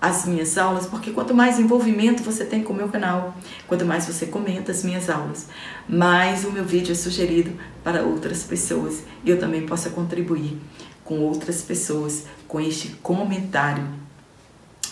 as 0.03 0.27
minhas 0.27 0.59
aulas, 0.59 0.85
porque 0.85 1.13
quanto 1.13 1.33
mais 1.33 1.61
envolvimento 1.61 2.25
você 2.25 2.45
tem 2.45 2.65
com 2.65 2.73
o 2.73 2.77
meu 2.77 2.89
canal, 2.89 3.37
quanto 3.69 3.87
mais 3.87 4.05
você 4.05 4.27
comenta 4.27 4.73
as 4.73 4.83
minhas 4.83 5.09
aulas, 5.09 5.47
mais 5.89 6.45
o 6.45 6.51
meu 6.51 6.65
vídeo 6.65 6.91
é 6.91 6.95
sugerido 6.97 7.53
para 7.85 8.03
outras 8.03 8.43
pessoas 8.43 9.05
e 9.25 9.31
eu 9.31 9.39
também 9.39 9.65
possa 9.65 9.91
contribuir 9.91 10.59
com 11.05 11.21
outras 11.21 11.63
pessoas 11.63 12.25
com 12.49 12.61
este 12.61 12.89
comentário 13.01 13.85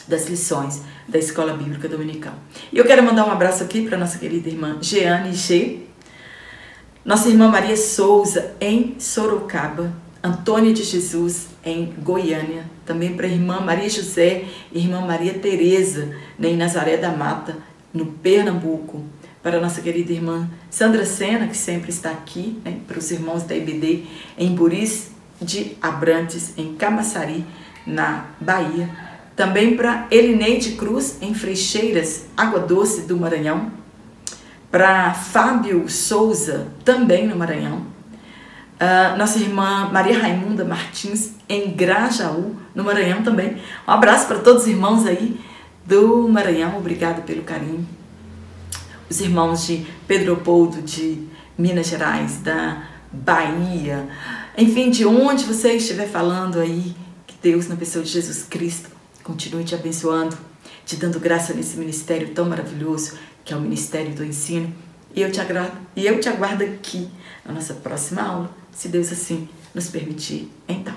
das 0.06 0.28
lições 0.28 0.82
da 1.08 1.18
Escola 1.18 1.54
Bíblica 1.54 1.88
Dominical. 1.88 2.34
E 2.72 2.78
eu 2.78 2.84
quero 2.84 3.02
mandar 3.02 3.26
um 3.26 3.32
abraço 3.32 3.64
aqui 3.64 3.82
para 3.82 3.98
nossa 3.98 4.16
querida 4.16 4.48
irmã 4.48 4.78
Jeane 4.80 5.34
G, 5.34 5.86
nossa 7.04 7.28
irmã 7.28 7.48
Maria 7.48 7.76
Souza 7.76 8.54
em 8.60 8.94
Sorocaba, 9.00 9.92
Antônia 10.22 10.72
de 10.72 10.84
Jesus 10.84 11.48
em 11.64 11.92
Goiânia, 11.98 12.64
também 12.90 13.14
para 13.14 13.28
a 13.28 13.30
irmã 13.30 13.60
Maria 13.60 13.88
José 13.88 14.46
e 14.72 14.80
irmã 14.80 15.00
Maria 15.00 15.34
Tereza 15.34 16.10
em 16.40 16.56
Nazaré 16.56 16.96
da 16.96 17.12
Mata, 17.12 17.56
no 17.94 18.06
Pernambuco, 18.06 19.04
para 19.40 19.58
a 19.58 19.60
nossa 19.60 19.80
querida 19.80 20.12
irmã 20.12 20.50
Sandra 20.68 21.06
Sena, 21.06 21.46
que 21.46 21.56
sempre 21.56 21.90
está 21.90 22.10
aqui, 22.10 22.60
né, 22.64 22.78
para 22.88 22.98
os 22.98 23.08
irmãos 23.12 23.44
da 23.44 23.54
IBD 23.54 24.06
em 24.36 24.56
Buris 24.56 25.12
de 25.40 25.76
Abrantes, 25.80 26.52
em 26.56 26.74
Camaçari, 26.74 27.46
na 27.86 28.24
Bahia, 28.40 28.90
também 29.36 29.76
para 29.76 30.08
Elineide 30.10 30.72
Cruz, 30.72 31.18
em 31.22 31.32
Freixeiras, 31.32 32.26
Água 32.36 32.58
Doce 32.58 33.02
do 33.02 33.16
Maranhão, 33.16 33.70
para 34.68 35.14
Fábio 35.14 35.88
Souza, 35.88 36.66
também 36.84 37.28
no 37.28 37.36
Maranhão, 37.36 37.86
Uh, 38.80 39.14
nossa 39.18 39.38
irmã 39.38 39.90
Maria 39.92 40.18
Raimunda 40.18 40.64
Martins, 40.64 41.32
em 41.46 41.70
Grajaú, 41.70 42.56
no 42.74 42.82
Maranhão 42.82 43.22
também. 43.22 43.58
Um 43.86 43.90
abraço 43.90 44.26
para 44.26 44.38
todos 44.38 44.62
os 44.62 44.68
irmãos 44.68 45.04
aí 45.06 45.38
do 45.84 46.26
Maranhão, 46.26 46.78
obrigado 46.78 47.22
pelo 47.26 47.42
carinho. 47.42 47.86
Os 49.10 49.20
irmãos 49.20 49.66
de 49.66 49.86
Pedro 50.08 50.34
Poldo, 50.38 50.80
de 50.80 51.26
Minas 51.58 51.88
Gerais, 51.88 52.38
da 52.38 52.84
Bahia, 53.12 54.08
enfim, 54.56 54.88
de 54.88 55.04
onde 55.04 55.44
você 55.44 55.72
estiver 55.72 56.08
falando 56.08 56.58
aí, 56.58 56.96
que 57.26 57.34
Deus, 57.42 57.68
na 57.68 57.76
pessoa 57.76 58.02
de 58.02 58.10
Jesus 58.10 58.44
Cristo, 58.44 58.88
continue 59.22 59.62
te 59.62 59.74
abençoando, 59.74 60.38
te 60.86 60.96
dando 60.96 61.20
graça 61.20 61.52
nesse 61.52 61.76
ministério 61.76 62.30
tão 62.30 62.48
maravilhoso 62.48 63.18
que 63.44 63.52
é 63.52 63.56
o 63.58 63.60
Ministério 63.60 64.14
do 64.14 64.24
Ensino. 64.24 64.72
E 65.14 65.20
eu 65.20 65.30
te 65.30 65.38
aguardo, 65.38 65.76
e 65.94 66.06
eu 66.06 66.18
te 66.18 66.30
aguardo 66.30 66.64
aqui 66.64 67.10
na 67.44 67.52
nossa 67.52 67.74
próxima 67.74 68.22
aula 68.22 68.59
se 68.80 68.88
Deus 68.88 69.12
assim 69.12 69.46
nos 69.74 69.88
permitir, 69.88 70.50
então. 70.66 70.96